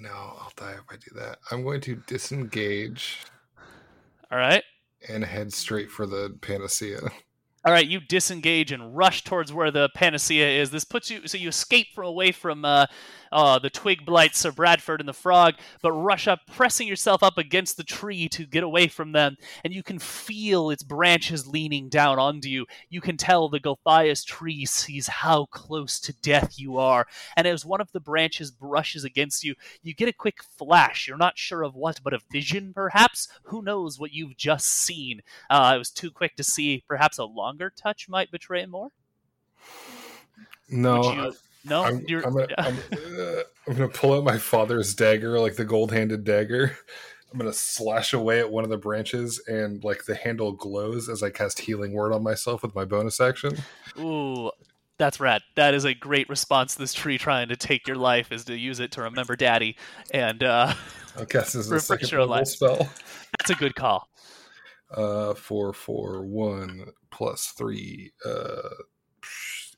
No! 0.00 0.10
I'll 0.10 0.52
die 0.56 0.72
if 0.72 0.84
I 0.90 0.96
do 0.96 1.18
that. 1.18 1.38
I'm 1.50 1.62
going 1.62 1.80
to 1.82 1.96
disengage 2.06 3.18
All 4.30 4.38
right. 4.38 4.62
and 5.08 5.24
head 5.24 5.52
straight 5.52 5.90
for 5.90 6.06
the 6.06 6.36
panacea. 6.40 7.00
All 7.64 7.72
right, 7.72 7.86
you 7.86 7.98
disengage 7.98 8.70
and 8.70 8.96
rush 8.96 9.24
towards 9.24 9.52
where 9.52 9.72
the 9.72 9.88
panacea 9.88 10.62
is. 10.62 10.70
This 10.70 10.84
puts 10.84 11.10
you 11.10 11.26
so 11.26 11.36
you 11.36 11.48
escape 11.48 11.88
from 11.94 12.06
away 12.06 12.30
from 12.30 12.64
uh, 12.64 12.86
uh, 13.36 13.58
the 13.58 13.68
twig 13.68 14.06
blight, 14.06 14.34
Sir 14.34 14.50
Bradford 14.50 14.98
and 14.98 15.08
the 15.08 15.12
frog, 15.12 15.56
but 15.82 15.92
rush 15.92 16.26
up, 16.26 16.40
pressing 16.50 16.88
yourself 16.88 17.22
up 17.22 17.36
against 17.36 17.76
the 17.76 17.84
tree 17.84 18.30
to 18.30 18.46
get 18.46 18.64
away 18.64 18.88
from 18.88 19.12
them. 19.12 19.36
And 19.62 19.74
you 19.74 19.82
can 19.82 19.98
feel 19.98 20.70
its 20.70 20.82
branches 20.82 21.46
leaning 21.46 21.90
down 21.90 22.18
onto 22.18 22.48
you. 22.48 22.64
You 22.88 23.02
can 23.02 23.18
tell 23.18 23.50
the 23.50 23.60
Gulthias 23.60 24.24
tree 24.24 24.64
sees 24.64 25.06
how 25.06 25.44
close 25.50 26.00
to 26.00 26.14
death 26.22 26.58
you 26.58 26.78
are. 26.78 27.06
And 27.36 27.46
as 27.46 27.62
one 27.62 27.82
of 27.82 27.92
the 27.92 28.00
branches 28.00 28.50
brushes 28.50 29.04
against 29.04 29.44
you, 29.44 29.54
you 29.82 29.92
get 29.92 30.08
a 30.08 30.14
quick 30.14 30.42
flash. 30.42 31.06
You're 31.06 31.18
not 31.18 31.36
sure 31.36 31.62
of 31.62 31.74
what, 31.74 32.00
but 32.02 32.14
a 32.14 32.20
vision, 32.32 32.72
perhaps. 32.72 33.28
Who 33.42 33.60
knows 33.60 34.00
what 34.00 34.14
you've 34.14 34.38
just 34.38 34.66
seen? 34.66 35.20
Uh, 35.50 35.72
it 35.74 35.78
was 35.78 35.90
too 35.90 36.10
quick 36.10 36.36
to 36.36 36.42
see. 36.42 36.84
Perhaps 36.88 37.18
a 37.18 37.24
longer 37.24 37.70
touch 37.76 38.08
might 38.08 38.30
betray 38.30 38.64
more. 38.64 38.92
No, 40.70 41.00
Would 41.00 41.14
you- 41.16 41.34
no, 41.68 41.84
I'm. 41.84 42.06
I'm 42.08 42.32
gonna, 42.32 42.46
I'm, 42.58 42.76
uh, 42.92 43.42
I'm 43.66 43.74
gonna 43.74 43.88
pull 43.88 44.14
out 44.14 44.24
my 44.24 44.38
father's 44.38 44.94
dagger, 44.94 45.38
like 45.40 45.56
the 45.56 45.64
gold-handed 45.64 46.24
dagger. 46.24 46.76
I'm 47.32 47.38
gonna 47.38 47.52
slash 47.52 48.12
away 48.12 48.38
at 48.38 48.50
one 48.50 48.64
of 48.64 48.70
the 48.70 48.78
branches, 48.78 49.42
and 49.48 49.82
like 49.84 50.04
the 50.04 50.14
handle 50.14 50.52
glows 50.52 51.08
as 51.08 51.22
I 51.22 51.30
cast 51.30 51.58
healing 51.58 51.92
word 51.92 52.12
on 52.12 52.22
myself 52.22 52.62
with 52.62 52.74
my 52.74 52.84
bonus 52.84 53.20
action. 53.20 53.58
Ooh, 53.98 54.50
that's 54.96 55.18
rad. 55.20 55.42
That 55.56 55.74
is 55.74 55.84
a 55.84 55.92
great 55.92 56.28
response 56.28 56.76
this 56.76 56.94
tree 56.94 57.18
trying 57.18 57.48
to 57.48 57.56
take 57.56 57.86
your 57.86 57.96
life, 57.96 58.30
is 58.30 58.44
to 58.44 58.56
use 58.56 58.80
it 58.80 58.92
to 58.92 59.02
remember 59.02 59.36
Daddy, 59.36 59.76
and 60.12 60.42
uh, 60.44 60.72
I'll 61.18 61.26
cast 61.26 61.54
this 61.54 61.66
as 61.66 61.72
a 61.72 61.80
second 61.80 62.10
your 62.10 62.20
level 62.20 62.36
life. 62.36 62.48
spell. 62.48 62.88
That's 63.38 63.50
a 63.50 63.54
good 63.54 63.74
call. 63.74 64.08
Uh, 64.90 65.34
four, 65.34 65.72
four, 65.72 66.24
one 66.24 66.86
plus 67.10 67.52
three, 67.58 68.12
uh, 68.24 68.68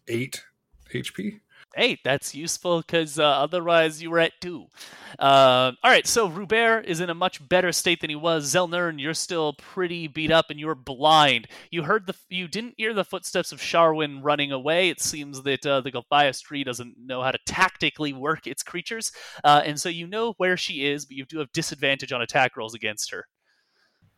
eight 0.06 0.44
HP. 0.92 1.40
Hey, 1.78 1.96
that's 2.02 2.34
useful 2.34 2.78
because 2.80 3.20
uh, 3.20 3.24
otherwise 3.24 4.02
you 4.02 4.10
were 4.10 4.18
at 4.18 4.32
two. 4.40 4.66
Uh, 5.16 5.70
all 5.80 5.90
right, 5.92 6.08
so 6.08 6.26
Rubert 6.26 6.86
is 6.86 6.98
in 6.98 7.08
a 7.08 7.14
much 7.14 7.48
better 7.48 7.70
state 7.70 8.00
than 8.00 8.10
he 8.10 8.16
was. 8.16 8.52
Zelnern, 8.52 9.00
you're 9.00 9.14
still 9.14 9.52
pretty 9.52 10.08
beat 10.08 10.32
up 10.32 10.46
and 10.50 10.58
you're 10.58 10.74
blind. 10.74 11.46
You 11.70 11.84
heard 11.84 12.08
the, 12.08 12.16
you 12.30 12.48
didn't 12.48 12.74
hear 12.78 12.92
the 12.94 13.04
footsteps 13.04 13.52
of 13.52 13.60
Sharwin 13.60 14.24
running 14.24 14.50
away. 14.50 14.88
It 14.88 15.00
seems 15.00 15.40
that 15.42 15.64
uh, 15.64 15.80
the 15.80 15.92
Gulthias 15.92 16.42
tree 16.42 16.64
doesn't 16.64 16.96
know 16.98 17.22
how 17.22 17.30
to 17.30 17.38
tactically 17.46 18.12
work 18.12 18.48
its 18.48 18.64
creatures, 18.64 19.12
uh, 19.44 19.62
and 19.64 19.80
so 19.80 19.88
you 19.88 20.08
know 20.08 20.34
where 20.38 20.56
she 20.56 20.84
is, 20.84 21.06
but 21.06 21.16
you 21.16 21.26
do 21.26 21.38
have 21.38 21.52
disadvantage 21.52 22.12
on 22.12 22.22
attack 22.22 22.56
rolls 22.56 22.74
against 22.74 23.12
her. 23.12 23.28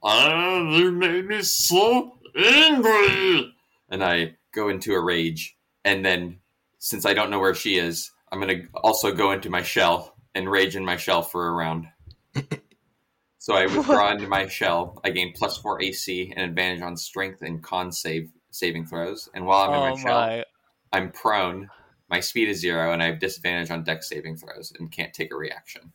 Ah, 0.02 0.66
you 0.70 0.92
made 0.92 1.26
me 1.26 1.42
so 1.42 2.12
angry. 2.34 3.54
And 3.90 4.02
I 4.02 4.36
go 4.54 4.70
into 4.70 4.94
a 4.94 5.00
rage. 5.00 5.58
And 5.84 6.02
then, 6.02 6.38
since 6.81 7.07
I 7.07 7.14
don't 7.14 7.31
know 7.31 7.39
where 7.39 7.55
she 7.55 7.76
is, 7.76 8.11
I'm 8.33 8.41
going 8.41 8.62
to 8.62 8.66
also 8.74 9.12
go 9.12 9.31
into 9.33 9.51
my 9.51 9.62
shell 9.62 10.16
and 10.35 10.51
rage 10.51 10.74
in 10.74 10.85
my 10.85 10.97
shell 10.97 11.22
for 11.22 11.47
a 11.47 11.53
round. 11.53 11.87
so 13.39 13.55
I 13.55 13.66
withdraw 13.66 14.11
into 14.11 14.26
my 14.26 14.49
shell. 14.49 14.99
I 15.05 15.11
gain 15.11 15.35
plus 15.37 15.59
four 15.59 15.81
AC 15.81 16.33
and 16.35 16.51
advantage 16.51 16.83
on 16.83 16.97
strength 16.97 17.43
and 17.43 17.62
con 17.62 17.93
save 17.93 18.31
saving 18.51 18.87
throws. 18.87 19.28
And 19.35 19.47
while 19.47 19.68
I'm 19.68 19.74
in 19.74 19.76
oh 19.76 19.91
my 19.91 20.03
shell! 20.03 20.45
I'm 20.93 21.12
prone. 21.12 21.68
My 22.09 22.20
speed 22.20 22.49
is 22.49 22.61
zero, 22.61 22.93
and 22.93 23.03
I 23.03 23.07
have 23.07 23.20
disadvantage 23.20 23.70
on 23.70 23.85
dex 23.85 24.09
saving 24.09 24.37
throws 24.37 24.72
and 24.78 24.91
can't 24.91 25.12
take 25.12 25.33
a 25.33 25.37
reaction. 25.37 25.93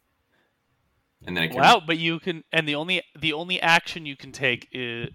And 1.26 1.36
then 1.36 1.46
I 1.46 1.48
can 1.48 1.58
Wow, 1.58 1.82
but 1.86 1.98
you 1.98 2.20
can, 2.20 2.44
and 2.52 2.68
the 2.68 2.76
only 2.76 3.02
the 3.20 3.34
only 3.34 3.60
action 3.60 4.06
you 4.06 4.16
can 4.16 4.32
take 4.32 4.68
is 4.72 5.10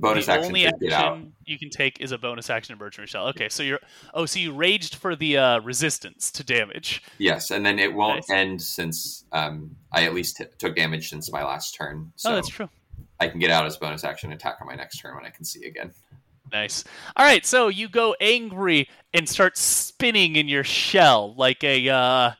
bonus 0.00 0.26
the 0.26 0.32
action 0.32 0.46
only 0.46 0.62
to 0.62 0.66
action 0.68 0.88
get 0.88 0.92
out. 0.92 1.18
you 1.44 1.58
can 1.58 1.70
take 1.70 2.00
is 2.00 2.12
a 2.12 2.18
bonus 2.18 2.50
action 2.50 2.72
in 2.72 2.78
Bertrand 2.78 3.08
Shell. 3.08 3.28
Okay, 3.28 3.48
so 3.48 3.62
you're 3.62 3.80
oh, 4.14 4.26
so 4.26 4.38
you 4.38 4.52
raged 4.52 4.96
for 4.96 5.16
the 5.16 5.36
uh, 5.38 5.60
resistance 5.60 6.30
to 6.32 6.44
damage. 6.44 7.02
Yes, 7.18 7.50
and 7.50 7.64
then 7.64 7.78
it 7.78 7.92
won't 7.92 8.24
Nice. 8.28 8.30
end 8.30 8.62
since 8.62 9.24
um, 9.32 9.74
I 9.92 10.04
at 10.04 10.14
least 10.14 10.36
t- 10.36 10.44
took 10.58 10.76
damage 10.76 11.08
since 11.10 11.30
my 11.32 11.44
last 11.44 11.74
turn. 11.74 12.12
So 12.16 12.30
oh, 12.30 12.34
that's 12.34 12.48
true. 12.48 12.68
I 13.20 13.28
can 13.28 13.40
get 13.40 13.50
out 13.50 13.64
as 13.66 13.76
bonus 13.76 14.04
action 14.04 14.32
attack 14.32 14.58
on 14.60 14.66
my 14.66 14.74
next 14.74 14.98
turn 14.98 15.14
when 15.14 15.24
I 15.24 15.30
can 15.30 15.44
see 15.44 15.64
again. 15.66 15.92
Nice. 16.52 16.84
All 17.16 17.24
right, 17.24 17.44
so 17.44 17.68
you 17.68 17.88
go 17.88 18.14
angry 18.20 18.88
and 19.12 19.28
start 19.28 19.56
spinning 19.56 20.36
in 20.36 20.46
your 20.48 20.62
shell 20.64 21.34
like 21.36 21.64
a 21.64 21.88
uh, 21.88 22.30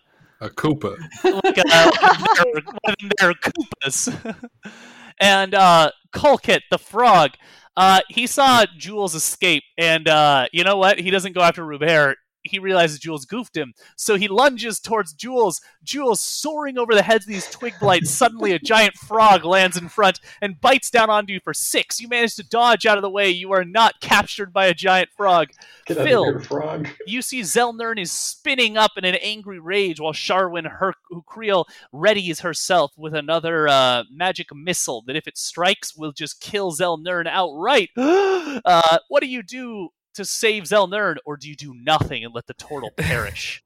A 0.41 0.49
Koopa. 0.51 0.97
like 1.25 1.59
a 1.59 2.63
one 2.83 2.95
of 3.03 3.13
their 3.19 3.33
Koopas. 3.35 4.45
and 5.21 5.55
uh, 5.55 5.91
Colkit, 6.13 6.63
the 6.71 6.79
frog, 6.79 7.33
uh, 7.77 8.01
he 8.09 8.27
saw 8.27 8.65
Jules 8.77 9.15
escape, 9.15 9.65
and 9.77 10.09
uh, 10.09 10.47
you 10.53 10.65
know 10.65 10.77
what? 10.77 10.99
He 10.99 11.11
doesn't 11.11 11.35
go 11.35 11.43
after 11.43 11.65
Rubert. 11.65 12.17
He 12.51 12.59
realizes 12.59 12.99
Jules 12.99 13.25
goofed 13.25 13.57
him, 13.57 13.75
so 13.97 14.17
he 14.17 14.29
lunges 14.29 14.81
towards 14.81 15.13
Jules. 15.13 15.61
Jules 15.83 16.21
soaring 16.21 16.79
over 16.79 16.95
the 16.95 17.03
heads 17.03 17.25
of 17.25 17.29
these 17.29 17.49
twig 17.49 17.75
blights. 17.81 18.11
Suddenly, 18.11 18.53
a 18.53 18.59
giant 18.59 18.95
frog 18.95 19.45
lands 19.45 19.77
in 19.77 19.89
front 19.89 20.21
and 20.41 20.61
bites 20.61 20.91
down 20.91 21.11
onto 21.11 21.33
you 21.33 21.41
for 21.41 21.55
six. 21.55 22.01
You 22.01 22.09
manage 22.09 22.37
to 22.37 22.43
dodge 22.43 22.87
out 22.87 22.99
of 22.99 23.03
the 23.03 23.11
way. 23.11 23.31
You 23.31 23.53
are 23.53 23.65
not 23.65 24.01
captured 24.01 24.53
by 24.53 24.67
a 24.67 24.75
giant 24.75 25.11
frog. 25.17 25.49
Get 25.87 25.99
Phil, 25.99 26.25
here, 26.25 26.41
frog. 26.41 26.89
you 27.07 27.23
see 27.23 27.41
Zelnern 27.43 28.01
is 28.01 28.11
spinning 28.11 28.77
up 28.77 28.93
in 28.97 29.05
an 29.05 29.17
angry 29.17 29.59
rage 29.59 30.01
while 30.01 30.13
Sharwin 30.13 30.69
Her- 30.71 30.95
Hukriel 31.13 31.65
readies 31.93 32.41
herself 32.41 32.93
with 32.97 33.15
another 33.15 33.69
uh, 33.69 34.05
magic 34.11 34.55
missile 34.55 35.03
that, 35.07 35.17
if 35.17 35.27
it 35.27 35.39
strikes, 35.39 35.97
will 35.97 36.13
just 36.13 36.41
kill 36.41 36.73
Zelnern 36.73 37.27
outright. 37.29 37.91
uh, 37.97 38.99
what 39.09 39.21
do 39.21 39.29
you 39.29 39.43
do 39.43 39.91
to 40.17 40.25
save 40.25 40.65
Zelnern, 40.65 41.17
or 41.25 41.37
do 41.37 41.49
you 41.49 41.57
do 41.57 41.73
nothing 41.75 42.25
and 42.25 42.35
let 42.35 42.47
the 42.47 42.55
turtle 42.55 42.91
perish? 42.97 43.63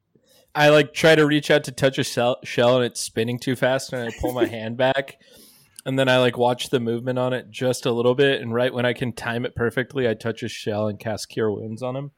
I 0.55 0.69
like 0.71 0.93
try 0.93 1.15
to 1.15 1.27
reach 1.27 1.51
out 1.51 1.65
to 1.65 1.73
touch 1.73 1.99
a 1.99 2.05
shell, 2.05 2.39
shell 2.45 2.77
and 2.77 2.85
it's 2.85 3.01
spinning 3.01 3.39
too 3.39 3.57
fast, 3.57 3.93
and 3.93 4.09
I 4.09 4.13
pull 4.21 4.33
my 4.33 4.47
hand 4.47 4.77
back, 4.77 5.19
and 5.87 5.99
then 5.99 6.09
I 6.09 6.19
like 6.19 6.37
watch 6.37 6.71
the 6.71 6.81
movement 6.81 7.19
on 7.19 7.33
it 7.33 7.51
just 7.51 7.87
a 7.87 7.93
little 7.93 8.15
bit, 8.15 8.41
and 8.41 8.53
right 8.53 8.73
when 8.75 8.85
I 8.85 8.93
can 8.93 9.13
time 9.13 9.45
it 9.45 9.55
perfectly, 9.55 10.09
I 10.09 10.15
touch 10.15 10.43
a 10.43 10.49
shell 10.49 10.89
and 10.89 10.99
cast 10.99 11.29
Cure 11.29 11.51
Wounds 11.53 11.83
on 11.83 11.95
him. 11.97 12.11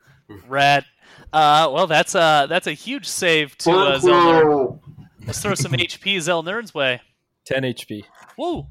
Rad. 0.48 0.84
Uh, 1.32 1.68
well, 1.72 1.86
that's 1.86 2.14
a 2.14 2.46
that's 2.48 2.66
a 2.66 2.72
huge 2.72 3.06
save 3.06 3.56
to 3.58 3.70
uh, 3.70 3.98
Zelnern. 3.98 4.80
Let's 5.26 5.42
throw 5.42 5.54
some 5.54 5.72
HP 5.72 6.16
Zelnern's 6.16 6.72
way. 6.72 7.02
10 7.44 7.64
HP. 7.64 8.04
Whoa! 8.36 8.68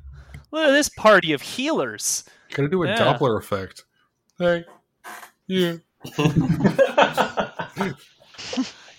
Look 0.50 0.68
at 0.68 0.72
this 0.72 0.90
party 0.90 1.34
of 1.34 1.42
healers. 1.44 2.24
Gotta 2.52 2.68
do 2.68 2.82
a 2.84 2.88
Yeah. 2.88 2.98
Doppler 2.98 3.38
effect. 3.38 3.84
Hey, 4.40 4.66
you. 5.52 5.82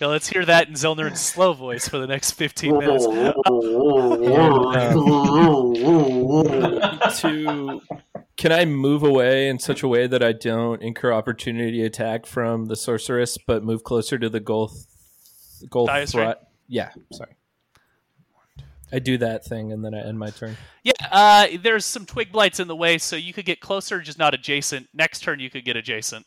Yeah, 0.01 0.09
let's 0.09 0.27
hear 0.27 0.43
that 0.43 0.67
in 0.67 0.73
Zelnern's 0.73 1.21
slow 1.21 1.53
voice 1.53 1.87
for 1.87 1.97
the 1.97 2.07
next 2.07 2.31
15 2.31 2.77
minutes. 2.77 3.05
to 7.21 7.81
can 8.35 8.51
I 8.51 8.65
move 8.65 9.03
away 9.03 9.47
in 9.47 9.59
such 9.59 9.83
a 9.83 9.87
way 9.87 10.07
that 10.07 10.21
I 10.21 10.33
don't 10.33 10.81
incur 10.81 11.13
opportunity 11.13 11.85
attack 11.85 12.25
from 12.25 12.65
the 12.65 12.75
sorceress, 12.75 13.37
but 13.37 13.63
move 13.63 13.85
closer 13.85 14.17
to 14.17 14.27
the 14.27 14.41
goal? 14.41 14.73
Goal 15.69 15.85
Diasphere? 15.85 16.35
Yeah, 16.67 16.89
sorry. 17.13 17.37
I 18.91 18.99
do 18.99 19.17
that 19.19 19.45
thing 19.45 19.71
and 19.71 19.85
then 19.85 19.95
I 19.95 20.01
end 20.01 20.19
my 20.19 20.31
turn. 20.31 20.57
Yeah, 20.83 20.91
uh, 21.11 21.47
there's 21.61 21.85
some 21.85 22.05
twig 22.05 22.33
blights 22.33 22.59
in 22.59 22.67
the 22.67 22.75
way, 22.75 22.97
so 22.97 23.15
you 23.15 23.31
could 23.31 23.45
get 23.45 23.61
closer, 23.61 24.01
just 24.01 24.19
not 24.19 24.33
adjacent. 24.33 24.89
Next 24.93 25.21
turn, 25.21 25.39
you 25.39 25.49
could 25.49 25.63
get 25.63 25.77
adjacent. 25.77 26.25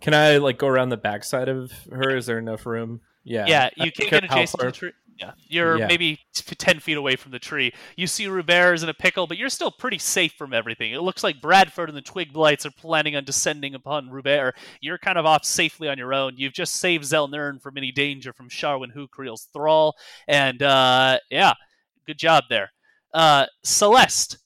Can 0.00 0.14
I 0.14 0.36
like 0.36 0.58
go 0.58 0.66
around 0.68 0.90
the 0.90 0.96
backside 0.96 1.48
of 1.48 1.72
her? 1.90 2.16
Is 2.16 2.26
there 2.26 2.38
enough 2.38 2.66
room? 2.66 3.00
Yeah. 3.24 3.46
Yeah, 3.48 3.70
you 3.76 3.90
can 3.90 4.08
get 4.08 4.24
adjacent 4.24 4.60
to 4.60 4.66
the 4.66 4.72
tree. 4.72 4.92
Yeah, 5.18 5.32
you're 5.48 5.78
Yeah. 5.78 5.86
maybe 5.86 6.20
t- 6.34 6.54
10 6.54 6.78
feet 6.78 6.98
away 6.98 7.16
from 7.16 7.32
the 7.32 7.38
tree. 7.38 7.72
You 7.96 8.06
see 8.06 8.26
Rubert 8.28 8.74
is 8.74 8.82
in 8.82 8.90
a 8.90 8.94
pickle, 8.94 9.26
but 9.26 9.38
you're 9.38 9.48
still 9.48 9.70
pretty 9.70 9.96
safe 9.96 10.34
from 10.34 10.52
everything. 10.52 10.92
It 10.92 11.00
looks 11.00 11.24
like 11.24 11.40
Bradford 11.40 11.88
and 11.88 11.96
the 11.96 12.02
twig 12.02 12.34
blights 12.34 12.66
are 12.66 12.70
planning 12.70 13.16
on 13.16 13.24
descending 13.24 13.74
upon 13.74 14.10
Rubert. 14.10 14.54
You're 14.82 14.98
kind 14.98 15.16
of 15.16 15.24
off 15.24 15.46
safely 15.46 15.88
on 15.88 15.96
your 15.96 16.12
own. 16.12 16.34
You've 16.36 16.52
just 16.52 16.74
saved 16.76 17.04
Zelnern 17.04 17.62
from 17.62 17.78
any 17.78 17.92
danger 17.92 18.34
from 18.34 18.50
Sharwin 18.50 18.94
Hukriel's 18.94 19.48
thrall. 19.54 19.94
And 20.28 20.62
uh, 20.62 21.18
yeah, 21.30 21.54
good 22.06 22.18
job 22.18 22.44
there. 22.50 22.72
Uh, 23.14 23.46
Celeste, 23.64 24.36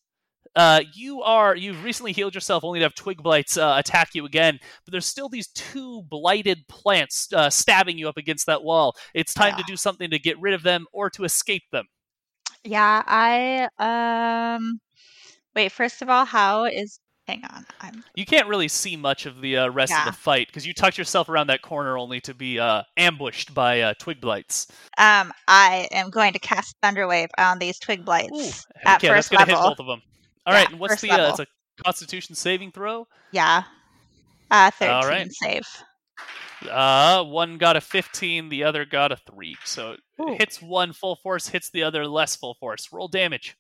uh, 0.57 0.81
you 0.95 1.23
are 1.23 1.55
you've 1.55 1.85
recently 1.85 2.13
healed 2.13 2.35
yourself 2.35 2.65
only 2.65 2.81
to 2.81 2.85
have 2.85 2.95
twig 2.95 3.23
blights 3.23 3.57
uh, 3.57 3.77
attack 3.79 4.15
you 4.15 4.25
again 4.25 4.59
but 4.85 4.93
there's 4.93 5.07
still 5.07 5.29
these 5.29 5.49
two 5.49 6.03
blighted 6.03 6.67
plants 6.69 7.33
uh, 7.33 7.51
stabbing 7.51 7.99
you 7.99 8.09
up 8.09 8.17
against 8.17 8.47
that 8.47 8.63
wall. 8.63 8.97
It's 9.15 9.35
time 9.35 9.57
to 9.57 9.65
do 9.67 9.77
something 9.77 10.11
to 10.11 10.19
get 10.19 10.41
rid 10.41 10.55
of 10.55 10.63
them 10.63 10.87
or 10.93 11.11
to 11.11 11.25
escape 11.25 11.65
them. 11.73 11.87
Yeah, 12.65 13.03
I 13.07 13.69
um 13.79 14.81
wait, 15.55 15.73
first 15.73 16.03
of 16.03 16.11
all, 16.11 16.25
how 16.25 16.65
is 16.65 17.01
hang 17.27 17.43
on. 17.45 17.65
I'm 17.81 18.05
you 18.15 18.27
can't 18.27 18.49
really 18.49 18.69
see 18.69 18.97
much 18.97 19.27
of 19.27 19.41
the 19.41 19.57
uh, 19.59 19.71
rest 19.71 19.95
of 19.95 20.05
the 20.05 20.13
fight 20.13 20.49
because 20.49 20.67
you 20.67 20.75
tucked 20.75 20.99
yourself 20.99 21.29
around 21.29 21.47
that 21.47 21.63
corner 21.63 21.97
only 21.97 22.21
to 22.23 22.35
be 22.35 22.59
uh, 22.59 22.83
ambushed 22.97 23.55
by 23.55 23.81
uh, 23.81 23.95
twig 23.99 24.21
blights. 24.21 24.67
Um 24.99 25.33
I 25.49 25.89
am 25.93 26.11
going 26.11 26.33
to 26.33 26.39
cast 26.39 26.77
Thunderwave 26.83 27.29
on 27.39 27.59
these 27.59 27.79
twig 27.79 28.01
Ooh, 28.01 28.05
blights 28.05 28.67
at 28.85 28.97
okay, 28.97 29.09
that's 29.09 29.29
first 29.29 29.31
gonna 29.31 29.47
hit 29.47 29.55
both 29.55 29.79
of 29.79 29.87
them 29.87 30.03
all 30.51 30.57
right 30.57 30.67
Yeah, 30.69 30.73
and 30.73 30.81
what's 30.81 31.01
the 31.01 31.11
uh, 31.11 31.31
it's 31.31 31.39
a 31.41 31.47
constitution 31.85 32.35
saving 32.35 32.73
throw 32.73 33.07
Yeah. 33.33 33.63
Uh, 34.51 34.71
13 34.73 34.95
All 34.95 35.09
right. 35.09 35.29
save. 35.33 35.63
Uh, 36.69 37.23
one 37.25 37.57
got 37.57 37.77
a 37.77 37.81
15, 37.81 38.49
the 38.49 38.65
other 38.65 38.85
got 38.85 39.13
a 39.13 39.17
3. 39.17 39.57
So 39.65 39.97
Ooh. 40.21 40.37
hits 40.39 40.61
one 40.61 40.93
full 40.93 41.17
force, 41.17 41.49
hits 41.49 41.71
the 41.71 41.85
other 41.85 42.07
less 42.07 42.35
full 42.37 42.55
force. 42.55 42.89
Roll 42.93 43.09
damage. 43.09 43.57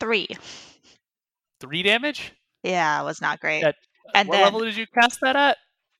Three. 0.00 0.26
3 1.60 1.82
damage? 1.82 2.32
Yeah, 2.62 3.00
it 3.00 3.04
was 3.04 3.20
not 3.20 3.40
great. 3.40 3.62
That- 3.62 3.76
and 4.14 4.28
what 4.28 4.36
then 4.36 4.44
level 4.44 4.60
did 4.60 4.76
you 4.76 4.86
cast 4.86 5.20
that 5.22 5.36
at? 5.36 5.56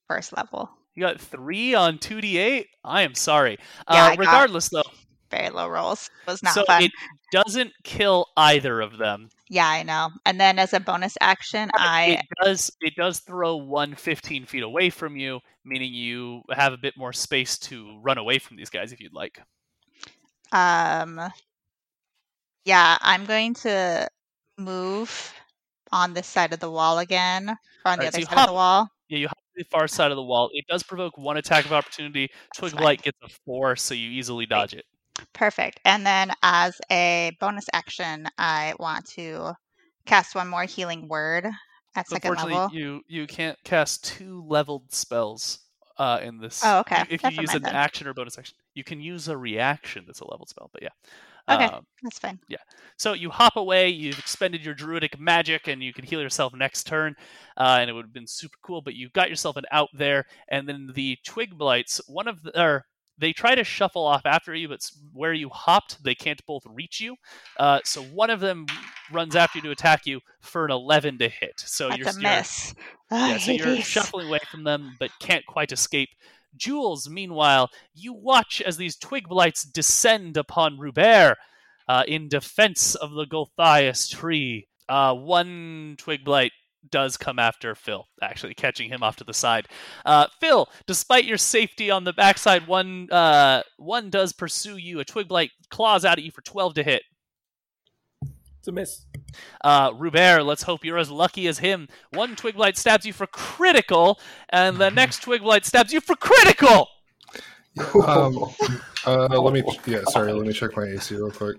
first 0.09 0.35
level. 0.35 0.69
You 0.95 1.01
got 1.01 1.19
3 1.19 1.73
on 1.73 1.97
2d8? 1.97 2.65
I 2.83 3.01
am 3.03 3.15
sorry. 3.15 3.57
Yeah, 3.89 4.03
uh, 4.03 4.07
I 4.07 4.09
got- 4.09 4.19
regardless, 4.19 4.69
though, 4.69 4.83
Very 5.33 5.49
low 5.49 5.67
rolls. 5.67 6.09
It 6.27 6.31
was 6.31 6.43
not 6.43 6.53
so 6.53 6.63
fun. 6.65 6.83
it 6.83 6.91
doesn't 7.31 7.71
kill 7.83 8.27
either 8.37 8.81
of 8.81 8.97
them. 8.97 9.29
Yeah, 9.49 9.67
I 9.67 9.81
know. 9.81 10.11
And 10.25 10.39
then 10.39 10.59
as 10.59 10.73
a 10.73 10.79
bonus 10.79 11.17
action, 11.21 11.69
I 11.75 12.19
it 12.19 12.25
does 12.43 12.71
it 12.81 12.93
does 12.95 13.19
throw 13.19 13.55
one 13.55 13.95
15 13.95 14.45
feet 14.45 14.61
away 14.63 14.89
from 14.91 15.17
you, 15.17 15.39
meaning 15.65 15.91
you 15.91 16.43
have 16.51 16.73
a 16.73 16.77
bit 16.77 16.93
more 16.97 17.13
space 17.13 17.57
to 17.59 17.99
run 18.03 18.17
away 18.19 18.37
from 18.37 18.57
these 18.57 18.69
guys 18.69 18.91
if 18.91 18.99
you'd 18.99 19.13
like. 19.13 19.39
um 20.51 21.19
yeah, 22.65 22.97
I'm 23.01 23.25
going 23.25 23.55
to 23.55 24.07
move 24.57 25.33
on 25.91 26.13
this 26.13 26.27
side 26.27 26.53
of 26.53 26.59
the 26.59 26.69
wall 26.71 26.99
again, 26.99 27.49
or 27.85 27.91
on 27.91 27.97
the 27.99 28.05
so 28.05 28.07
other 28.09 28.19
you 28.19 28.25
side 28.25 28.37
of 28.37 28.47
the 28.47 28.53
wall. 28.53 28.87
Yeah, 29.09 29.17
you 29.17 29.27
hop 29.27 29.37
to 29.37 29.63
the 29.63 29.65
far 29.69 29.87
side 29.87 30.11
of 30.11 30.15
the 30.15 30.23
wall. 30.23 30.49
It 30.53 30.65
does 30.69 30.83
provoke 30.83 31.17
one 31.17 31.37
attack 31.37 31.65
of 31.65 31.73
opportunity. 31.73 32.29
Twig 32.55 32.71
fine. 32.71 32.81
Blight 32.81 33.01
gets 33.01 33.17
a 33.23 33.29
four, 33.45 33.75
so 33.75 33.93
you 33.93 34.09
easily 34.09 34.45
dodge 34.45 34.73
it. 34.73 34.85
Perfect. 35.33 35.79
And 35.85 36.05
then 36.05 36.31
as 36.41 36.79
a 36.91 37.35
bonus 37.39 37.65
action, 37.73 38.27
I 38.37 38.73
want 38.79 39.07
to 39.11 39.53
cast 40.05 40.35
one 40.35 40.47
more 40.47 40.63
healing 40.65 41.07
word 41.07 41.47
at 41.95 42.07
second 42.07 42.35
level. 42.35 42.69
you 42.73 43.01
you 43.07 43.27
can't 43.27 43.57
cast 43.63 44.03
two 44.03 44.43
leveled 44.47 44.91
spells 44.91 45.59
uh, 45.97 46.19
in 46.23 46.39
this. 46.39 46.61
Oh, 46.65 46.79
okay. 46.79 47.03
If 47.09 47.23
you 47.23 47.41
use 47.41 47.53
an 47.53 47.65
action 47.65 48.07
or 48.07 48.13
bonus 48.13 48.37
action, 48.37 48.55
you 48.73 48.83
can 48.83 48.99
use 49.01 49.27
a 49.27 49.37
reaction 49.37 50.03
that's 50.05 50.21
a 50.21 50.29
leveled 50.29 50.49
spell. 50.49 50.69
But 50.73 50.83
yeah. 50.83 50.89
Okay. 51.49 51.65
Um, 51.65 51.85
That's 52.01 52.19
fine. 52.19 52.39
Yeah. 52.47 52.57
So 52.97 53.11
you 53.11 53.29
hop 53.29 53.57
away, 53.57 53.89
you've 53.89 54.17
expended 54.17 54.63
your 54.63 54.73
druidic 54.73 55.19
magic, 55.19 55.67
and 55.67 55.83
you 55.83 55.91
can 55.91 56.05
heal 56.05 56.21
yourself 56.21 56.53
next 56.55 56.85
turn, 56.85 57.15
uh, 57.57 57.79
and 57.81 57.89
it 57.89 57.93
would 57.93 58.05
have 58.05 58.13
been 58.13 58.27
super 58.27 58.55
cool. 58.63 58.81
But 58.81 58.95
you 58.95 59.09
got 59.09 59.29
yourself 59.29 59.57
an 59.57 59.65
out 59.69 59.89
there, 59.93 60.25
and 60.47 60.69
then 60.69 60.89
the 60.93 61.17
twig 61.25 61.57
blights. 61.57 61.99
One 62.07 62.29
of 62.29 62.41
the, 62.43 62.59
or 62.59 62.85
they 63.17 63.31
try 63.33 63.55
to 63.55 63.63
shuffle 63.63 64.05
off 64.05 64.21
after 64.25 64.53
you, 64.55 64.67
but 64.67 64.81
where 65.13 65.33
you 65.33 65.49
hopped, 65.49 66.03
they 66.03 66.15
can't 66.15 66.43
both 66.45 66.63
reach 66.65 66.99
you. 66.99 67.15
Uh, 67.57 67.79
so 67.83 68.01
one 68.01 68.29
of 68.29 68.39
them 68.39 68.65
runs 69.11 69.35
after 69.35 69.59
you 69.59 69.63
to 69.63 69.71
attack 69.71 70.05
you 70.05 70.19
for 70.41 70.65
an 70.65 70.71
eleven 70.71 71.17
to 71.19 71.29
hit. 71.29 71.53
So 71.57 71.89
That's 71.89 71.99
you're, 71.99 72.07
a 72.09 72.13
you're- 72.13 72.23
miss. 72.37 72.73
Ugh, 73.11 73.21
I 73.21 73.29
yeah, 73.31 73.37
so 73.37 73.51
you're 73.51 73.77
shuffling 73.81 74.27
away 74.27 74.39
from 74.49 74.63
them, 74.63 74.95
but 74.99 75.11
can't 75.19 75.45
quite 75.45 75.71
escape. 75.71 76.09
Jules, 76.55 77.09
meanwhile, 77.09 77.69
you 77.95 78.13
watch 78.13 78.61
as 78.61 78.77
these 78.77 78.95
twig 78.95 79.27
blights 79.27 79.63
descend 79.63 80.37
upon 80.37 80.77
Rubert 80.79 81.37
uh, 81.87 82.03
in 82.07 82.27
defense 82.29 82.95
of 82.95 83.11
the 83.13 83.25
Gulthias 83.25 84.07
tree. 84.09 84.67
Uh, 84.89 85.13
one 85.15 85.95
twig 85.97 86.23
blight 86.23 86.51
does 86.89 87.17
come 87.17 87.39
after 87.39 87.75
Phil, 87.75 88.07
actually 88.21 88.53
catching 88.53 88.89
him 88.89 89.03
off 89.03 89.15
to 89.17 89.23
the 89.23 89.33
side. 89.33 89.67
Uh, 90.05 90.27
Phil, 90.39 90.69
despite 90.85 91.25
your 91.25 91.37
safety 91.37 91.89
on 91.89 92.03
the 92.03 92.13
backside, 92.13 92.67
one 92.67 93.11
uh, 93.11 93.63
one 93.77 94.09
does 94.09 94.33
pursue 94.33 94.77
you. 94.77 94.99
A 94.99 95.05
twig 95.05 95.27
blight 95.27 95.51
claws 95.69 96.05
out 96.05 96.17
at 96.17 96.23
you 96.23 96.31
for 96.31 96.41
twelve 96.41 96.73
to 96.75 96.83
hit. 96.83 97.03
It's 98.59 98.67
a 98.67 98.71
miss. 98.71 99.05
Uh, 99.61 99.91
Rubert, 99.97 100.45
let's 100.45 100.63
hope 100.63 100.85
you're 100.85 100.97
as 100.97 101.09
lucky 101.09 101.47
as 101.47 101.59
him. 101.59 101.89
One 102.11 102.35
twig 102.35 102.55
blight 102.55 102.77
stabs 102.77 103.05
you 103.05 103.11
for 103.11 103.27
critical, 103.27 104.19
and 104.49 104.77
the 104.77 104.89
next 104.89 105.21
twig 105.21 105.41
blight 105.41 105.65
stabs 105.65 105.91
you 105.91 105.99
for 105.99 106.15
critical. 106.15 106.87
Um, 108.05 108.37
uh, 109.05 109.41
let 109.41 109.53
me. 109.53 109.63
Yeah, 109.85 110.03
sorry. 110.09 110.31
Let 110.31 110.45
me 110.45 110.53
check 110.53 110.77
my 110.77 110.85
AC 110.85 111.15
real 111.15 111.31
quick. 111.31 111.57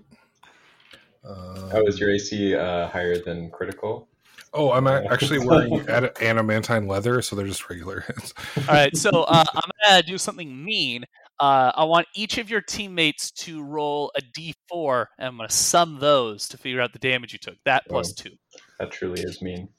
Uh, 1.23 1.69
How 1.69 1.85
is 1.85 1.99
your 1.99 2.11
AC 2.11 2.55
uh, 2.55 2.87
higher 2.87 3.17
than 3.17 3.49
critical? 3.49 4.07
Oh, 4.55 4.71
I'm 4.71 4.87
actually 4.87 5.39
wearing 5.45 5.87
ad- 5.89 6.11
adamantine 6.21 6.87
leather, 6.87 7.21
so 7.21 7.35
they're 7.35 7.45
just 7.47 7.69
regular 7.69 8.01
hits. 8.07 8.33
All 8.57 8.63
right, 8.73 8.95
so 8.95 9.09
uh, 9.23 9.43
I'm 9.53 9.69
gonna 9.83 10.03
do 10.03 10.17
something 10.17 10.63
mean. 10.65 11.05
Uh, 11.39 11.71
I 11.75 11.83
want 11.83 12.07
each 12.15 12.37
of 12.37 12.49
your 12.49 12.61
teammates 12.61 13.29
to 13.31 13.61
roll 13.61 14.11
a 14.15 14.21
d4, 14.21 15.05
and 15.19 15.27
I'm 15.27 15.37
gonna 15.37 15.49
sum 15.49 15.99
those 15.99 16.47
to 16.49 16.57
figure 16.57 16.81
out 16.81 16.93
the 16.93 16.99
damage 16.99 17.33
you 17.33 17.39
took. 17.39 17.55
That 17.65 17.83
plus 17.89 18.11
Oh. 18.11 18.23
two. 18.23 18.35
That 18.79 18.91
truly 18.91 19.21
is 19.21 19.41
mean. 19.41 19.69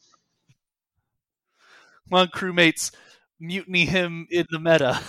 Come 2.09 2.19
on, 2.21 2.29
crewmates, 2.29 2.93
mutiny 3.41 3.85
him 3.87 4.27
in 4.31 4.47
the 4.51 4.59
meta. 4.61 5.01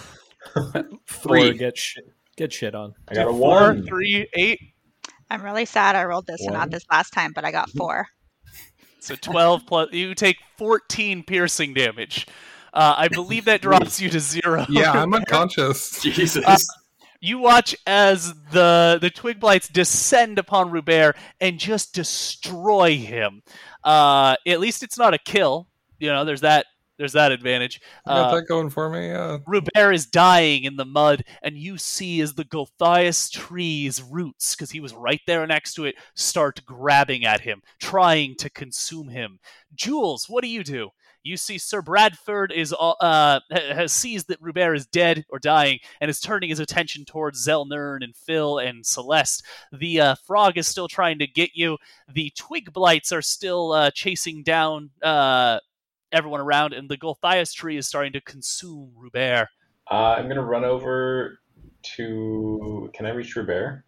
Thor 0.54 0.98
Three. 1.08 1.58
get 1.58 1.78
shit 1.78 2.06
get 2.38 2.54
shit 2.54 2.74
on. 2.76 2.94
I 3.08 3.16
got 3.16 3.28
a 3.28 3.32
Four, 3.32 3.40
one. 3.40 3.86
three, 3.86 4.28
eight. 4.34 4.60
I'm 5.30 5.42
really 5.44 5.66
sad 5.66 5.96
I 5.96 6.06
rolled 6.06 6.26
this 6.28 6.42
and 6.42 6.54
not 6.54 6.70
this 6.72 6.86
last 6.90 7.12
time, 7.12 7.34
but 7.34 7.44
I 7.44 7.52
got 7.52 7.70
four. 7.78 8.08
So 9.00 9.16
12 9.16 9.66
plus. 9.66 9.90
You 9.94 10.14
take 10.16 10.38
14 10.58 11.24
piercing 11.24 11.74
damage. 11.74 12.28
Uh, 12.74 12.96
I 12.98 13.08
believe 13.08 13.46
that 13.46 13.62
drops 13.62 14.00
you 14.02 14.10
to 14.10 14.20
zero. 14.20 14.66
Yeah, 14.70 14.92
I'm 14.92 15.14
unconscious. 15.14 16.02
Jesus. 16.02 16.44
Uh, 16.46 16.58
You 17.20 17.40
watch 17.40 17.76
as 17.88 18.34
the 18.52 19.00
the 19.02 19.10
twig 19.10 19.40
blights 19.40 19.68
descend 19.68 20.38
upon 20.38 20.70
Rubert 20.70 21.16
and 21.42 21.58
just 21.60 21.96
destroy 21.96 22.96
him. 22.98 23.42
Uh, 23.84 24.36
at 24.46 24.60
least 24.60 24.84
it's 24.84 24.98
not 25.00 25.16
a 25.16 25.18
kill. 25.18 25.68
You 26.00 26.10
know, 26.10 26.26
there's 26.26 26.42
that 26.42 26.68
there's 26.98 27.14
that 27.14 27.32
advantage. 27.32 27.82
I 28.06 28.16
got 28.16 28.34
Uh, 28.34 28.36
that 28.36 28.48
going 28.48 28.70
for 28.70 28.90
me. 28.90 29.08
Yeah. 29.08 29.38
Rubert 29.46 29.94
is 29.94 30.06
dying 30.06 30.64
in 30.64 30.76
the 30.76 30.86
mud, 30.86 31.24
and 31.42 31.58
you 31.58 31.78
see 31.78 32.22
as 32.22 32.34
the 32.34 32.46
Gulthias 32.46 33.30
tree's 33.30 34.02
roots, 34.02 34.56
because 34.56 34.72
he 34.72 34.80
was 34.80 34.94
right 34.94 35.22
there 35.28 35.46
next 35.48 35.74
to 35.76 35.86
it, 35.86 35.96
start 36.16 36.66
grabbing 36.66 37.26
at 37.26 37.42
him, 37.42 37.62
trying 37.80 38.36
to 38.38 38.50
consume 38.50 39.10
him. 39.10 39.40
Jules, 39.74 40.26
what 40.28 40.44
do 40.44 40.50
you 40.50 40.64
do? 40.64 40.90
You 41.24 41.36
see 41.36 41.58
Sir 41.58 41.82
Bradford 41.82 42.54
is 42.54 42.72
uh, 42.72 42.92
uh, 42.92 43.42
has 43.52 43.92
sees 43.92 44.26
that 44.26 44.42
Rubert 44.42 44.78
is 44.78 44.86
dead 44.86 45.26
or 45.28 45.40
dying, 45.40 45.80
and 46.00 46.10
is 46.10 46.22
turning 46.22 46.50
his 46.50 46.62
attention 46.62 47.04
towards 47.04 47.46
Zelnern 47.46 48.02
and 48.02 48.16
Phil 48.16 48.60
and 48.60 48.86
Celeste. 48.86 49.44
The 49.74 50.00
uh, 50.00 50.16
frog 50.16 50.58
is 50.58 50.70
still 50.70 50.88
trying 50.88 51.20
to 51.20 51.28
get 51.28 51.50
you. 51.54 51.80
The 52.08 52.32
twig 52.38 52.72
blights 52.72 53.12
are 53.12 53.22
still 53.22 53.74
uh, 53.74 53.92
chasing 53.92 54.42
down 54.42 54.92
uh, 55.04 55.60
everyone 56.12 56.42
around, 56.42 56.74
and 56.74 56.90
the 56.90 56.98
Gulthias 56.98 57.54
tree 57.54 57.78
is 57.78 57.88
starting 57.88 58.14
to 58.14 58.22
consume 58.22 58.92
Rubert. 58.96 59.48
Uh, 59.90 60.16
I'm 60.18 60.28
gonna 60.28 60.44
run 60.44 60.66
over 60.66 61.40
to. 61.96 62.90
Can 62.94 63.06
I 63.06 63.12
reach 63.12 63.36
Robert? 63.36 63.84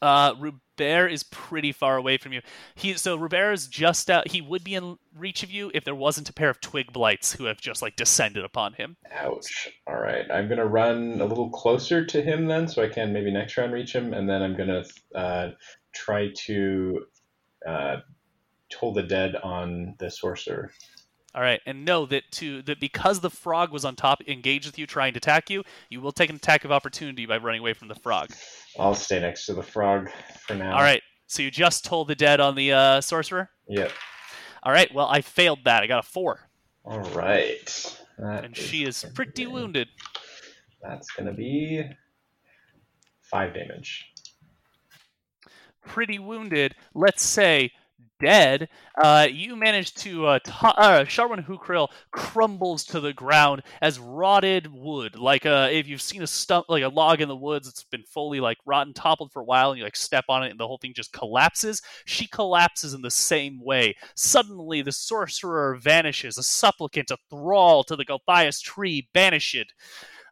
Uh, 0.00 0.34
Rubert 0.38 1.12
is 1.12 1.22
pretty 1.22 1.70
far 1.70 1.96
away 1.96 2.16
from 2.16 2.32
you. 2.32 2.40
He 2.74 2.94
so 2.94 3.16
Rubert 3.16 3.52
is 3.52 3.68
just 3.68 4.10
out. 4.10 4.28
He 4.28 4.40
would 4.40 4.64
be 4.64 4.74
in 4.74 4.96
reach 5.14 5.42
of 5.42 5.50
you 5.50 5.70
if 5.74 5.84
there 5.84 5.94
wasn't 5.94 6.28
a 6.28 6.32
pair 6.32 6.50
of 6.50 6.60
twig 6.60 6.92
blights 6.92 7.32
who 7.32 7.44
have 7.44 7.60
just 7.60 7.82
like 7.82 7.94
descended 7.94 8.44
upon 8.44 8.72
him. 8.72 8.96
Ouch. 9.12 9.68
All 9.86 10.00
right. 10.00 10.24
I'm 10.30 10.48
gonna 10.48 10.66
run 10.66 11.20
a 11.20 11.24
little 11.24 11.50
closer 11.50 12.04
to 12.04 12.22
him 12.22 12.46
then, 12.46 12.66
so 12.66 12.82
I 12.82 12.88
can 12.88 13.12
maybe 13.12 13.30
next 13.30 13.56
round 13.56 13.72
reach 13.72 13.94
him, 13.94 14.12
and 14.12 14.28
then 14.28 14.42
I'm 14.42 14.56
gonna 14.56 14.84
uh, 15.14 15.50
try 15.94 16.30
to 16.46 17.04
uh, 17.66 17.96
toll 18.70 18.92
the 18.92 19.02
dead 19.02 19.36
on 19.36 19.94
the 19.98 20.10
sorcerer. 20.10 20.72
All 21.34 21.40
right, 21.40 21.60
and 21.64 21.86
know 21.86 22.04
that 22.06 22.30
to 22.32 22.60
that 22.62 22.78
because 22.78 23.20
the 23.20 23.30
frog 23.30 23.72
was 23.72 23.86
on 23.86 23.96
top, 23.96 24.20
engaged 24.28 24.66
with 24.66 24.78
you, 24.78 24.86
trying 24.86 25.14
to 25.14 25.16
attack 25.16 25.48
you, 25.48 25.62
you 25.88 26.02
will 26.02 26.12
take 26.12 26.28
an 26.28 26.36
attack 26.36 26.66
of 26.66 26.72
opportunity 26.72 27.24
by 27.24 27.38
running 27.38 27.60
away 27.60 27.72
from 27.72 27.88
the 27.88 27.94
frog. 27.94 28.28
I'll 28.78 28.94
stay 28.94 29.18
next 29.18 29.46
to 29.46 29.54
the 29.54 29.62
frog 29.62 30.10
for 30.46 30.54
now. 30.54 30.76
All 30.76 30.82
right, 30.82 31.02
so 31.26 31.42
you 31.42 31.50
just 31.50 31.86
told 31.86 32.08
the 32.08 32.14
dead 32.14 32.40
on 32.40 32.54
the 32.54 32.72
uh, 32.72 33.00
sorcerer. 33.00 33.48
Yep. 33.66 33.92
All 34.62 34.72
right, 34.72 34.92
well 34.94 35.08
I 35.08 35.22
failed 35.22 35.60
that. 35.64 35.82
I 35.82 35.86
got 35.86 36.04
a 36.04 36.06
four, 36.06 36.40
All 36.84 37.00
right. 37.00 37.98
That 38.18 38.44
and 38.44 38.54
she 38.54 38.84
is 38.84 39.06
pretty 39.14 39.46
wounded. 39.46 39.88
That's 40.82 41.10
gonna 41.12 41.32
be 41.32 41.82
five 43.22 43.54
damage. 43.54 44.12
pretty 45.86 46.18
wounded, 46.18 46.74
let's 46.94 47.22
say 47.24 47.72
dead, 48.22 48.68
uh, 49.02 49.26
you 49.30 49.56
manage 49.56 49.94
to 49.96 50.26
uh, 50.26 50.38
to- 50.38 50.52
uh, 50.66 51.04
Sharwin 51.04 51.46
Hukrill 51.46 51.88
crumbles 52.10 52.84
to 52.86 53.00
the 53.00 53.12
ground 53.12 53.62
as 53.80 53.98
rotted 53.98 54.72
wood. 54.72 55.16
Like 55.16 55.44
uh, 55.46 55.68
if 55.70 55.86
you've 55.88 56.02
seen 56.02 56.22
a 56.22 56.26
stump, 56.26 56.66
like 56.68 56.82
a 56.84 56.88
log 56.88 57.20
in 57.20 57.28
the 57.28 57.36
woods, 57.36 57.68
it's 57.68 57.84
been 57.84 58.04
fully 58.04 58.40
like 58.40 58.58
rotten, 58.64 58.94
toppled 58.94 59.32
for 59.32 59.40
a 59.40 59.44
while, 59.44 59.70
and 59.70 59.78
you 59.78 59.84
like 59.84 59.96
step 59.96 60.24
on 60.28 60.42
it, 60.44 60.50
and 60.50 60.60
the 60.60 60.66
whole 60.66 60.78
thing 60.78 60.94
just 60.94 61.12
collapses. 61.12 61.82
She 62.04 62.26
collapses 62.26 62.94
in 62.94 63.02
the 63.02 63.10
same 63.10 63.60
way. 63.62 63.96
Suddenly, 64.16 64.82
the 64.82 64.92
sorcerer 64.92 65.76
vanishes. 65.76 66.38
A 66.38 66.42
supplicant, 66.42 67.10
a 67.10 67.18
thrall 67.30 67.84
to 67.84 67.96
the 67.96 68.04
Gulthias 68.04 68.60
tree, 68.62 69.08
banished. 69.12 69.74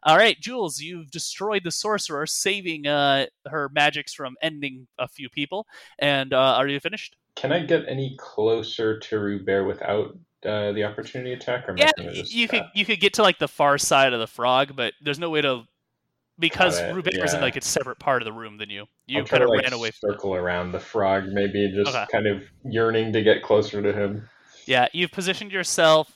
All 0.03 0.17
right, 0.17 0.39
Jules, 0.39 0.79
you've 0.79 1.11
destroyed 1.11 1.63
the 1.63 1.71
sorcerer, 1.71 2.25
saving 2.25 2.87
uh, 2.87 3.27
her 3.47 3.69
magics 3.73 4.13
from 4.13 4.35
ending 4.41 4.87
a 4.97 5.07
few 5.07 5.29
people. 5.29 5.67
And 5.99 6.33
uh, 6.33 6.55
are 6.57 6.67
you 6.67 6.79
finished? 6.79 7.15
Can 7.35 7.51
I 7.51 7.59
get 7.65 7.85
any 7.87 8.15
closer 8.19 8.99
to 8.99 9.19
Rubert 9.19 9.65
without 9.65 10.17
uh, 10.45 10.71
the 10.73 10.83
opportunity 10.83 11.33
attack? 11.33 11.67
Or 11.69 11.75
Yeah, 11.77 11.91
just- 11.97 12.33
you 12.33 12.47
could 12.47 12.63
you 12.75 12.85
could 12.85 12.99
get 12.99 13.13
to 13.15 13.21
like 13.23 13.39
the 13.39 13.47
far 13.47 13.77
side 13.77 14.13
of 14.13 14.19
the 14.19 14.27
frog, 14.27 14.75
but 14.75 14.93
there's 15.01 15.19
no 15.19 15.29
way 15.29 15.41
to 15.41 15.63
because 16.39 16.81
Rubert 16.93 17.13
is 17.15 17.33
in 17.33 17.41
like 17.41 17.55
a 17.55 17.61
separate 17.61 17.99
part 17.99 18.21
of 18.21 18.25
the 18.25 18.33
room 18.33 18.57
than 18.57 18.69
you. 18.69 18.85
You 19.05 19.23
kind 19.23 19.43
of 19.43 19.49
like 19.49 19.61
ran 19.63 19.73
away. 19.73 19.91
From 19.91 20.11
circle 20.11 20.33
around 20.35 20.71
the 20.71 20.79
frog, 20.79 21.25
maybe 21.27 21.71
just 21.71 21.93
Okay. 21.95 22.05
kind 22.11 22.25
of 22.25 22.43
yearning 22.65 23.13
to 23.13 23.21
get 23.21 23.43
closer 23.43 23.81
to 23.81 23.93
him. 23.93 24.27
Yeah, 24.65 24.87
you've 24.93 25.11
positioned 25.11 25.51
yourself 25.51 26.11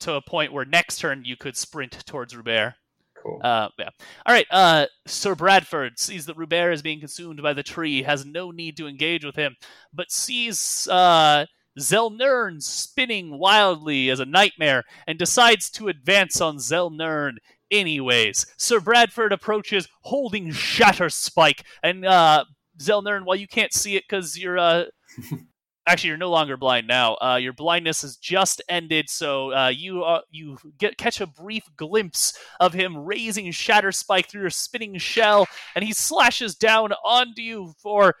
to 0.00 0.14
a 0.14 0.20
point 0.22 0.52
where 0.52 0.64
next 0.64 0.98
turn 0.98 1.24
you 1.24 1.36
could 1.36 1.56
sprint 1.56 2.04
towards 2.06 2.34
Rubert. 2.36 2.74
Cool. 3.22 3.40
Uh, 3.42 3.68
yeah. 3.78 3.90
All 4.26 4.34
right. 4.34 4.46
Uh, 4.50 4.86
Sir 5.06 5.34
Bradford 5.34 5.98
sees 5.98 6.26
that 6.26 6.36
Rubert 6.36 6.72
is 6.72 6.82
being 6.82 7.00
consumed 7.00 7.42
by 7.42 7.52
the 7.52 7.62
tree, 7.62 8.02
has 8.02 8.24
no 8.24 8.50
need 8.50 8.76
to 8.78 8.86
engage 8.86 9.24
with 9.24 9.36
him, 9.36 9.56
but 9.92 10.10
sees 10.10 10.88
uh, 10.90 11.46
Zelnern 11.78 12.62
spinning 12.62 13.38
wildly 13.38 14.10
as 14.10 14.20
a 14.20 14.26
nightmare 14.26 14.84
and 15.06 15.18
decides 15.18 15.70
to 15.70 15.88
advance 15.88 16.40
on 16.40 16.56
Zelnern 16.56 17.34
anyways. 17.70 18.46
Sir 18.56 18.80
Bradford 18.80 19.32
approaches 19.32 19.88
holding 20.02 20.52
Shatter 20.52 21.10
Spike, 21.10 21.64
and 21.82 22.04
uh, 22.04 22.44
Zelnern, 22.78 23.24
while 23.24 23.36
you 23.36 23.46
can't 23.46 23.72
see 23.72 23.96
it 23.96 24.04
because 24.08 24.38
you're 24.38 24.58
uh, 24.58 24.84
actually 25.90 26.08
you're 26.08 26.16
no 26.16 26.30
longer 26.30 26.56
blind 26.56 26.86
now. 26.86 27.16
Uh, 27.16 27.36
your 27.40 27.52
blindness 27.52 28.02
has 28.02 28.16
just 28.16 28.62
ended, 28.68 29.10
so 29.10 29.52
uh, 29.52 29.68
you 29.68 30.02
uh, 30.04 30.20
you 30.30 30.56
get 30.78 30.96
catch 30.96 31.20
a 31.20 31.26
brief 31.26 31.64
glimpse 31.76 32.38
of 32.60 32.72
him 32.72 32.96
raising 32.96 33.50
Shatter 33.50 33.92
Spike 33.92 34.28
through 34.28 34.42
your 34.42 34.50
spinning 34.50 34.96
shell, 34.98 35.46
and 35.74 35.84
he 35.84 35.92
slashes 35.92 36.54
down 36.54 36.92
onto 37.04 37.42
you 37.42 37.74
for. 37.78 38.14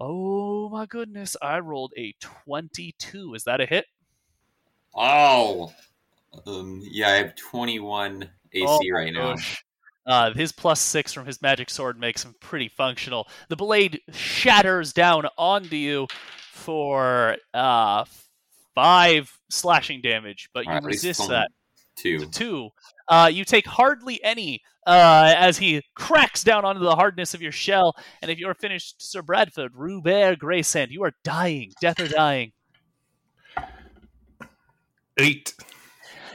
Oh 0.00 0.68
my 0.68 0.86
goodness! 0.86 1.36
I 1.40 1.60
rolled 1.60 1.92
a 1.96 2.14
twenty-two. 2.20 3.34
Is 3.34 3.44
that 3.44 3.60
a 3.60 3.66
hit? 3.66 3.86
Oh, 4.94 5.72
um, 6.46 6.82
yeah, 6.84 7.08
I 7.08 7.16
have 7.16 7.34
21 7.36 8.28
AC 8.52 8.64
Oh 8.66 8.80
right 8.92 9.12
now. 9.12 9.34
gosh. 9.34 9.64
Uh, 10.04 10.32
his 10.34 10.52
plus 10.52 10.80
six 10.80 11.12
from 11.12 11.24
his 11.24 11.40
magic 11.40 11.70
sword 11.70 11.98
makes 11.98 12.24
him 12.24 12.34
pretty 12.40 12.68
functional. 12.68 13.28
The 13.48 13.56
blade 13.56 14.00
shatters 14.12 14.92
down 14.92 15.26
onto 15.38 15.76
you 15.76 16.08
for 16.52 17.36
uh, 17.54 18.04
five 18.74 19.32
slashing 19.50 20.02
damage, 20.02 20.50
but 20.52 20.64
you 20.64 20.68
Alright, 20.68 20.84
at 20.84 20.90
least 20.90 21.04
resist 21.04 21.28
that. 21.30 21.48
Two. 21.96 22.26
Two. 22.26 22.68
Uh, 23.08 23.30
you 23.32 23.44
take 23.44 23.66
hardly 23.66 24.22
any 24.22 24.60
uh, 24.86 25.34
as 25.36 25.56
he 25.56 25.82
cracks 25.94 26.44
down 26.44 26.64
onto 26.64 26.82
the 26.82 26.94
hardness 26.94 27.32
of 27.32 27.40
your 27.40 27.52
shell. 27.52 27.94
And 28.20 28.30
if 28.30 28.38
you're 28.38 28.54
finished, 28.54 28.96
Sir 28.98 29.22
Bradford, 29.22 29.72
Rubert 29.74 30.38
Graysand, 30.38 30.90
you 30.90 31.02
are 31.04 31.12
dying. 31.24 31.72
Death 31.80 32.00
or 32.00 32.08
dying. 32.08 32.52
Eight. 35.18 35.54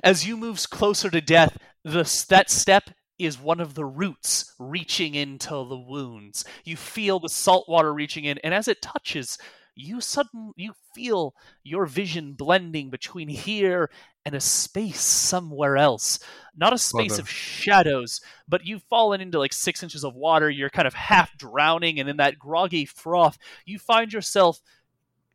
As 0.04 0.28
you 0.28 0.36
move 0.36 0.60
closer 0.70 1.10
to 1.12 1.22
death, 1.22 1.58
the, 1.84 2.26
that 2.30 2.50
step 2.50 2.90
is 3.20 3.40
one 3.40 3.60
of 3.60 3.76
the 3.76 3.86
roots 3.86 4.54
reaching 4.60 5.16
into 5.16 5.50
the 5.50 5.78
wounds. 5.78 6.44
You 6.64 6.76
feel 6.76 7.20
the 7.20 7.30
salt 7.30 7.68
water 7.68 7.94
reaching 7.94 8.26
in, 8.26 8.38
and 8.44 8.54
as 8.54 8.68
it 8.68 8.82
touches, 8.82 9.38
you 9.78 10.02
suddenly 10.02 10.54
you 10.56 10.74
feel 10.94 11.36
your 11.64 11.86
vision 11.86 12.34
blending 12.34 12.90
between 12.90 13.30
here 13.30 13.90
and 14.26 14.36
a 14.36 14.42
space 14.42 15.00
somewhere 15.02 15.78
else. 15.78 16.20
Not 16.56 16.74
a 16.74 16.78
space 16.78 17.20
of 17.20 17.30
shadows, 17.30 18.20
but 18.48 18.66
you've 18.66 18.84
fallen 18.84 19.22
into 19.22 19.40
like 19.40 19.54
six 19.54 19.84
inches 19.84 20.04
of 20.04 20.16
water. 20.16 20.50
You're 20.50 20.70
kind 20.70 20.88
of 20.88 20.94
half 20.94 21.38
drowning, 21.38 22.00
and 22.00 22.10
in 22.10 22.18
that 22.18 22.40
groggy 22.40 22.86
froth, 22.86 23.38
you 23.66 23.80
find 23.80 24.12
yourself 24.12 24.60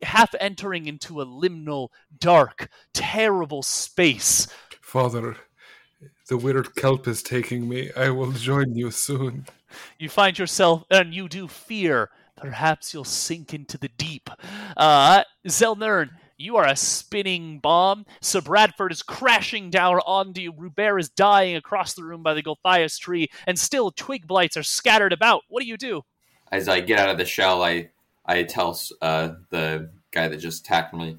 half 0.02 0.34
entering 0.40 0.86
into 0.86 1.20
a 1.20 1.26
liminal, 1.26 1.88
dark, 2.18 2.68
terrible 2.92 3.62
space. 3.62 4.48
Father, 4.80 5.36
the 6.28 6.36
weird 6.36 6.74
kelp 6.74 7.06
is 7.06 7.22
taking 7.22 7.68
me. 7.68 7.90
I 7.96 8.10
will 8.10 8.32
join 8.32 8.74
you 8.74 8.90
soon. 8.90 9.46
You 9.98 10.08
find 10.08 10.38
yourself, 10.38 10.84
and 10.90 11.14
you 11.14 11.28
do 11.28 11.48
fear. 11.48 12.10
Perhaps 12.42 12.92
you'll 12.92 13.04
sink 13.04 13.54
into 13.54 13.78
the 13.78 13.88
deep. 13.88 14.28
Uh, 14.76 15.22
Zelnern, 15.46 16.10
you 16.36 16.56
are 16.56 16.66
a 16.66 16.74
spinning 16.74 17.60
bomb. 17.60 18.04
Sir 18.20 18.40
Bradford 18.40 18.90
is 18.90 19.02
crashing 19.02 19.70
down 19.70 20.00
onto 20.06 20.40
you. 20.40 20.52
Rubert 20.52 20.98
is 20.98 21.08
dying 21.08 21.54
across 21.54 21.94
the 21.94 22.02
room 22.02 22.22
by 22.22 22.34
the 22.34 22.42
Gulthias 22.42 22.98
tree, 22.98 23.28
and 23.46 23.58
still 23.58 23.92
twig 23.92 24.26
blights 24.26 24.56
are 24.56 24.64
scattered 24.64 25.12
about. 25.12 25.42
What 25.48 25.62
do 25.62 25.68
you 25.68 25.76
do? 25.76 26.02
As 26.50 26.68
I 26.68 26.80
get 26.80 26.98
out 26.98 27.10
of 27.10 27.18
the 27.18 27.24
shell, 27.24 27.62
I 27.62 27.90
I 28.26 28.42
tell 28.42 28.78
uh, 29.00 29.34
the 29.50 29.90
guy 30.10 30.28
that 30.28 30.38
just 30.38 30.64
attacked 30.64 30.94
me, 30.94 31.16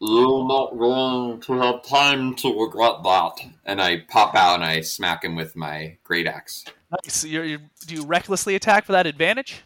"You're 0.00 0.46
not 0.46 0.76
going 0.78 1.40
to 1.40 1.52
have 1.54 1.82
time 1.82 2.34
to 2.36 2.62
regret 2.62 3.02
that." 3.02 3.40
And 3.64 3.80
I 3.80 4.00
pop 4.08 4.34
out 4.34 4.56
and 4.56 4.64
I 4.64 4.82
smack 4.82 5.24
him 5.24 5.34
with 5.34 5.56
my 5.56 5.96
great 6.04 6.26
axe. 6.26 6.64
Nice. 7.04 7.24
You're, 7.24 7.44
you're, 7.44 7.60
do 7.86 7.94
you 7.94 8.04
recklessly 8.04 8.54
attack 8.54 8.84
for 8.84 8.92
that 8.92 9.06
advantage? 9.06 9.62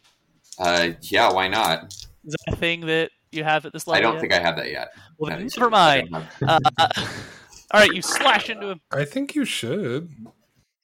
Uh, 0.61 0.91
yeah, 1.01 1.33
why 1.33 1.49
not? 1.49 1.85
Is 2.25 2.37
that 2.47 2.53
a 2.53 2.57
thing 2.57 2.83
that 2.83 3.11
you 3.33 3.43
have 3.45 3.65
at 3.65 3.73
this 3.73 3.87
level? 3.87 3.99
I 3.99 4.03
don't 4.03 4.15
yet? 4.15 4.21
think 4.21 4.33
I 4.35 4.41
have 4.41 4.57
that 4.57 4.71
yet. 4.71 4.89
Well, 5.19 5.31
No, 5.31 5.39
then 5.39 5.49
never 5.57 5.71
mind. 5.71 6.15
Uh, 6.47 6.59
all 6.79 7.81
right, 7.81 7.93
you 7.93 8.03
slash 8.03 8.51
into 8.51 8.69
him. 8.69 8.81
I 8.93 9.07
think 9.07 9.35
you 9.35 9.47
should. 9.47 10.11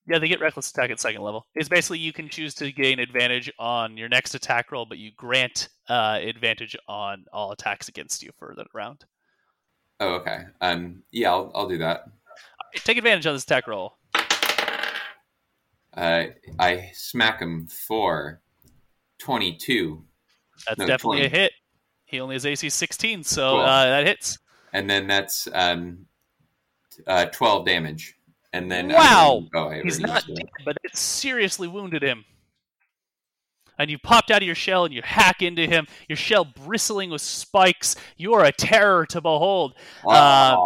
Yeah, 0.08 0.18
they 0.18 0.28
get 0.28 0.40
reckless 0.40 0.70
attack 0.70 0.90
at 0.90 1.00
second 1.00 1.20
level. 1.22 1.44
It's 1.54 1.68
basically 1.68 1.98
you 1.98 2.12
can 2.12 2.28
choose 2.28 2.54
to 2.54 2.72
gain 2.72 3.00
advantage 3.00 3.52
on 3.58 3.96
your 3.96 4.08
next 4.08 4.34
attack 4.34 4.72
roll, 4.72 4.86
but 4.86 4.98
you 4.98 5.10
grant 5.16 5.68
uh, 5.88 6.20
advantage 6.22 6.76
on 6.88 7.26
all 7.32 7.52
attacks 7.52 7.88
against 7.88 8.22
you 8.22 8.30
for 8.38 8.54
that 8.56 8.68
round. 8.72 9.04
Oh, 10.00 10.14
okay. 10.14 10.44
Um, 10.60 11.02
yeah, 11.10 11.32
I'll, 11.32 11.50
I'll 11.54 11.68
do 11.68 11.78
that. 11.78 12.04
Take 12.76 12.98
advantage 12.98 13.26
of 13.26 13.34
this 13.34 13.44
attack 13.44 13.66
roll. 13.66 13.96
Uh, 15.94 16.26
I 16.58 16.90
smack 16.94 17.40
him 17.40 17.66
for 17.66 18.40
twenty-two, 19.18 20.04
That's 20.66 20.78
No, 20.78 20.86
definitely 20.86 21.18
20. 21.20 21.26
a 21.26 21.38
hit. 21.38 21.52
He 22.06 22.20
only 22.20 22.34
has 22.36 22.46
AC 22.46 22.68
16, 22.70 23.24
so 23.24 23.58
uh, 23.58 23.84
that 23.86 24.06
hits. 24.06 24.38
and 24.72 24.88
then 24.88 25.06
that's 25.06 25.48
um, 25.52 26.06
uh, 27.06 27.26
twelve 27.26 27.66
damage. 27.66 28.14
And 28.52 28.70
then 28.70 28.88
Wow! 28.88 29.42
oh, 29.54 29.70
He's 29.82 30.00
not 30.00 30.26
dead, 30.26 30.38
it. 30.38 30.48
but 30.64 30.76
it 30.84 30.96
seriously 30.96 31.68
wounded 31.68 32.02
him. 32.02 32.24
And 33.78 33.90
you 33.90 33.98
popped 33.98 34.30
out 34.30 34.40
of 34.40 34.46
your 34.46 34.54
shell 34.54 34.86
and 34.86 34.94
you 34.94 35.02
hack 35.04 35.42
into 35.42 35.66
him, 35.66 35.86
your 36.08 36.16
shell 36.16 36.46
bristling 36.46 37.10
with 37.10 37.20
spikes. 37.20 37.96
You 38.16 38.32
are 38.32 38.44
a 38.46 38.52
terror 38.52 39.04
to 39.06 39.20
behold. 39.20 39.74
Uh, 40.08 40.56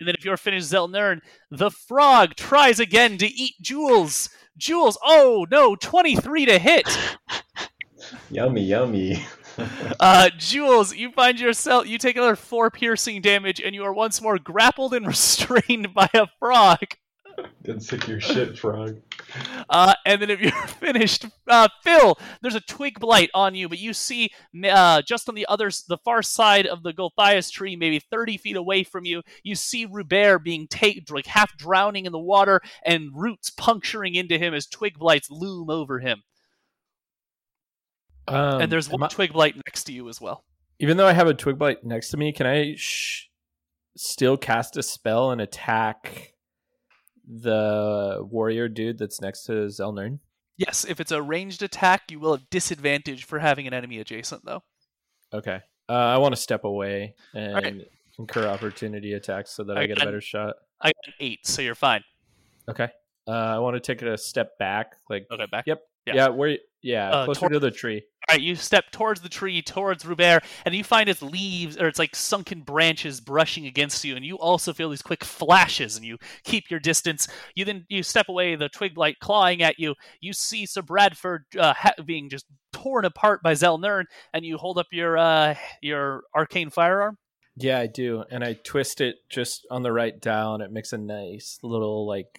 And 0.00 0.08
then 0.08 0.16
if 0.18 0.24
you're 0.24 0.36
finished 0.36 0.72
Zelnern, 0.72 1.20
the 1.52 1.70
frog 1.70 2.34
tries 2.34 2.80
again 2.80 3.18
to 3.18 3.26
eat 3.26 3.54
Jules. 3.60 4.28
Jules, 4.56 4.98
oh 5.04 5.46
no, 5.52 5.76
23 5.76 6.46
to 6.46 6.58
hit. 6.58 6.88
Yummy, 8.30 8.62
yummy. 8.62 9.24
Uh, 10.00 10.30
Jules, 10.38 10.94
you 10.94 11.12
find 11.12 11.38
yourself, 11.38 11.86
you 11.86 11.98
take 11.98 12.16
another 12.16 12.36
four 12.36 12.70
piercing 12.70 13.20
damage, 13.20 13.60
and 13.60 13.74
you 13.74 13.84
are 13.84 13.92
once 13.92 14.22
more 14.22 14.38
grappled 14.38 14.94
and 14.94 15.06
restrained 15.06 15.92
by 15.92 16.08
a 16.14 16.26
frog. 16.38 16.78
Good 17.62 17.82
sick 17.82 18.08
your 18.08 18.20
shit, 18.20 18.58
frog. 18.58 19.00
Uh, 19.68 19.94
and 20.04 20.20
then 20.20 20.30
if 20.30 20.40
you're 20.40 20.52
finished, 20.66 21.26
uh, 21.48 21.68
Phil, 21.82 22.18
there's 22.40 22.54
a 22.54 22.60
twig 22.60 22.98
blight 22.98 23.30
on 23.34 23.54
you, 23.54 23.68
but 23.68 23.78
you 23.78 23.92
see 23.92 24.30
uh, 24.68 25.02
just 25.02 25.28
on 25.28 25.34
the 25.34 25.46
other, 25.48 25.70
the 25.88 25.98
far 26.04 26.22
side 26.22 26.66
of 26.66 26.82
the 26.82 26.92
Gulthias 26.92 27.50
tree, 27.50 27.76
maybe 27.76 27.98
30 27.98 28.36
feet 28.38 28.56
away 28.56 28.82
from 28.82 29.04
you, 29.04 29.22
you 29.42 29.54
see 29.54 29.86
Rubert 29.86 30.42
being 30.42 30.66
taken, 30.66 31.04
like 31.10 31.26
half 31.26 31.56
drowning 31.56 32.06
in 32.06 32.12
the 32.12 32.18
water 32.18 32.60
and 32.84 33.10
roots 33.14 33.50
puncturing 33.50 34.14
into 34.14 34.38
him 34.38 34.54
as 34.54 34.66
twig 34.66 34.98
blights 34.98 35.30
loom 35.30 35.70
over 35.70 36.00
him. 36.00 36.22
Um, 38.28 38.60
and 38.62 38.72
there's 38.72 38.88
one 38.88 39.02
I- 39.02 39.08
twig 39.08 39.32
blight 39.32 39.56
next 39.56 39.84
to 39.84 39.92
you 39.92 40.08
as 40.08 40.20
well. 40.20 40.44
even 40.78 40.96
though 40.96 41.06
I 41.06 41.12
have 41.12 41.26
a 41.28 41.34
twig 41.34 41.58
blight 41.58 41.84
next 41.84 42.10
to 42.10 42.16
me, 42.16 42.32
can 42.32 42.46
I 42.46 42.74
sh- 42.76 43.28
still 43.96 44.36
cast 44.36 44.76
a 44.76 44.82
spell 44.82 45.30
and 45.30 45.40
attack 45.40 46.34
the 47.26 48.18
warrior 48.30 48.68
dude 48.68 48.98
that's 48.98 49.20
next 49.20 49.44
to 49.44 49.52
Zelnern? 49.66 50.18
Yes, 50.56 50.84
if 50.84 51.00
it's 51.00 51.12
a 51.12 51.22
ranged 51.22 51.62
attack, 51.62 52.10
you 52.10 52.20
will 52.20 52.36
have 52.36 52.50
disadvantage 52.50 53.24
for 53.24 53.38
having 53.38 53.66
an 53.66 53.74
enemy 53.74 53.98
adjacent, 53.98 54.44
though. 54.44 54.62
Okay. 55.32 55.60
Uh, 55.88 55.92
I 55.92 56.18
want 56.18 56.34
to 56.34 56.40
step 56.40 56.64
away 56.64 57.14
and 57.34 57.54
right. 57.54 57.88
incur 58.18 58.46
opportunity 58.46 59.14
attacks 59.14 59.50
so 59.50 59.64
that 59.64 59.76
I 59.78 59.82
I 59.82 59.86
get 59.86 60.00
a 60.00 60.04
better 60.04 60.20
shot. 60.20 60.54
I 60.80 60.88
got 60.88 61.06
an 61.06 61.14
eight, 61.20 61.46
so 61.46 61.62
you're 61.62 61.74
fine. 61.74 62.02
Okay. 62.68 62.88
Uh, 63.26 63.30
I 63.30 63.58
want 63.58 63.74
to 63.76 63.80
take 63.80 64.02
a 64.02 64.16
step 64.18 64.58
back. 64.58 64.96
Like, 65.08 65.26
Okay, 65.30 65.46
back. 65.50 65.64
yep. 65.66 65.80
Yeah. 66.06 66.14
Yeah. 66.14 66.28
where? 66.28 66.58
Yeah, 66.82 67.10
Uh, 67.10 67.24
closer 67.26 67.40
toward- 67.40 67.52
to 67.52 67.58
the 67.60 67.70
tree. 67.70 68.02
All 68.28 68.34
right, 68.34 68.40
you 68.40 68.54
step 68.54 68.90
towards 68.92 69.20
the 69.20 69.28
tree, 69.28 69.62
towards 69.62 70.04
Rubert, 70.06 70.44
and 70.64 70.74
you 70.74 70.84
find 70.84 71.08
its 71.08 71.22
leaves, 71.22 71.76
or 71.76 71.86
it's 71.88 71.98
like 71.98 72.14
sunken 72.14 72.62
branches 72.62 73.20
brushing 73.20 73.66
against 73.66 74.04
you, 74.04 74.14
and 74.16 74.24
you 74.24 74.38
also 74.38 74.72
feel 74.72 74.90
these 74.90 75.02
quick 75.02 75.24
flashes, 75.24 75.96
and 75.96 76.04
you 76.06 76.18
keep 76.44 76.70
your 76.70 76.80
distance. 76.80 77.26
You 77.56 77.64
then 77.64 77.84
you 77.88 78.02
step 78.02 78.28
away, 78.28 78.54
the 78.54 78.68
twig 78.68 78.94
blight 78.94 79.16
clawing 79.20 79.60
at 79.62 79.78
you. 79.78 79.94
You 80.20 80.32
see 80.32 80.66
Sir 80.66 80.82
Bradford 80.82 81.44
uh, 81.58 81.74
ha- 81.74 81.94
being 82.04 82.28
just 82.30 82.46
torn 82.72 83.04
apart 83.04 83.42
by 83.42 83.52
Zelnern, 83.52 84.04
and 84.32 84.44
you 84.44 84.56
hold 84.56 84.78
up 84.78 84.86
your 84.92 85.18
uh, 85.18 85.54
your 85.80 86.22
arcane 86.34 86.70
firearm. 86.70 87.18
Yeah, 87.56 87.78
I 87.80 87.86
do, 87.86 88.24
and 88.30 88.42
I 88.42 88.54
twist 88.54 89.00
it 89.00 89.16
just 89.30 89.66
on 89.70 89.82
the 89.82 89.92
right 89.92 90.18
dial, 90.20 90.54
and 90.54 90.62
it 90.62 90.70
makes 90.72 90.92
a 90.92 90.98
nice 90.98 91.58
little 91.62 92.06
like 92.08 92.38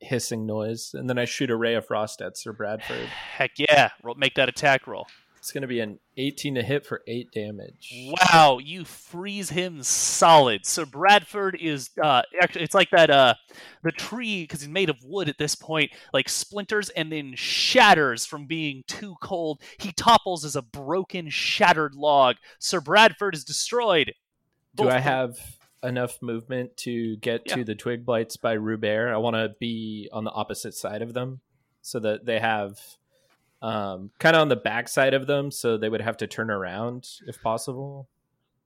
hissing 0.00 0.46
noise, 0.46 0.92
and 0.94 1.08
then 1.08 1.18
I 1.18 1.24
shoot 1.24 1.50
a 1.50 1.56
ray 1.56 1.74
of 1.74 1.86
frost 1.86 2.20
at 2.20 2.36
Sir 2.36 2.52
Bradford. 2.52 3.08
Heck 3.08 3.52
yeah! 3.58 3.90
Roll, 4.02 4.14
make 4.14 4.34
that 4.34 4.48
attack 4.48 4.86
roll. 4.86 5.06
It's 5.46 5.52
going 5.52 5.62
to 5.62 5.68
be 5.68 5.78
an 5.78 6.00
18 6.16 6.56
to 6.56 6.62
hit 6.64 6.84
for 6.84 7.02
8 7.06 7.30
damage. 7.30 8.12
Wow, 8.20 8.58
you 8.60 8.84
freeze 8.84 9.50
him 9.50 9.80
solid. 9.84 10.66
So 10.66 10.84
Bradford 10.84 11.56
is 11.60 11.90
uh 12.02 12.22
actually 12.42 12.64
it's 12.64 12.74
like 12.74 12.90
that 12.90 13.10
uh 13.10 13.34
the 13.84 13.92
tree 13.92 14.44
cuz 14.48 14.62
he's 14.62 14.68
made 14.68 14.90
of 14.90 14.96
wood 15.04 15.28
at 15.28 15.38
this 15.38 15.54
point 15.54 15.92
like 16.12 16.28
splinters 16.28 16.88
and 16.88 17.12
then 17.12 17.36
shatters 17.36 18.26
from 18.26 18.46
being 18.46 18.82
too 18.88 19.14
cold. 19.22 19.62
He 19.78 19.92
topples 19.92 20.44
as 20.44 20.56
a 20.56 20.62
broken 20.62 21.30
shattered 21.30 21.94
log. 21.94 22.38
Sir 22.58 22.80
Bradford 22.80 23.36
is 23.36 23.44
destroyed. 23.44 24.14
Do 24.74 24.88
I 24.88 24.98
have 24.98 25.38
enough 25.82 26.20
movement 26.22 26.76
to 26.78 27.16
get 27.16 27.42
Yeah. 27.46 27.56
to 27.56 27.64
the 27.64 27.74
twig 27.74 28.04
blights 28.04 28.36
by 28.36 28.52
Rubert? 28.52 29.12
I 29.12 29.16
want 29.18 29.36
to 29.36 29.54
be 29.60 30.08
on 30.12 30.24
the 30.24 30.30
opposite 30.30 30.74
side 30.74 31.02
of 31.02 31.14
them 31.14 31.40
so 31.82 32.00
that 32.00 32.24
they 32.26 32.38
have 32.40 32.78
um, 33.62 34.10
kind 34.18 34.36
of 34.36 34.42
on 34.42 34.48
the 34.48 34.56
back 34.56 34.88
side 34.88 35.14
of 35.14 35.26
them, 35.26 35.50
so 35.50 35.76
they 35.78 35.88
would 35.88 36.02
have 36.02 36.18
to 36.18 36.26
turn 36.26 36.50
around 36.50 37.08
if 37.26 37.40
possible. 37.42 38.08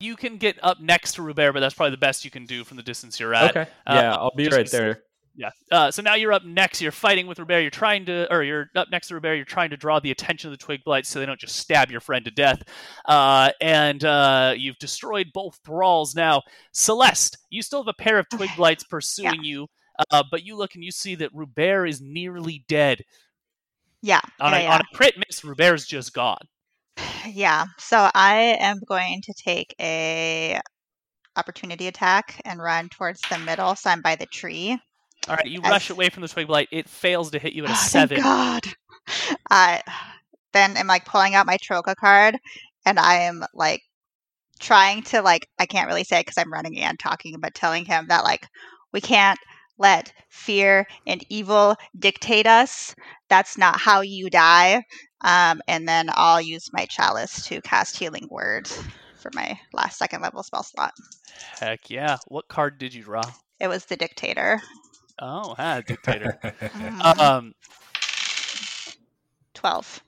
you 0.01 0.17
can 0.17 0.37
get 0.39 0.59
up 0.63 0.81
next 0.81 1.13
to 1.15 1.23
Rubert, 1.23 1.53
but 1.53 1.61
that's 1.61 1.75
probably 1.75 1.93
the 1.93 1.97
best 1.99 2.25
you 2.25 2.31
can 2.31 2.45
do 2.47 2.65
from 2.65 2.77
the 2.77 2.83
distance 2.83 3.21
you're 3.21 3.35
at. 3.35 3.51
okay. 3.57 3.71
Uh, 3.87 3.95
yeah, 3.95 4.15
I'll 4.15 4.33
be 4.35 4.49
right 4.49 4.69
there. 4.71 5.03
Yeah. 5.37 5.51
Uh, 5.71 5.91
so 5.91 6.03
now 6.03 6.15
you're 6.15 6.33
up 6.33 6.45
next. 6.45 6.81
You're 6.81 6.93
fighting 6.93 7.27
with 7.27 7.39
Robert. 7.39 7.61
You're 7.61 7.71
trying 7.71 8.05
to, 8.07 8.31
or 8.33 8.43
you're 8.43 8.69
up 8.75 8.89
next 8.91 9.09
to 9.09 9.15
Robert. 9.15 9.37
You're 9.37 9.45
trying 9.45 9.71
to 9.71 9.77
draw 9.77 10.01
the 10.01 10.11
attention 10.11 10.49
of 10.49 10.59
the 10.59 10.63
Twig 10.63 10.83
Blights 10.85 11.09
so 11.09 11.19
they 11.19 11.27
don't 11.27 11.41
just 11.41 11.57
stab 11.57 11.91
your 11.91 12.01
friend 12.01 12.25
to 12.25 12.31
death. 12.31 12.63
Uh, 13.07 13.51
and 13.61 14.05
uh, 14.05 14.55
you've 14.57 14.79
destroyed 14.79 15.29
both 15.33 15.59
thralls. 15.65 16.15
Now, 16.15 16.43
Celeste, 16.73 17.39
you 17.49 17.63
still 17.63 17.83
have 17.83 17.89
a 17.89 18.03
pair 18.03 18.19
of 18.19 18.29
Twig 18.29 18.51
Blights 18.57 18.85
pursuing 18.85 19.43
you, 19.43 19.69
uh, 20.11 20.25
but 20.31 20.45
you 20.45 20.57
look 20.57 20.75
and 20.75 20.85
you 20.85 20.91
see 20.91 21.15
that 21.17 21.31
Robert 21.33 21.87
is 21.87 22.01
nearly 22.01 22.65
dead. 22.69 23.03
Yeah. 24.03 24.21
On, 24.41 24.53
yeah, 24.53 24.59
a, 24.59 24.63
yeah. 24.63 24.75
on 24.75 24.81
a 24.81 24.97
crit 24.97 25.15
miss, 25.17 25.45
Robert's 25.45 25.87
just 25.87 26.13
gone. 26.15 26.47
Yeah. 27.27 27.67
So 27.79 28.11
I 28.15 28.57
am 28.61 28.81
going 28.89 29.21
to 29.23 29.35
take 29.35 29.75
a 29.79 30.59
opportunity 31.37 31.87
attack 31.87 32.41
and 32.47 32.63
run 32.63 32.89
towards 32.89 33.21
the 33.29 33.39
middle. 33.39 33.77
So 33.77 33.91
I'm 33.91 34.01
by 34.01 34.17
the 34.17 34.27
tree. 34.27 34.79
All 35.29 35.37
right, 35.37 35.47
you 35.47 35.61
As- 35.63 35.71
rush 35.71 35.91
away 35.91 36.09
from 36.09 36.23
the 36.23 36.29
Twig 36.29 36.47
Blight. 36.47 36.69
It 36.71 36.89
fails 36.89 37.31
to 37.33 37.39
hit 37.39 37.53
you 37.53 37.65
at 37.65 37.71
a 37.71 37.73
Oh, 37.73 37.77
seven. 37.77 38.21
God. 38.23 38.65
Uh, 39.51 39.79
then 40.53 40.77
I'm 40.77 40.87
like 40.87 41.05
pulling 41.05 41.35
out 41.35 41.47
my 41.47 41.57
Tarokka 41.59 41.97
card, 41.97 42.37
and 42.87 42.99
I 42.99 43.15
am 43.23 43.45
like 43.55 43.83
trying 44.61 45.03
to 45.05 45.23
like 45.23 45.49
I 45.59 45.67
can't 45.67 45.89
really 45.89 46.05
say 46.05 46.21
because 46.21 46.39
I'm 46.39 46.53
running 46.53 46.79
and 46.81 46.99
talking, 46.99 47.37
but 47.41 47.55
telling 47.55 47.85
him 47.85 48.07
that 48.09 48.25
like 48.25 48.47
we 48.93 49.01
can't 49.01 49.39
let 49.79 50.13
fear 50.29 50.87
and 51.07 51.25
evil 51.31 51.75
dictate 51.99 52.47
us. 52.47 52.95
That's 53.29 53.57
not 53.57 53.79
how 53.81 54.03
you 54.03 54.29
die. 54.31 54.83
Um, 55.23 55.61
and 55.69 55.89
then 55.89 56.11
I'll 56.15 56.41
use 56.41 56.71
my 56.73 56.85
chalice 56.87 57.45
to 57.47 57.61
cast 57.63 57.97
Healing 57.97 58.29
Word 58.31 58.69
for 59.17 59.31
my 59.35 59.59
last 59.73 59.99
second 59.99 60.23
level 60.23 60.43
spell 60.43 60.63
slot. 60.63 60.93
Heck 61.59 61.89
yeah. 61.91 62.19
What 62.29 62.49
card 62.49 62.79
did 62.79 62.93
you 62.95 63.03
draw? 63.05 63.23
It 63.59 63.69
was 63.69 63.87
the 63.87 63.97
Dictator. 63.97 64.61
Oh, 65.21 65.55
ah, 65.59 65.81
Dictator. 65.87 66.39
Mhm. 66.43 67.19
um, 67.21 67.55
12. 69.55 70.03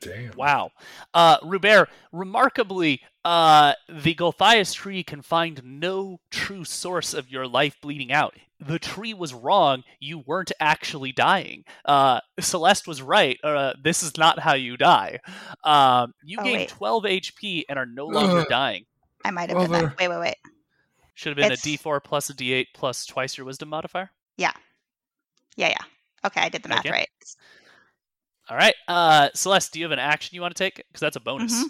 Damn. 0.00 0.32
Wow. 0.36 0.70
Uh, 1.12 1.36
Rubert, 1.42 1.90
remarkably, 2.12 3.02
uh, 3.24 3.74
the 3.88 4.14
Gulthias 4.14 4.72
tree 4.74 5.02
can 5.02 5.20
find 5.20 5.60
no 5.62 6.20
true 6.30 6.64
source 6.64 7.12
of 7.12 7.28
your 7.28 7.46
life 7.46 7.76
bleeding 7.82 8.10
out. 8.12 8.34
The 8.60 8.78
tree 8.78 9.12
was 9.12 9.34
wrong. 9.34 9.82
You 9.98 10.20
weren't 10.20 10.52
actually 10.60 11.12
dying. 11.12 11.64
Uh, 11.84 12.20
Celeste 12.38 12.86
was 12.86 13.02
right. 13.02 13.38
Uh, 13.44 13.74
this 13.82 14.02
is 14.02 14.16
not 14.16 14.38
how 14.38 14.54
you 14.54 14.76
die. 14.78 15.18
Um, 15.64 16.14
you 16.24 16.38
Oh, 16.40 16.44
gain 16.44 16.58
wait. 16.60 16.68
12 16.70 17.04
HP 17.04 17.64
and 17.68 17.78
are 17.78 17.86
no 17.86 18.06
longer 18.06 18.40
Ugh. 18.40 18.48
dying. 18.48 18.84
I 19.24 19.30
might 19.32 19.50
have 19.50 19.58
been 19.58 19.72
that. 19.72 19.98
Wait, 19.98 20.08
wait, 20.08 20.18
wait. 20.20 20.36
Should 21.14 21.30
have 21.30 21.36
been 21.36 21.52
It's- 21.52 21.62
a 21.66 21.68
D4 21.68 22.00
plus 22.02 22.30
a 22.30 22.34
D8 22.34 22.68
plus 22.74 23.04
twice 23.04 23.36
your 23.36 23.44
wisdom 23.44 23.68
modifier. 23.68 24.10
Yeah, 24.40 24.52
yeah. 25.56 25.68
Yeah. 25.68 25.84
Okay, 26.26 26.40
I 26.40 26.48
did 26.48 26.62
the 26.62 26.68
math 26.68 26.80
Okay. 26.80 26.90
right. 26.90 27.08
All 28.48 28.56
right. 28.56 28.74
Uh, 28.88 29.28
Celeste, 29.34 29.72
do 29.72 29.78
you 29.78 29.84
have 29.84 29.92
an 29.92 29.98
action 29.98 30.34
you 30.34 30.40
want 30.40 30.56
to 30.56 30.64
take? 30.64 30.76
Because 30.76 31.00
that's 31.00 31.16
a 31.16 31.20
bonus. 31.20 31.52
Mhm. 31.64 31.68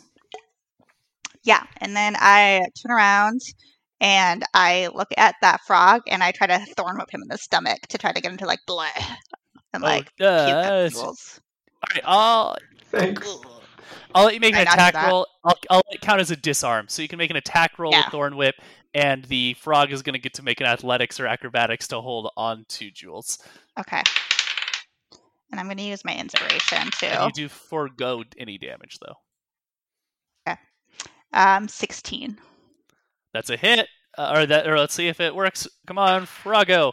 Yeah, 1.42 1.62
and 1.78 1.96
then 1.96 2.16
I 2.18 2.62
turn 2.82 2.92
around 2.92 3.40
and 4.00 4.44
I 4.54 4.88
look 4.94 5.08
at 5.16 5.34
that 5.42 5.60
frog 5.66 6.02
and 6.06 6.22
I 6.22 6.32
try 6.32 6.46
to 6.46 6.58
thorn 6.76 6.96
whip 6.98 7.10
him 7.12 7.22
in 7.22 7.28
the 7.28 7.38
stomach 7.38 7.80
to 7.88 7.98
try 7.98 8.12
to 8.12 8.20
get 8.20 8.30
him 8.30 8.38
to 8.38 8.46
like 8.46 8.60
bleh 8.68 8.88
and 9.74 9.82
Oh, 9.82 9.86
like 9.86 10.06
uh, 10.20 10.46
puke 10.46 10.54
up 10.56 10.64
it's- 10.72 10.92
jewels. 10.92 11.40
All 11.82 11.94
right. 11.94 12.02
I'll 12.04 12.56
Thanks. 12.90 13.36
I'll 14.14 14.24
let 14.24 14.34
you 14.34 14.40
make 14.40 14.54
an 14.54 14.66
I 14.68 14.72
attack 14.72 14.94
that? 14.94 15.08
roll. 15.08 15.26
I'll, 15.44 15.56
I'll 15.70 15.82
let 15.86 15.94
it 15.94 16.00
count 16.00 16.20
as 16.20 16.30
a 16.30 16.36
disarm. 16.36 16.86
So 16.88 17.00
you 17.02 17.08
can 17.08 17.18
make 17.18 17.30
an 17.30 17.36
attack 17.36 17.78
roll 17.78 17.92
Yeah. 17.92 18.00
with 18.00 18.06
Thorn 18.12 18.36
Whip, 18.36 18.56
and 18.95 19.24
the 19.24 19.55
frog 19.55 19.93
is 19.93 20.03
going 20.03 20.14
to 20.14 20.20
get 20.20 20.34
to 20.34 20.43
make 20.43 20.61
an 20.61 20.66
athletics 20.66 21.20
or 21.20 21.26
acrobatics 21.26 21.88
to 21.88 22.01
hold 22.01 22.30
on 22.36 22.64
to 22.68 22.91
Jules. 22.91 23.38
Okay. 23.78 24.03
And 25.51 25.59
I'm 25.59 25.66
going 25.66 25.78
to 25.78 25.82
use 25.82 26.05
my 26.05 26.16
inspiration 26.16 26.91
too. 26.99 27.07
And 27.07 27.36
you 27.36 27.45
do 27.45 27.49
forego 27.49 28.22
any 28.38 28.59
damage, 28.59 28.99
though. 29.01 29.14
Okay. 30.47 30.59
Um, 31.32 31.68
16. 31.68 32.38
That's 33.32 33.51
a 33.51 33.57
hit. 33.57 33.88
Uh, 34.18 34.32
or 34.34 34.47
that, 34.47 34.66
or 34.66 34.78
let's 34.78 34.95
see 34.95 35.09
if 35.09 35.20
it 35.20 35.34
works. 35.34 35.68
Come 35.86 35.99
on, 35.99 36.22
Frogo. 36.22 36.93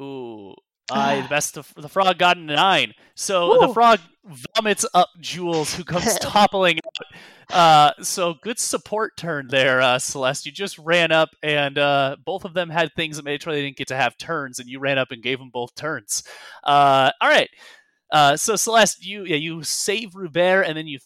Ooh, 0.00 0.54
I 0.90 1.20
the 1.22 1.28
best. 1.28 1.56
Of, 1.56 1.72
the 1.76 1.88
frog 1.88 2.18
got 2.18 2.36
a 2.36 2.40
nine. 2.40 2.92
So 3.14 3.58
the 3.60 3.72
frog 3.72 4.00
vomits 4.24 4.86
up 4.94 5.08
Jules, 5.20 5.74
who 5.74 5.84
comes 5.84 6.18
toppling 6.20 6.78
out. 6.78 7.54
Uh, 7.54 8.02
so 8.02 8.34
good 8.42 8.58
support 8.58 9.16
turn 9.16 9.48
there, 9.48 9.80
uh, 9.80 9.98
Celeste. 9.98 10.46
You 10.46 10.52
just 10.52 10.78
ran 10.78 11.12
up, 11.12 11.30
and 11.42 11.78
uh, 11.78 12.16
both 12.24 12.44
of 12.44 12.54
them 12.54 12.70
had 12.70 12.92
things 12.94 13.16
that 13.16 13.24
made 13.24 13.42
sure 13.42 13.52
they 13.52 13.62
didn't 13.62 13.76
get 13.76 13.88
to 13.88 13.96
have 13.96 14.16
turns, 14.18 14.58
and 14.58 14.68
you 14.68 14.78
ran 14.78 14.98
up 14.98 15.10
and 15.10 15.22
gave 15.22 15.38
them 15.38 15.50
both 15.50 15.74
turns. 15.74 16.22
Uh, 16.62 17.10
all 17.20 17.28
right. 17.28 17.50
Uh, 18.10 18.36
so 18.36 18.56
Celeste, 18.56 19.04
you 19.04 19.24
yeah, 19.24 19.36
you 19.36 19.62
save 19.62 20.14
Rubert, 20.14 20.66
and 20.66 20.76
then 20.76 20.86
you 20.86 20.98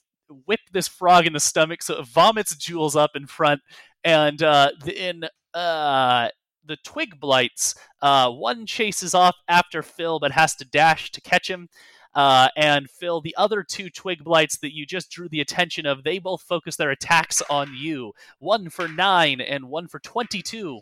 whip 0.47 0.61
this 0.73 0.89
frog 0.89 1.27
in 1.27 1.33
the 1.33 1.41
stomach, 1.41 1.83
so 1.83 2.01
it 2.01 2.07
vomits 2.07 2.57
Jules 2.57 2.97
up 2.97 3.13
in 3.15 3.27
front, 3.27 3.61
and 4.05 4.43
uh, 4.43 4.71
in 4.87 5.25
uh, 5.55 6.29
the 6.69 6.77
twig 6.85 7.19
blights, 7.19 7.75
uh, 8.03 8.31
one 8.31 8.67
chases 8.67 9.15
off 9.15 9.37
after 9.49 9.83
Phil, 9.83 10.21
but 10.21 10.33
has 10.33 10.55
to 10.57 10.65
dash 10.65 11.11
to 11.13 11.21
catch 11.21 11.49
him. 11.51 11.69
Uh, 12.15 12.49
and 12.57 12.91
Phil, 12.91 13.21
the 13.21 13.35
other 13.37 13.63
two 13.63 13.91
twig 13.91 14.25
blights 14.25 14.59
that 14.59 14.75
you 14.75 14.87
just 14.87 15.11
drew 15.11 15.29
the 15.29 15.41
attention 15.41 15.87
of, 15.87 16.05
they 16.05 16.19
both 16.19 16.43
focus 16.43 16.77
their 16.77 16.91
attacks 16.91 17.43
on 17.51 17.75
you. 17.77 18.13
One 18.39 18.71
for 18.71 18.89
nine 18.89 19.41
and 19.41 19.69
one 19.69 19.89
for 19.89 19.99
twenty-two. 19.99 20.81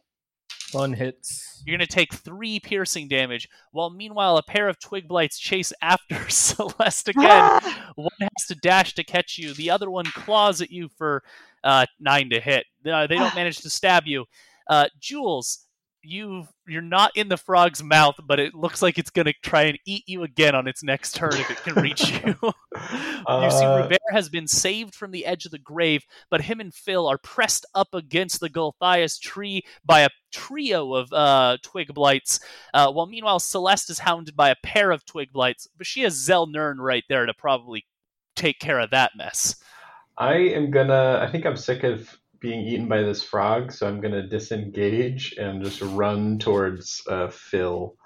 One 0.73 0.93
hits. 0.93 1.63
You're 1.65 1.77
going 1.77 1.87
to 1.87 1.95
take 1.95 2.13
three 2.13 2.59
piercing 2.59 3.09
damage, 3.09 3.49
while 3.71 3.91
meanwhile 3.91 4.37
a 4.37 4.43
pair 4.43 4.69
of 4.69 4.81
twig 4.81 5.07
blights 5.07 5.39
chase 5.39 5.73
after 5.81 6.17
Celeste 6.29 7.09
again. 7.09 7.61
one 7.95 8.11
has 8.21 8.47
to 8.49 8.55
dash 8.57 8.95
to 8.95 9.05
catch 9.05 9.39
you. 9.39 9.55
The 9.55 9.71
other 9.71 9.91
one 9.91 10.07
claws 10.07 10.61
at 10.61 10.71
you 10.71 10.89
for 10.89 11.23
uh, 11.63 11.87
nine 12.01 12.31
to 12.31 12.41
hit. 12.41 12.67
Uh, 12.85 13.07
they 13.07 13.17
don't 13.17 13.35
manage 13.37 13.59
to 13.59 13.71
stab 13.71 14.07
you. 14.07 14.25
Uh, 14.69 14.87
Jules, 15.01 15.66
you 16.07 16.47
you're 16.67 16.83
not 16.83 17.13
in 17.17 17.29
the 17.29 17.37
frog's 17.37 17.83
mouth, 17.83 18.17
but 18.27 18.41
it 18.41 18.55
looks 18.55 18.83
like 18.83 18.99
it's 18.99 19.11
going 19.11 19.27
to 19.27 19.35
try 19.43 19.63
and 19.63 19.79
eat 19.87 20.05
you 20.07 20.23
again 20.23 20.55
on 20.55 20.67
its 20.67 20.83
next 20.83 21.15
turn 21.15 21.33
if 21.35 21.51
it 21.51 21.63
can 21.63 21.75
reach 21.75 22.11
you. 22.25 22.35
you 22.43 23.51
see, 23.51 23.65
Uh, 23.65 23.81
Rubert 23.83 23.99
has 24.11 24.29
been 24.29 24.47
saved 24.49 24.95
from 24.95 25.11
the 25.11 25.27
edge 25.27 25.45
of 25.45 25.53
the 25.53 25.59
grave, 25.59 26.05
but 26.31 26.41
him 26.41 26.61
and 26.61 26.73
Phil 26.75 27.07
are 27.07 27.19
pressed 27.19 27.67
up 27.75 27.95
against 27.95 28.41
the 28.41 28.51
Gulthias 28.51 29.19
tree 29.21 29.63
by 29.85 30.01
a 30.01 30.09
trio 30.33 30.95
of 30.95 31.13
uh, 31.13 31.57
twig 31.63 31.95
blights. 31.95 32.41
Uh, 32.75 32.91
while 32.93 33.07
meanwhile, 33.07 33.39
Celeste 33.39 33.91
is 33.91 33.99
hounded 34.01 34.37
by 34.37 34.51
a 34.51 34.57
pair 34.63 34.91
of 34.91 35.05
twig 35.05 35.33
blights, 35.33 35.69
but 35.77 35.87
she 35.87 36.03
has 36.03 36.15
Zelnern 36.15 36.77
right 36.79 37.05
there 37.09 37.27
to 37.27 37.35
probably 37.35 37.85
take 38.35 38.59
care 38.59 38.81
of 38.81 38.91
that 38.91 39.13
mess. 39.17 39.57
I 40.19 40.35
am 40.35 40.71
gonna. 40.71 41.21
I 41.23 41.31
think 41.31 41.45
I'm 41.45 41.57
sick 41.57 41.83
of 41.85 42.19
being 42.41 42.61
eaten 42.61 42.89
by 42.89 43.03
this 43.03 43.23
frog, 43.23 43.73
so 43.73 43.87
I'm 43.89 44.01
gonna 44.01 44.27
disengage 44.27 45.35
and 45.39 45.63
just 45.63 45.81
run 45.81 46.39
towards 46.39 47.03
uh, 47.09 47.29
Phil. 47.29 47.97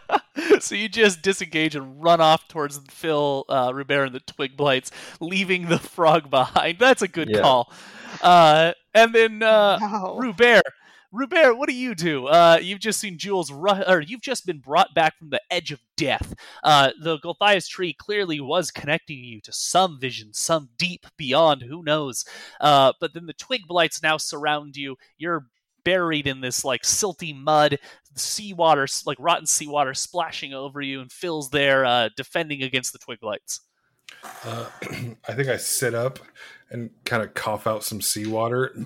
so 0.60 0.74
you 0.74 0.88
just 0.88 1.22
disengage 1.22 1.74
and 1.74 2.02
run 2.02 2.20
off 2.20 2.48
towards 2.48 2.78
Phil, 2.90 3.44
uh, 3.48 3.72
Rubert, 3.74 4.06
and 4.06 4.14
the 4.14 4.20
twig 4.20 4.56
blights, 4.56 4.90
leaving 5.20 5.68
the 5.68 5.78
frog 5.78 6.30
behind. 6.30 6.78
That's 6.78 7.02
a 7.02 7.08
good 7.08 7.30
Yeah. 7.30 7.40
call. 7.40 7.72
Uh, 8.20 8.72
and 8.94 9.14
then 9.14 9.42
uh, 9.42 9.78
No. 9.78 10.16
Rubert, 10.18 10.64
Rubert, 11.12 11.58
what 11.58 11.68
do 11.68 11.74
you 11.74 11.94
do? 11.94 12.26
Uh, 12.28 12.58
you've 12.62 12.78
just 12.78 13.00
seen 13.00 13.18
Jules, 13.18 13.50
ru- 13.50 13.82
or 13.86 14.00
you've 14.00 14.20
just 14.20 14.46
been 14.46 14.58
brought 14.58 14.94
back 14.94 15.18
from 15.18 15.30
the 15.30 15.40
edge 15.50 15.72
of 15.72 15.80
death. 15.96 16.34
Uh, 16.62 16.90
the 17.02 17.18
Gulthias 17.18 17.68
tree 17.68 17.92
clearly 17.92 18.40
was 18.40 18.70
connecting 18.70 19.18
you 19.18 19.40
to 19.40 19.52
some 19.52 19.98
vision, 19.98 20.32
some 20.32 20.68
deep 20.78 21.06
beyond, 21.16 21.62
who 21.62 21.82
knows. 21.82 22.24
Uh, 22.60 22.92
but 23.00 23.12
then 23.12 23.26
the 23.26 23.32
twig 23.32 23.62
blights 23.66 24.02
now 24.02 24.16
surround 24.18 24.76
you. 24.76 24.96
You're 25.18 25.46
buried 25.84 26.28
in 26.28 26.40
this 26.40 26.64
like 26.64 26.82
silty 26.82 27.34
mud, 27.36 27.78
seawater, 28.14 28.86
like 29.04 29.18
rotten 29.18 29.46
seawater, 29.46 29.94
splashing 29.94 30.54
over 30.54 30.80
you 30.80 31.00
and 31.00 31.10
fills 31.10 31.50
there, 31.50 31.84
uh, 31.84 32.10
defending 32.16 32.62
against 32.62 32.92
the 32.92 32.98
twig 32.98 33.18
blights. 33.18 33.60
Uh, 34.44 34.66
I 35.28 35.34
think 35.34 35.48
I 35.48 35.56
sit 35.56 35.94
up 35.94 36.20
and 36.70 36.90
kind 37.04 37.22
of 37.22 37.34
cough 37.34 37.66
out 37.66 37.82
some 37.82 38.00
seawater. 38.00 38.76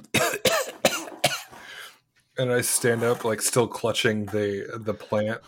And 2.38 2.52
I 2.52 2.60
stand 2.60 3.02
up, 3.02 3.24
like 3.24 3.40
still 3.40 3.66
clutching 3.66 4.26
the 4.26 4.80
the 4.80 4.94
plant, 4.94 5.40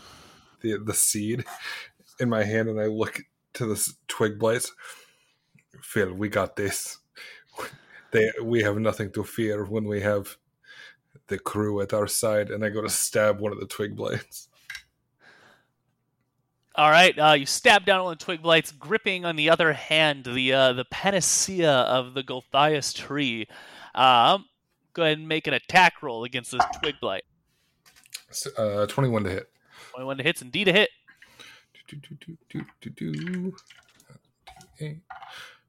the 0.61 0.77
the 0.77 0.93
seed 0.93 1.45
in 2.19 2.29
my 2.29 2.43
hand, 2.43 2.69
and 2.69 2.79
I 2.79 2.85
look 2.85 3.21
to 3.53 3.65
the 3.65 3.93
twig 4.07 4.39
blights. 4.39 4.73
Phil, 5.81 6.13
we 6.13 6.29
got 6.29 6.55
this. 6.55 6.99
They 8.11 8.31
we 8.41 8.63
have 8.63 8.77
nothing 8.77 9.11
to 9.13 9.23
fear 9.23 9.65
when 9.65 9.85
we 9.85 10.01
have 10.01 10.37
the 11.27 11.37
crew 11.37 11.81
at 11.81 11.93
our 11.93 12.07
side, 12.07 12.49
and 12.49 12.63
I 12.63 12.69
go 12.69 12.81
to 12.81 12.89
stab 12.89 13.39
one 13.39 13.51
of 13.51 13.59
the 13.59 13.67
twig 13.67 13.95
blights. 13.95 14.47
All 16.75 16.91
right, 16.91 17.17
uh, 17.17 17.33
you 17.33 17.47
stab 17.47 17.85
down 17.85 18.01
on 18.01 18.11
the 18.11 18.15
twig 18.15 18.43
blights, 18.43 18.71
gripping 18.71 19.25
on 19.25 19.35
the 19.35 19.49
other 19.49 19.73
hand 19.73 20.25
the 20.25 20.53
uh, 20.53 20.73
the 20.73 20.85
panacea 20.85 21.71
of 21.71 22.13
the 22.13 22.23
Gulthias 22.23 22.93
tree. 22.93 23.47
Um, 23.95 24.45
go 24.97 25.03
ahead 25.03 25.19
and 25.19 25.27
make 25.27 25.47
an 25.47 25.53
attack 25.53 26.03
roll 26.03 26.25
against 26.25 26.51
this 26.51 26.63
twig 26.81 26.95
blight. 26.99 27.23
Uh, 28.57 28.85
Twenty-one 28.87 29.23
to 29.23 29.29
hit. 29.29 29.49
Twenty-one 29.91 30.17
to 30.17 30.23
hits, 30.23 30.41
indeed 30.41 30.67
a 30.67 30.73
hit. 30.73 30.89
Do, 31.87 31.97
do, 32.81 32.89
do. 32.89 33.55
Eight 34.81 34.97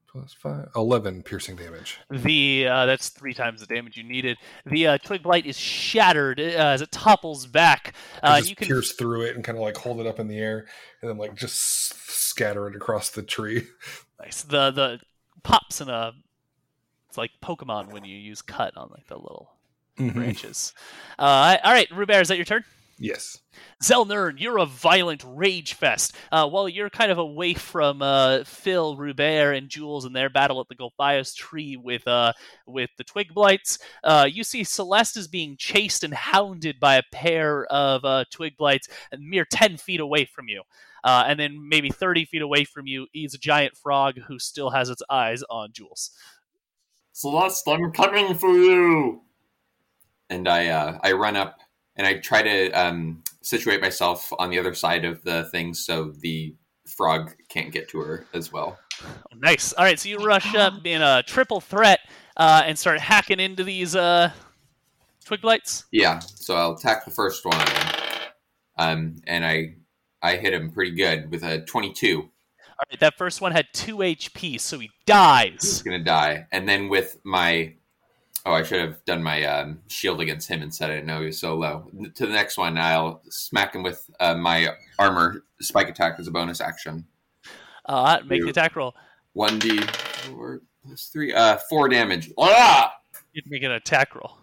plus 0.09 0.33
five. 0.33 0.69
Eleven 0.75 1.23
piercing 1.23 1.55
damage. 1.55 1.99
The 2.11 2.67
uh, 2.67 2.87
that's 2.87 3.11
three 3.11 3.35
times 3.35 3.61
the 3.61 3.73
damage 3.73 3.97
you 3.97 4.03
needed. 4.03 4.39
The 4.67 4.87
uh, 4.89 4.99
twig 4.99 5.23
blight 5.23 5.47
is 5.47 5.57
shattered 5.57 6.41
uh, 6.41 6.43
as 6.43 6.81
it 6.83 6.91
topples 6.91 7.47
back. 7.47 7.95
Uh, 8.23 8.41
you 8.43 8.57
can 8.57 8.67
pierce 8.67 8.93
through 8.95 9.23
it 9.23 9.37
and 9.37 9.45
kind 9.45 9.57
of 9.57 9.63
like 9.63 9.77
hold 9.77 10.01
it 10.01 10.07
up 10.07 10.19
in 10.19 10.27
the 10.27 10.39
air, 10.39 10.67
and 11.01 11.11
then 11.11 11.19
like 11.19 11.37
just 11.37 11.55
scatter 12.11 12.67
it 12.67 12.75
across 12.75 13.11
the 13.11 13.23
tree. 13.23 13.67
nice. 14.19 14.43
The 14.43 14.73
the 14.73 15.01
pops 15.45 15.81
in 15.81 15.89
a 15.89 16.13
it's 17.09 17.17
like 17.19 17.31
Pokemon 17.43 17.93
when 17.93 18.05
you 18.05 18.17
use 18.17 18.43
cut 18.43 18.77
on 18.77 18.91
like 18.93 19.07
the 19.07 19.17
little 19.17 19.51
Mhm. 19.99 20.15
branches. 20.15 20.73
Uh, 21.19 21.57
all 21.65 21.73
right, 21.73 21.91
Rubert, 21.91 22.23
is 22.23 22.29
that 22.29 22.37
your 22.37 22.45
turn? 22.45 22.65
Yes. 23.01 23.41
Zelnern, 23.83 24.41
you're 24.41 24.59
a 24.59 24.67
violent 24.67 25.23
rage 25.25 25.75
fest. 25.75 26.17
Uh, 26.33 26.49
while 26.49 26.69
you're 26.69 26.91
kind 26.91 27.13
of 27.13 27.19
away 27.19 27.55
from 27.55 28.03
uh, 28.03 28.43
Phil, 28.45 28.97
Rubert, 28.97 29.55
and 29.57 29.69
Jules 29.69 30.05
in 30.05 30.13
their 30.13 30.29
battle 30.29 30.61
at 30.61 30.67
the 30.69 30.75
Gulthias 30.75 31.35
tree 31.35 31.77
with 31.77 32.07
uh, 32.09 32.33
with 32.67 32.91
the 32.99 33.05
Twig 33.05 33.33
Blights, 33.35 33.79
uh, 34.03 34.27
you 34.31 34.43
see 34.43 34.65
Celeste 34.65 35.17
is 35.17 35.29
being 35.29 35.57
chased 35.57 36.03
and 36.03 36.13
hounded 36.13 36.81
by 36.81 36.97
a 36.97 37.03
pair 37.13 37.67
of 37.67 38.05
uh, 38.05 38.25
Twig 38.33 38.57
Blights 38.57 38.89
mere 39.17 39.45
10 39.45 39.77
feet 39.77 40.01
away 40.01 40.25
from 40.25 40.49
you. 40.49 40.63
Uh, 41.05 41.23
and 41.29 41.39
then 41.39 41.69
maybe 41.69 41.91
30 41.91 42.25
feet 42.25 42.43
away 42.43 42.65
from 42.65 42.89
you 42.89 43.07
is 43.15 43.33
a 43.33 43.39
giant 43.39 43.77
frog 43.77 44.19
who 44.27 44.41
still 44.41 44.71
has 44.71 44.91
its 44.91 45.03
eyes 45.09 45.45
on 45.49 45.71
Jules. 45.73 46.11
Celeste, 47.19 47.67
I'm 47.67 47.91
coming 47.91 48.39
for 48.39 48.51
you. 48.51 49.23
And 50.31 50.47
I 50.47 50.69
uh, 50.69 50.99
I 51.03 51.13
run 51.13 51.35
up 51.35 51.59
and 51.97 52.07
I 52.07 52.19
try 52.19 52.43
to 52.43 52.71
um, 52.71 53.25
situate 53.43 53.81
myself 53.81 54.33
on 54.39 54.51
the 54.51 54.59
other 54.61 54.73
side 54.73 55.05
of 55.05 55.25
the 55.25 55.47
thing 55.47 55.75
so 55.75 56.13
the 56.21 56.55
frog 56.87 57.35
can't 57.49 57.73
get 57.73 57.89
to 57.89 57.99
her 57.99 58.27
as 58.35 58.53
well. 58.53 58.79
Oh, 59.03 59.37
nice. 59.37 59.73
All 59.73 59.85
right, 59.85 59.99
so 59.99 60.09
you 60.09 60.19
rush 60.19 60.55
up 60.55 60.75
in 60.85 61.03
a 61.03 61.25
triple 61.25 61.61
threat 61.61 61.99
uh, 62.37 62.63
and 62.65 62.79
start 62.79 63.01
hacking 63.01 63.41
into 63.41 63.65
these 63.65 63.97
uh, 63.97 64.31
Twig 65.25 65.41
Blights. 65.41 65.87
Yeah, 65.91 66.21
so 66.21 66.55
I'll 66.55 66.75
attack 66.75 67.05
the 67.05 67.11
first 67.11 67.45
one, 67.45 67.67
um, 68.79 69.17
and 69.27 69.45
I 69.45 69.75
I 70.23 70.37
hit 70.37 70.55
him 70.55 70.71
pretty 70.71 70.93
good 70.93 71.33
with 71.33 71.43
a 71.43 71.63
22. 71.63 72.31
All 72.79 72.85
right, 72.91 73.01
that 73.01 73.19
first 73.19 73.41
one 73.41 73.51
had 73.51 73.67
two 73.73 73.99
HP, 73.99 74.61
so 74.61 74.79
he 74.79 74.91
dies. 75.05 75.59
He's 75.61 75.83
gonna 75.83 76.05
die, 76.05 76.47
and 76.53 76.69
then 76.69 76.89
with 76.89 77.19
my 77.25 77.75
oh, 78.47 78.53
I 78.53 78.63
should 78.63 78.81
have 78.81 79.05
done 79.05 79.23
my 79.23 79.45
um, 79.45 79.81
shield 79.89 80.21
against 80.21 80.49
him 80.49 80.63
instead. 80.63 80.91
I 80.91 80.95
didn't 80.95 81.07
know 81.07 81.21
he 81.21 81.27
was 81.27 81.41
so 81.41 81.55
low. 81.55 81.91
To 82.15 82.27
the 82.27 82.33
next 82.33 82.57
one, 82.57 82.79
I'll 82.79 83.21
smack 83.29 83.75
him 83.75 83.83
with 83.83 84.09
uh, 84.21 84.37
my 84.37 84.69
armor 84.99 85.45
spike 85.61 85.89
attack 85.89 86.19
as 86.19 86.29
a 86.29 86.31
bonus 86.31 86.61
action. 86.61 87.05
Uh, 87.87 88.21
make 88.27 88.43
the 88.43 88.51
attack 88.51 88.77
roll. 88.77 88.95
One 89.33 89.59
d 89.59 89.81
four 89.81 90.63
plus 90.87 91.07
three, 91.09 91.33
uh, 91.33 91.59
four 91.69 91.89
damage. 91.89 92.31
Ah! 92.39 92.95
You'd 93.33 93.51
make 93.51 93.63
an 93.63 93.73
attack 93.73 94.15
roll. 94.15 94.39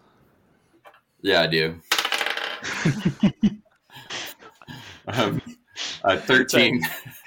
Yeah, 1.22 1.40
I 1.42 1.46
do. 1.46 1.80
um, 5.08 5.42
uh, 6.04 6.16
thirteen. 6.16 6.82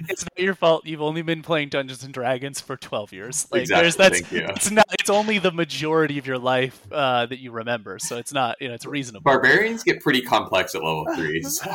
It's 0.08 0.24
not 0.24 0.38
your 0.38 0.56
fault. 0.56 0.86
You've 0.86 1.02
only 1.02 1.22
been 1.22 1.42
playing 1.42 1.70
Dungeons 1.70 2.04
and 2.04 2.14
Dragons 2.14 2.62
for 2.62 2.78
twelve 2.78 3.12
years. 3.12 3.48
Like, 3.52 3.62
Exactly, 3.62 3.82
there's 3.84 3.96
that's 3.96 4.20
thank 4.22 4.32
you. 4.32 4.48
it's 4.56 4.72
not. 4.72 4.86
It's 5.00 5.10
only 5.10 5.40
the 5.40 5.52
majority 5.52 6.18
of 6.18 6.26
your 6.28 6.38
life 6.38 6.80
uh, 6.92 7.26
that 7.26 7.40
you 7.40 7.52
remember, 7.52 8.00
so 8.00 8.18
it's 8.18 8.34
not. 8.34 8.58
You 8.62 8.70
know, 8.70 8.74
it's 8.74 8.86
reasonable. 8.86 9.24
Barbarians 9.24 9.84
get 9.84 10.02
pretty 10.02 10.22
complex 10.22 10.76
at 10.76 10.84
level 10.84 11.06
three, 11.16 11.42
so 11.44 11.70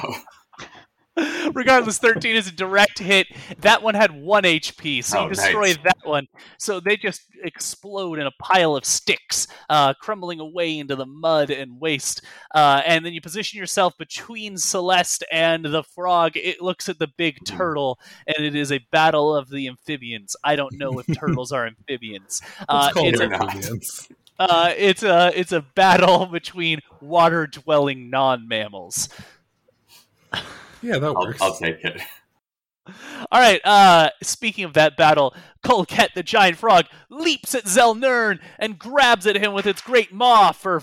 Regardless, 1.55 1.99
13 1.99 2.37
is 2.37 2.49
a 2.49 2.53
direct 2.53 2.99
hit. 2.99 3.27
That 3.61 3.83
one 3.83 3.95
had 3.95 4.11
one 4.11 4.43
HP, 4.45 5.03
so 5.03 5.19
Oh, 5.21 5.23
you 5.25 5.29
destroy 5.31 5.67
nice. 5.69 5.79
that 5.85 5.99
one. 6.05 6.27
So 6.59 6.81
they 6.81 6.97
just 6.97 7.23
explode 7.43 8.19
in 8.19 8.27
a 8.27 8.31
pile 8.41 8.77
of 8.77 8.85
sticks, 8.85 9.47
uh, 9.71 9.95
crumbling 9.95 10.41
away 10.41 10.79
into 10.79 10.97
the 10.97 11.07
mud 11.07 11.51
and 11.51 11.81
waste. 11.81 12.23
Uh, 12.55 12.83
and 12.85 13.05
then 13.07 13.13
you 13.13 13.21
position 13.21 13.59
yourself 13.59 13.95
between 13.99 14.57
Celeste 14.57 15.25
and 15.31 15.65
the 15.65 15.83
frog. 15.83 16.33
It 16.37 16.61
looks 16.61 16.89
at 16.89 16.99
the 16.99 17.09
big 17.17 17.37
Mm-hmm. 17.45 17.57
turtle, 17.57 17.99
and 18.27 18.45
it 18.45 18.55
is 18.55 18.71
a 18.73 18.79
battle 18.91 19.35
of 19.35 19.49
the 19.51 19.67
amphibians. 19.69 20.37
I 20.45 20.57
don't 20.57 20.75
know 20.79 20.99
if 20.99 21.07
turtles 21.19 21.53
are 21.53 21.67
amphibians. 21.67 22.43
Uh, 22.69 22.87
It's 22.91 22.95
called 22.95 23.07
it's, 23.09 23.21
a, 23.21 23.25
amphibians. 23.25 24.09
uh, 24.39 24.73
it's 24.77 25.03
a 25.03 25.33
it's 25.39 25.53
a 25.53 25.61
battle 25.75 26.27
between 26.27 26.81
water 27.01 27.47
dwelling 27.47 28.11
non 28.11 28.47
mammals. 28.49 29.09
Yeah, 30.85 30.99
that 30.99 31.07
I'll, 31.07 31.27
works. 31.27 31.41
I'll 31.41 31.57
take 31.57 31.83
it. 31.83 32.01
All 33.33 33.41
right. 33.41 33.61
Uh, 33.65 34.11
speaking 34.23 34.65
of 34.65 34.75
that 34.75 34.97
battle, 34.97 35.35
Colket 35.65 36.13
the 36.15 36.23
giant 36.23 36.59
frog 36.59 36.85
leaps 37.09 37.55
at 37.55 37.65
Zelnern 37.65 38.39
and 38.59 38.79
grabs 38.79 39.27
at 39.27 39.37
him 39.37 39.55
with 39.55 39.67
its 39.67 39.81
great 39.81 40.13
maw. 40.13 40.53
For 40.53 40.83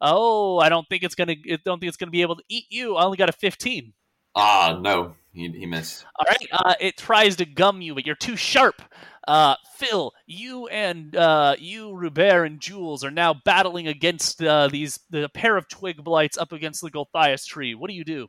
oh, 0.00 0.58
I 0.58 0.68
don't 0.68 0.86
think 0.88 1.02
it's 1.02 1.14
gonna. 1.14 1.36
I 1.50 1.58
don't 1.64 1.80
think 1.80 1.88
it's 1.88 1.96
gonna 1.96 2.10
be 2.10 2.22
able 2.22 2.36
to 2.36 2.44
eat 2.50 2.66
you. 2.68 2.96
I 2.96 3.04
only 3.04 3.16
got 3.16 3.30
a 3.30 3.32
fifteen. 3.32 3.94
Ah, 4.34 4.78
no, 4.78 5.14
he, 5.32 5.48
he 5.48 5.64
missed. 5.64 6.04
All 6.18 6.26
right. 6.28 6.48
Uh, 6.52 6.74
it 6.78 6.98
tries 6.98 7.36
to 7.36 7.46
gum 7.46 7.80
you, 7.80 7.94
but 7.94 8.04
you're 8.04 8.14
too 8.14 8.36
sharp. 8.36 8.82
Uh, 9.26 9.56
Phil, 9.76 10.12
you 10.26 10.68
and 10.68 11.16
uh, 11.16 11.56
you, 11.58 11.94
Rubert 11.94 12.46
and 12.46 12.60
Jules 12.60 13.04
are 13.04 13.10
now 13.10 13.34
battling 13.44 13.88
against 13.88 14.42
uh, 14.42 14.68
these 14.68 15.00
the 15.08 15.30
pair 15.30 15.56
of 15.56 15.68
twig 15.68 16.04
blights 16.04 16.36
up 16.36 16.52
against 16.52 16.82
the 16.82 16.90
Gulthias 16.90 17.46
tree. 17.46 17.74
What 17.74 17.88
do 17.88 17.96
you 17.96 18.04
do? 18.04 18.28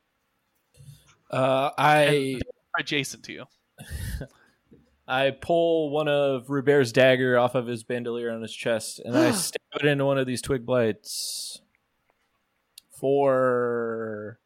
Uh, 1.29 1.71
I 1.77 2.39
Adjacent 2.77 3.23
to 3.25 3.33
you. 3.33 3.45
I 5.07 5.31
pull 5.31 5.89
one 5.89 6.07
of 6.07 6.49
Rubert's 6.49 6.91
dagger 6.91 7.37
off 7.37 7.55
of 7.55 7.65
his 7.65 7.83
bandolier 7.83 8.31
on 8.31 8.41
his 8.41 8.53
chest, 8.53 8.99
and 9.03 9.17
I 9.17 9.31
stab 9.31 9.61
it 9.81 9.85
into 9.85 10.05
one 10.05 10.17
of 10.17 10.27
these 10.27 10.41
twig 10.41 10.65
blights 10.65 11.61
for 12.91 14.39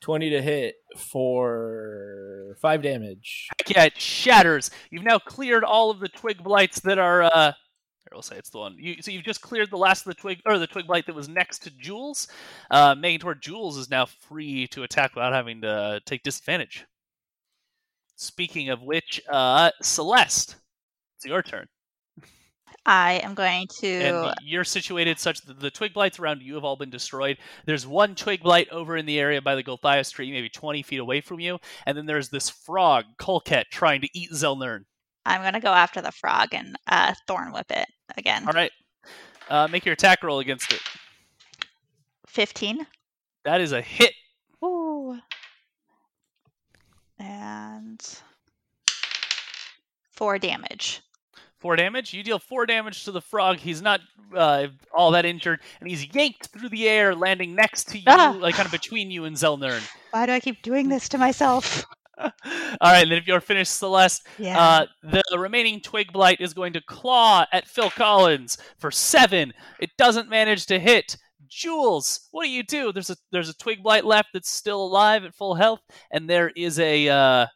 twenty 0.00 0.30
to 0.30 0.40
hit 0.40 0.76
for 0.96 2.56
five 2.60 2.82
damage. 2.82 3.48
Yeah, 3.66 3.84
it 3.84 4.00
shatters. 4.00 4.70
You've 4.90 5.04
now 5.04 5.18
cleared 5.18 5.64
all 5.64 5.90
of 5.90 6.00
the 6.00 6.08
twig 6.08 6.42
blights 6.42 6.80
that 6.80 6.98
are. 6.98 7.22
Uh, 7.24 7.52
we'll 8.12 8.22
say 8.22 8.36
it's 8.36 8.50
the 8.50 8.58
one. 8.58 8.76
You, 8.78 9.02
so 9.02 9.10
you've 9.10 9.24
just 9.24 9.40
cleared 9.40 9.70
the 9.70 9.76
last 9.76 10.06
of 10.06 10.14
the 10.14 10.20
twig, 10.20 10.40
or 10.46 10.58
the 10.58 10.66
twig 10.66 10.86
blight 10.86 11.06
that 11.06 11.14
was 11.14 11.28
next 11.28 11.60
to 11.60 11.70
Jules. 11.70 12.28
Uh, 12.70 12.94
making 12.94 13.20
toward 13.20 13.42
Jules 13.42 13.76
is 13.76 13.90
now 13.90 14.06
free 14.06 14.66
to 14.68 14.82
attack 14.82 15.14
without 15.14 15.32
having 15.32 15.60
to 15.62 16.00
take 16.06 16.22
disadvantage. 16.22 16.86
Speaking 18.16 18.68
of 18.70 18.82
which, 18.82 19.20
uh, 19.28 19.70
Celeste, 19.82 20.56
it's 21.16 21.26
your 21.26 21.42
turn, 21.42 21.66
I 22.84 23.14
am 23.22 23.34
going 23.34 23.68
to. 23.80 23.86
and 23.86 24.34
you're 24.42 24.64
situated 24.64 25.18
such 25.18 25.40
that 25.42 25.60
the 25.60 25.70
twig 25.70 25.94
blights 25.94 26.18
around 26.18 26.42
you 26.42 26.54
have 26.54 26.64
all 26.64 26.76
been 26.76 26.90
destroyed. 26.90 27.38
There's 27.64 27.86
one 27.86 28.14
twig 28.14 28.42
blight 28.42 28.68
over 28.70 28.96
in 28.96 29.06
the 29.06 29.20
area 29.20 29.40
by 29.40 29.54
the 29.54 29.62
Gulthias 29.62 30.10
tree, 30.10 30.32
maybe 30.32 30.48
20 30.48 30.82
feet 30.82 31.00
away 31.00 31.20
from 31.20 31.40
you, 31.40 31.58
and 31.86 31.96
then 31.96 32.06
there's 32.06 32.28
this 32.28 32.50
frog, 32.50 33.04
Colket, 33.18 33.64
trying 33.70 34.00
to 34.00 34.08
eat 34.14 34.30
Zelnern. 34.32 34.84
I'm 35.24 35.40
going 35.42 35.54
to 35.54 35.60
go 35.60 35.72
after 35.72 36.00
the 36.00 36.12
frog 36.12 36.48
and 36.52 36.76
uh, 36.88 37.14
thorn 37.26 37.52
whip 37.52 37.70
it 37.70 37.86
again. 38.16 38.46
All 38.46 38.52
right. 38.52 38.72
Uh, 39.48 39.68
make 39.68 39.84
your 39.84 39.92
attack 39.94 40.22
roll 40.22 40.40
against 40.40 40.72
it. 40.72 40.80
15. 42.26 42.86
That 43.44 43.60
is 43.60 43.72
a 43.72 43.82
hit. 43.82 44.12
Ooh. 44.64 45.18
And 47.18 48.00
four 50.10 50.38
damage. 50.38 51.00
Four 51.58 51.76
damage. 51.76 52.12
You 52.12 52.22
deal 52.24 52.38
four 52.40 52.66
damage 52.66 53.04
to 53.04 53.12
the 53.12 53.20
frog. 53.20 53.58
He's 53.58 53.80
not 53.82 54.00
uh, 54.34 54.68
all 54.92 55.12
that 55.12 55.24
injured, 55.24 55.60
and 55.80 55.88
he's 55.88 56.12
yanked 56.12 56.46
through 56.48 56.70
the 56.70 56.88
air, 56.88 57.14
landing 57.14 57.54
next 57.54 57.88
to 57.90 57.98
you, 57.98 58.04
Ah. 58.08 58.36
like 58.40 58.56
kind 58.56 58.66
of 58.66 58.72
between 58.72 59.10
you 59.12 59.24
and 59.24 59.36
Zelnern. 59.36 59.80
Why 60.10 60.26
do 60.26 60.32
I 60.32 60.40
keep 60.40 60.62
doing 60.62 60.88
this 60.88 61.08
to 61.10 61.18
myself? 61.18 61.84
All 62.18 62.30
right, 62.82 63.02
and 63.02 63.10
then 63.10 63.18
if 63.18 63.26
you're 63.26 63.40
finished, 63.40 63.76
Celeste, 63.78 64.26
Yeah. 64.38 64.58
uh, 64.58 64.86
the 65.30 65.38
remaining 65.38 65.80
Twig 65.80 66.12
Blight 66.12 66.40
is 66.40 66.54
going 66.54 66.72
to 66.74 66.80
claw 66.82 67.46
at 67.52 67.66
Phil 67.66 67.90
Collins 67.90 68.58
for 68.78 68.90
seven. 68.90 69.52
It 69.80 69.90
doesn't 69.98 70.28
manage 70.28 70.66
to 70.66 70.78
hit. 70.78 71.16
Jules, 71.48 72.28
what 72.30 72.44
do 72.44 72.50
you 72.50 72.62
do? 72.62 72.92
There's 72.92 73.10
a 73.10 73.16
there's 73.30 73.48
a 73.50 73.56
Twig 73.56 73.82
Blight 73.82 74.04
left 74.04 74.28
that's 74.32 74.50
still 74.50 74.82
alive 74.82 75.24
at 75.24 75.34
full 75.34 75.54
health, 75.54 75.80
and 76.10 76.28
there 76.28 76.50
is 76.56 76.78
a 76.78 77.08
uh, 77.08 77.46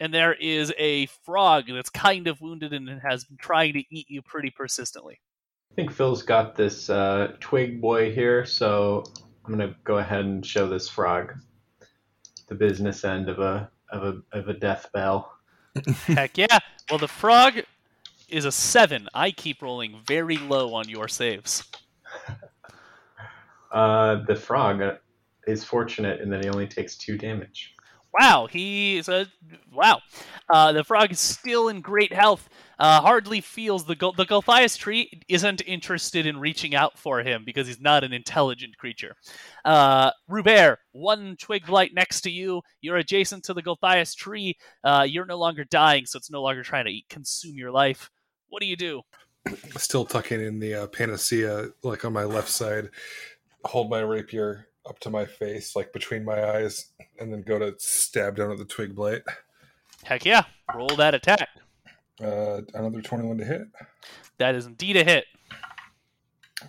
and 0.00 0.12
there 0.12 0.34
is 0.34 0.72
a 0.78 1.06
frog 1.24 1.64
that's 1.68 1.88
kind 1.90 2.26
of 2.26 2.40
wounded 2.40 2.72
and 2.72 2.88
has 3.02 3.24
been 3.24 3.38
trying 3.38 3.72
to 3.74 3.84
eat 3.90 4.06
you 4.10 4.20
pretty 4.22 4.50
persistently. 4.50 5.20
I 5.72 5.74
think 5.76 5.92
Phil's 5.92 6.22
got 6.22 6.56
this 6.56 6.90
uh, 6.90 7.32
twig 7.40 7.80
boy 7.80 8.12
here, 8.14 8.44
so 8.44 9.04
I'm 9.44 9.52
gonna 9.52 9.74
go 9.84 9.98
ahead 9.98 10.24
and 10.24 10.44
show 10.44 10.68
this 10.68 10.88
frog 10.88 11.32
the 12.46 12.54
business 12.54 13.04
end 13.04 13.28
of 13.28 13.38
a 13.38 13.70
of 13.90 14.02
a 14.02 14.38
of 14.38 14.48
a 14.48 14.54
death 14.54 14.88
bell. 14.92 15.38
Heck 16.06 16.38
yeah! 16.38 16.58
Well, 16.90 16.98
the 16.98 17.08
frog 17.08 17.60
is 18.28 18.44
a 18.44 18.52
seven. 18.52 19.08
I 19.14 19.30
keep 19.30 19.62
rolling 19.62 20.00
very 20.06 20.36
low 20.38 20.74
on 20.74 20.88
your 20.88 21.08
saves. 21.08 21.64
Uh, 23.72 24.22
the 24.26 24.36
frog 24.36 24.80
is 25.48 25.64
fortunate 25.64 26.20
in 26.20 26.30
that 26.30 26.44
he 26.44 26.48
only 26.48 26.66
takes 26.66 26.96
two 26.96 27.18
damage. 27.18 27.73
Wow, 28.18 28.46
he's 28.48 29.08
a 29.08 29.26
wow. 29.72 30.00
Uh, 30.48 30.72
the 30.72 30.84
frog 30.84 31.10
is 31.10 31.18
still 31.18 31.68
in 31.68 31.80
great 31.80 32.12
health. 32.12 32.48
Uh, 32.78 33.00
hardly 33.00 33.40
feels 33.40 33.84
the 33.84 33.96
the 34.16 34.24
Gulthias 34.24 34.76
tree 34.76 35.20
isn't 35.28 35.62
interested 35.66 36.24
in 36.24 36.38
reaching 36.38 36.76
out 36.76 36.96
for 36.96 37.20
him 37.20 37.42
because 37.44 37.66
he's 37.66 37.80
not 37.80 38.04
an 38.04 38.12
intelligent 38.12 38.76
creature. 38.78 39.16
Uh, 39.64 40.12
one 40.92 41.36
twig 41.40 41.66
blight 41.66 41.92
next 41.92 42.20
to 42.20 42.30
you. 42.30 42.62
You're 42.80 42.98
adjacent 42.98 43.44
to 43.44 43.54
the 43.54 43.62
Gulthias 43.62 44.14
tree. 44.14 44.56
Uh, 44.84 45.06
you're 45.08 45.26
no 45.26 45.38
longer 45.38 45.64
dying, 45.64 46.06
so 46.06 46.16
it's 46.16 46.30
no 46.30 46.42
longer 46.42 46.62
trying 46.62 46.84
to 46.84 46.92
eat, 46.92 47.06
consume 47.08 47.56
your 47.56 47.72
life. 47.72 48.10
What 48.48 48.60
do 48.60 48.66
you 48.66 48.76
do? 48.76 49.02
Still 49.76 50.04
tucking 50.04 50.40
in 50.40 50.60
the 50.60 50.74
uh, 50.74 50.86
panacea, 50.86 51.70
like 51.82 52.04
on 52.04 52.12
my 52.12 52.24
left 52.24 52.48
side. 52.48 52.90
Hold 53.64 53.90
my 53.90 54.00
rapier 54.00 54.68
up 54.86 54.98
to 55.00 55.10
my 55.10 55.24
face, 55.24 55.74
like 55.74 55.92
between 55.92 56.24
my 56.24 56.44
eyes, 56.56 56.90
and 57.18 57.32
then 57.32 57.42
go 57.42 57.58
to 57.58 57.74
stab 57.78 58.36
down 58.36 58.50
at 58.50 58.58
the 58.58 58.64
twig 58.64 58.94
blight. 58.94 59.22
Heck 60.02 60.24
yeah, 60.24 60.44
roll 60.74 60.94
that 60.96 61.14
attack. 61.14 61.48
Uh, 62.22 62.60
another 62.74 63.00
twenty-one 63.00 63.38
to 63.38 63.44
hit. 63.44 63.62
That 64.38 64.54
is 64.54 64.66
indeed 64.66 64.96
a 64.96 65.04
hit. 65.04 65.24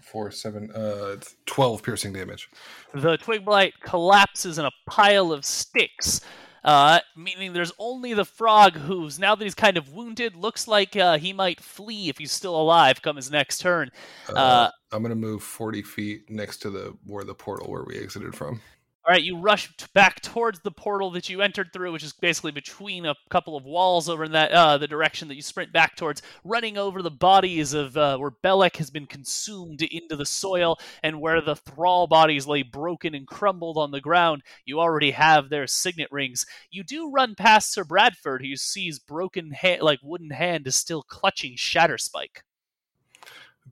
Four, 0.01 0.31
seven, 0.31 0.71
uh, 0.71 1.17
twelve 1.45 1.83
piercing 1.83 2.13
damage. 2.13 2.49
The 2.93 3.17
twig 3.17 3.45
blight 3.45 3.73
collapses 3.81 4.57
in 4.57 4.65
a 4.65 4.71
pile 4.87 5.31
of 5.31 5.45
sticks, 5.45 6.21
uh, 6.63 6.99
meaning 7.15 7.53
there's 7.53 7.71
only 7.77 8.13
the 8.13 8.25
frog 8.25 8.75
who's, 8.75 9.19
now 9.19 9.35
that 9.35 9.43
he's 9.43 9.55
kind 9.55 9.77
of 9.77 9.93
wounded, 9.93 10.35
looks 10.35 10.67
like 10.67 10.95
uh, 10.95 11.17
he 11.17 11.31
might 11.31 11.61
flee 11.61 12.09
if 12.09 12.17
he's 12.17 12.31
still 12.31 12.59
alive 12.59 13.01
come 13.01 13.15
his 13.15 13.29
next 13.29 13.59
turn. 13.59 13.91
Uh, 14.27 14.69
I'm 14.95 15.01
gonna 15.01 15.15
move 15.15 15.43
forty 15.43 15.81
feet 15.81 16.29
next 16.29 16.57
to 16.59 16.69
the 16.69 16.95
where 17.05 17.25
the 17.25 17.35
portal 17.35 17.69
where 17.69 17.83
we 17.83 17.97
exited 17.97 18.33
from. 18.33 18.61
All 19.07 19.11
right, 19.11 19.21
you 19.21 19.37
rush 19.37 19.71
back 19.93 20.19
towards 20.21 20.61
the 20.61 20.71
portal 20.71 21.11
that 21.11 21.29
you 21.29 21.41
entered 21.41 21.71
through, 21.71 21.91
which 21.91 22.03
is 22.03 22.11
basically 22.13 22.51
between 22.51 23.05
a 23.05 23.13
couple 23.29 23.55
of 23.55 23.63
walls 23.63 24.09
over 24.09 24.23
in 24.23 24.31
that 24.31 24.51
uh, 24.51 24.79
the 24.79 24.87
direction 24.87 25.27
that 25.27 25.35
you 25.35 25.43
sprint 25.43 25.71
back 25.71 25.95
towards, 25.95 26.23
running 26.43 26.75
over 26.75 27.03
the 27.03 27.11
bodies 27.11 27.75
of 27.75 27.95
uh, 27.95 28.17
where 28.17 28.31
Belak 28.31 28.77
has 28.77 28.89
been 28.89 29.05
consumed 29.05 29.83
into 29.83 30.15
the 30.15 30.25
soil, 30.25 30.79
and 31.03 31.21
where 31.21 31.39
the 31.39 31.55
thrall 31.55 32.07
bodies 32.07 32.47
lay 32.47 32.63
broken 32.63 33.13
and 33.13 33.27
crumbled 33.27 33.77
on 33.77 33.91
the 33.91 34.01
ground. 34.01 34.41
You 34.65 34.79
already 34.79 35.11
have 35.11 35.49
their 35.49 35.67
signet 35.67 36.07
rings. 36.09 36.47
You 36.71 36.83
do 36.83 37.11
run 37.11 37.35
past 37.35 37.71
Sir 37.71 37.83
Bradford, 37.83 38.43
who 38.43 38.55
sees 38.55 38.97
broken 38.97 39.51
ha- 39.51 39.81
like 39.81 39.99
wooden 40.01 40.31
hand 40.31 40.65
is 40.65 40.75
still 40.75 41.03
clutching 41.03 41.57
Shatterspike. 41.57 42.41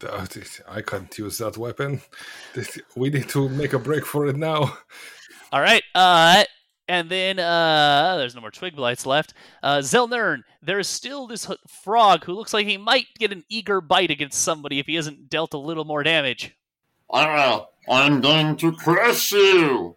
Uh, 0.01 0.25
I 0.67 0.81
can't 0.81 1.17
use 1.17 1.37
that 1.37 1.57
weapon. 1.57 2.01
We 2.95 3.09
need 3.09 3.29
to 3.29 3.49
make 3.49 3.73
a 3.73 3.79
break 3.79 4.05
for 4.05 4.27
it 4.27 4.35
now. 4.35 4.77
All 5.51 5.61
right. 5.61 5.83
Uh, 5.93 6.43
and 6.87 7.09
then 7.09 7.39
uh, 7.39 8.17
there's 8.17 8.35
no 8.35 8.41
more 8.41 8.51
twig 8.51 8.75
blights 8.75 9.05
left. 9.05 9.33
Uh, 9.61 9.77
Zelnern, 9.77 10.43
there 10.61 10.79
is 10.79 10.87
still 10.87 11.27
this 11.27 11.49
frog 11.67 12.25
who 12.25 12.33
looks 12.33 12.53
like 12.53 12.67
he 12.67 12.77
might 12.77 13.07
get 13.17 13.31
an 13.31 13.43
eager 13.49 13.79
bite 13.79 14.11
against 14.11 14.41
somebody 14.41 14.79
if 14.79 14.87
he 14.87 14.97
isn't 14.97 15.29
dealt 15.29 15.53
a 15.53 15.57
little 15.57 15.85
more 15.85 16.03
damage. 16.03 16.55
Ah, 17.09 17.67
I'm 17.89 18.21
going 18.21 18.57
to 18.57 18.71
crush 18.71 19.31
you. 19.31 19.95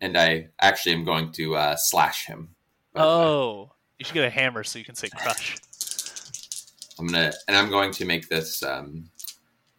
And 0.00 0.16
I 0.16 0.48
actually 0.60 0.94
am 0.94 1.04
going 1.04 1.30
to 1.32 1.56
uh, 1.56 1.76
slash 1.76 2.26
him. 2.26 2.54
Oh, 2.94 3.72
you 3.98 4.04
should 4.04 4.14
get 4.14 4.24
a 4.24 4.30
hammer 4.30 4.64
so 4.64 4.78
you 4.78 4.84
can 4.84 4.94
say 4.94 5.08
crush. 5.08 5.58
I'm 6.98 7.06
gonna, 7.06 7.32
and 7.48 7.56
I'm 7.56 7.70
going 7.70 7.92
to 7.92 8.04
make 8.04 8.28
this 8.28 8.62
um, 8.62 9.09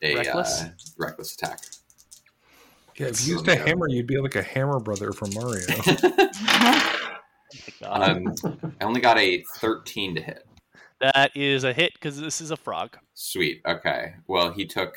a 0.01 0.15
Reckless? 0.15 0.61
Uh, 0.63 0.69
reckless 0.97 1.33
attack. 1.33 1.59
Yeah, 2.97 3.07
if 3.07 3.25
you 3.25 3.35
used 3.35 3.47
a 3.47 3.55
hammer, 3.55 3.87
you'd 3.87 4.07
be 4.07 4.17
like 4.19 4.35
a 4.35 4.43
hammer 4.43 4.79
brother 4.79 5.11
from 5.11 5.33
Mario. 5.33 5.65
Um, 7.83 8.33
I 8.79 8.85
only 8.85 9.01
got 9.01 9.17
a 9.17 9.43
13 9.57 10.15
to 10.15 10.21
hit. 10.21 10.45
That 11.01 11.35
is 11.35 11.63
a 11.65 11.73
hit 11.73 11.91
because 11.93 12.17
this 12.19 12.39
is 12.39 12.51
a 12.51 12.55
frog. 12.55 12.97
Sweet. 13.13 13.61
Okay. 13.67 14.13
Well, 14.27 14.51
he 14.53 14.65
took 14.65 14.95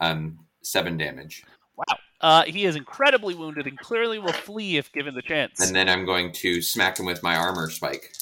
um, 0.00 0.40
seven 0.62 0.98
damage, 0.98 1.44
Wow. 1.76 1.84
Uh, 2.20 2.42
he 2.44 2.64
is 2.64 2.76
incredibly 2.76 3.34
wounded 3.34 3.66
and 3.66 3.78
clearly 3.78 4.18
will 4.18 4.32
flee 4.32 4.76
if 4.76 4.92
given 4.92 5.14
the 5.14 5.22
chance. 5.22 5.64
and 5.64 5.74
then 5.74 5.88
I'm 5.88 6.04
going 6.06 6.32
to 6.32 6.62
smack 6.62 6.98
him 6.98 7.06
with 7.06 7.22
my 7.22 7.36
armor 7.36 7.68
spike 7.70 8.12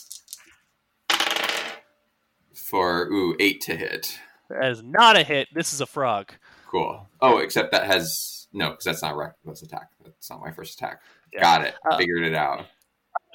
for 2.55 3.07
ooh 3.09 3.37
eight 3.39 3.61
to 3.63 3.77
hit. 3.77 4.19
That 4.61 4.71
is 4.71 4.83
not 4.83 5.17
a 5.17 5.23
hit. 5.23 5.49
This 5.55 5.73
is 5.73 5.81
a 5.81 5.87
frog. 5.87 6.33
Cool. 6.71 7.09
Oh, 7.21 7.39
except 7.39 7.73
that 7.73 7.85
has 7.85 8.47
no, 8.53 8.71
because 8.71 8.85
that's 8.85 9.03
not 9.03 9.15
a 9.15 9.17
reckless 9.17 9.63
attack. 9.63 9.89
That's 10.05 10.31
not 10.31 10.41
my 10.41 10.53
first 10.53 10.75
attack. 10.75 11.01
Yeah. 11.33 11.41
Got 11.41 11.65
it. 11.65 11.75
Uh, 11.91 11.97
Figured 11.97 12.25
it 12.25 12.35
out. 12.35 12.67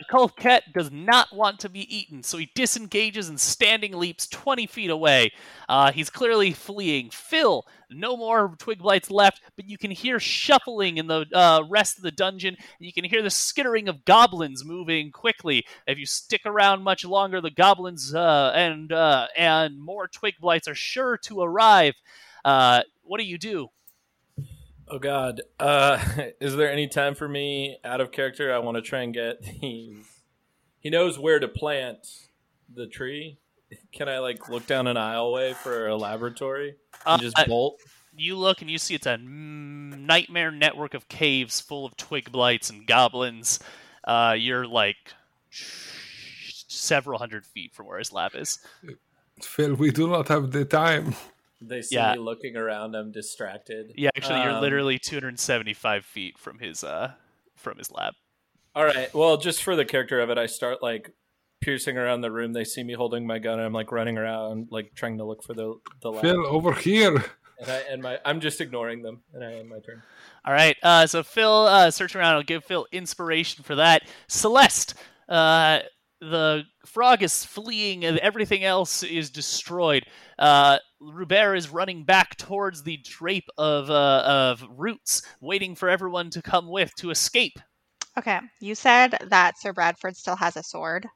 Colquette 0.10 0.72
does 0.74 0.92
not 0.92 1.34
want 1.34 1.60
to 1.60 1.70
be 1.70 1.96
eaten, 1.96 2.22
so 2.22 2.38
he 2.38 2.52
disengages 2.56 3.30
and 3.30 3.40
standing 3.40 3.94
leaps 3.94 4.28
20 4.28 4.68
feet 4.68 4.90
away. 4.90 5.32
Uh, 5.68 5.92
he's 5.92 6.10
clearly 6.10 6.54
fleeing. 6.54 7.10
Phil, 7.10 7.66
no 7.90 8.16
more 8.16 8.56
twig 8.60 8.80
blights 8.80 9.10
left, 9.10 9.42
but 9.56 9.68
you 9.68 9.78
can 9.78 9.92
hear 9.92 10.20
shuffling 10.20 10.98
in 10.98 11.08
the 11.08 11.26
uh, 11.34 11.64
rest 11.70 11.98
of 11.98 12.04
the 12.04 12.12
dungeon, 12.12 12.56
and 12.56 12.86
you 12.86 12.94
can 12.94 13.04
hear 13.04 13.22
the 13.22 13.30
skittering 13.30 13.88
of 13.88 14.06
goblins 14.06 14.64
moving 14.64 15.12
quickly. 15.12 15.66
If 15.88 15.98
you 15.98 16.06
stick 16.06 16.42
around 16.46 16.84
much 16.84 17.04
longer, 17.04 17.42
the 17.42 17.50
goblins 17.50 18.14
uh, 18.14 18.52
and 18.54 18.92
uh, 18.92 19.28
and 19.36 19.80
more 19.82 20.08
twig 20.08 20.36
blights 20.40 20.68
are 20.68 20.76
sure 20.76 21.18
to 21.24 21.42
arrive. 21.42 21.96
Uh, 22.46 22.82
what 23.04 23.20
do 23.20 23.26
you 23.26 23.38
do? 23.38 23.70
Oh 24.90 25.00
God, 25.00 25.42
uh, 25.60 26.04
is 26.40 26.56
there 26.56 26.72
any 26.72 26.88
time 26.88 27.16
for 27.16 27.28
me 27.28 27.78
out 27.84 28.02
of 28.02 28.12
character? 28.12 28.54
I 28.54 28.60
want 28.60 28.76
to 28.76 28.82
try 28.82 29.02
and 29.02 29.14
get 29.14 29.42
the. 29.62 29.96
He 30.80 30.90
knows 30.90 31.20
where 31.20 31.40
to 31.40 31.48
plant 31.48 32.08
the 32.74 32.88
tree. 32.88 33.40
Can 33.92 34.08
I 34.08 34.20
like 34.20 34.48
look 34.48 34.66
down 34.66 34.88
an 34.88 34.96
aisleway 34.96 35.54
for 35.54 35.88
a 35.88 35.96
laboratory 35.98 36.76
and 37.06 37.22
just 37.22 37.38
Uh, 37.38 37.46
bolt? 37.46 37.82
you 38.16 38.38
look 38.38 38.62
and 38.62 38.70
you 38.72 38.78
see 38.78 38.96
it's 38.96 39.06
a 39.06 39.18
nightmare 39.18 40.52
network 40.52 40.94
of 40.94 41.10
caves 41.10 41.60
full 41.60 41.86
of 41.86 41.98
twig 41.98 42.32
blights 42.32 42.70
and 42.70 42.88
goblins. 42.88 43.60
Uh, 44.06 44.36
you're 44.38 44.66
like 44.66 44.96
several 46.70 47.20
hundred 47.20 47.46
feet 47.46 47.74
from 47.76 47.88
where 47.88 48.00
his 48.00 48.14
lab 48.14 48.36
is. 48.36 48.60
Phil, 49.42 49.76
we 49.76 49.92
do 49.92 50.08
not 50.08 50.30
have 50.30 50.52
the 50.52 50.64
time. 50.66 51.14
They 51.62 51.82
see 51.82 51.96
yeah. 51.96 52.14
me 52.14 52.20
looking 52.20 52.56
around. 52.56 52.96
I'm 52.96 53.12
distracted. 53.12 53.94
Yeah, 53.96 54.10
actually, 54.16 54.42
you're 54.42 54.52
Um, 54.52 54.62
literally 54.62 55.00
275 55.00 56.06
feet 56.06 56.38
from 56.38 56.60
his 56.60 56.84
uh 56.84 57.14
from 57.56 57.78
his 57.78 57.92
lab. 57.92 58.14
All 58.76 58.86
right. 58.86 59.12
Well, 59.14 59.38
just 59.38 59.64
for 59.64 59.76
the 59.76 59.86
character 59.86 60.20
of 60.20 60.30
it, 60.30 60.38
I 60.38 60.46
start 60.46 60.84
like 60.84 61.12
piercing 61.62 61.98
around 61.98 62.22
the 62.22 62.32
room. 62.32 62.54
They 62.54 62.64
see 62.64 62.84
me 62.84 62.94
holding 62.94 63.26
my 63.26 63.40
gun, 63.40 63.58
and 63.60 63.66
I'm 63.66 63.74
like 63.74 63.92
running 63.92 64.18
around, 64.18 64.68
like 64.70 64.94
trying 64.94 65.18
to 65.18 65.24
look 65.24 65.44
for 65.44 65.54
the 65.54 65.76
the 66.02 66.12
lab. 66.12 66.22
Phil, 66.22 66.46
over 66.46 66.74
here. 66.74 67.26
And 67.60 67.72
I 67.72 67.78
and 67.90 68.04
my 68.04 68.20
I'm 68.24 68.40
just 68.40 68.62
ignoring 68.62 69.02
them, 69.02 69.22
and 69.34 69.44
I 69.44 69.54
end 69.54 69.70
my 69.70 69.80
turn. 69.80 70.04
All 70.46 70.54
right. 70.54 70.78
Uh, 70.84 71.08
so 71.08 71.24
Phil, 71.24 71.66
uh, 71.66 71.90
search 71.90 72.16
around. 72.16 72.36
I'll 72.36 72.44
give 72.44 72.64
Phil 72.64 72.86
inspiration 72.92 73.64
for 73.64 73.76
that. 73.76 74.04
Celeste, 74.28 74.94
uh, 75.28 75.80
the 76.22 76.64
frog 76.86 77.24
is 77.24 77.44
fleeing, 77.44 78.06
and 78.06 78.20
everything 78.20 78.64
else 78.64 79.02
is 79.02 79.32
destroyed. 79.32 80.04
Uh, 80.38 80.78
Rubert 81.00 81.56
is 81.56 81.70
running 81.70 82.04
back 82.04 82.38
towards 82.38 82.84
the 82.84 82.98
drape 82.98 83.50
of 83.58 83.90
uh, 83.90 84.24
of 84.26 84.66
roots, 84.70 85.22
waiting 85.42 85.76
for 85.76 85.90
everyone 85.90 86.30
to 86.32 86.42
come 86.42 86.68
with 86.68 86.94
to 86.96 87.12
escape. 87.12 87.60
Okay, 88.18 88.40
you 88.60 88.74
said 88.74 89.18
that 89.30 89.60
Sir 89.60 89.74
Bradford 89.74 90.18
still 90.18 90.36
has 90.36 90.58
a 90.58 90.64
sword. 90.64 91.08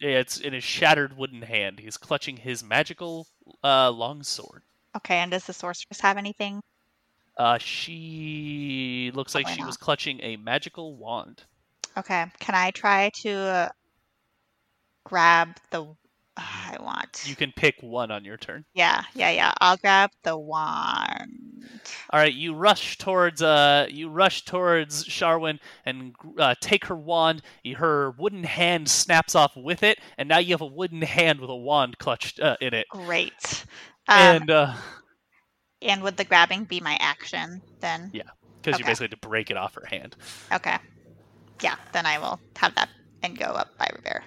Yeah, 0.00 0.18
it's 0.18 0.38
in 0.38 0.52
his 0.52 0.64
shattered 0.64 1.16
wooden 1.16 1.42
hand. 1.42 1.78
He's 1.80 1.96
clutching 1.96 2.36
his 2.36 2.64
magical 2.64 3.26
uh, 3.62 3.90
long 3.90 4.22
sword. 4.22 4.62
Okay, 4.96 5.16
and 5.16 5.30
does 5.30 5.44
the 5.44 5.52
sorceress 5.52 6.00
have 6.00 6.16
anything? 6.16 6.62
Uh, 7.36 7.58
she 7.58 9.10
looks 9.14 9.34
like 9.34 9.46
she 9.48 9.60
not. 9.60 9.66
was 9.66 9.76
clutching 9.76 10.20
a 10.22 10.36
magical 10.36 10.96
wand. 10.96 11.44
Okay, 11.98 12.24
can 12.38 12.54
I 12.54 12.70
try 12.70 13.10
to 13.22 13.30
uh, 13.32 13.68
grab 15.04 15.56
the? 15.70 15.94
I 16.36 16.76
want. 16.80 17.24
You 17.26 17.34
can 17.34 17.52
pick 17.56 17.76
one 17.80 18.10
on 18.10 18.24
your 18.24 18.36
turn. 18.36 18.64
Yeah, 18.74 19.02
yeah, 19.14 19.30
yeah. 19.30 19.52
I'll 19.60 19.76
grab 19.78 20.10
the 20.22 20.36
wand. 20.36 21.80
All 22.10 22.20
right, 22.20 22.32
you 22.32 22.54
rush 22.54 22.98
towards 22.98 23.42
uh, 23.42 23.86
you 23.90 24.08
rush 24.10 24.44
towards 24.44 25.04
Sharwyn 25.04 25.58
and 25.84 26.14
uh, 26.38 26.54
take 26.60 26.84
her 26.86 26.96
wand. 26.96 27.42
Her 27.76 28.12
wooden 28.18 28.44
hand 28.44 28.88
snaps 28.88 29.34
off 29.34 29.56
with 29.56 29.82
it, 29.82 29.98
and 30.18 30.28
now 30.28 30.38
you 30.38 30.52
have 30.52 30.60
a 30.60 30.66
wooden 30.66 31.02
hand 31.02 31.40
with 31.40 31.50
a 31.50 31.56
wand 31.56 31.98
clutched 31.98 32.38
uh, 32.40 32.56
in 32.60 32.74
it. 32.74 32.86
Great. 32.90 33.64
Um, 34.08 34.18
and 34.18 34.50
uh, 34.50 34.74
and 35.82 36.02
would 36.02 36.16
the 36.16 36.24
grabbing 36.24 36.64
be 36.64 36.80
my 36.80 36.96
action 37.00 37.62
then? 37.80 38.12
yeah, 38.12 38.22
because 38.62 38.78
you 38.78 38.84
Okay. 38.84 38.90
basically 38.90 39.04
had 39.04 39.10
to 39.22 39.28
break 39.28 39.50
it 39.50 39.56
off 39.56 39.74
her 39.74 39.86
hand. 39.86 40.16
Okay. 40.52 40.76
Yeah, 41.62 41.76
then 41.92 42.06
I 42.06 42.18
will 42.18 42.40
have 42.56 42.74
that 42.76 42.88
and 43.22 43.38
go 43.38 43.46
up 43.46 43.68
by 43.78 43.88
Rivera. 43.94 44.22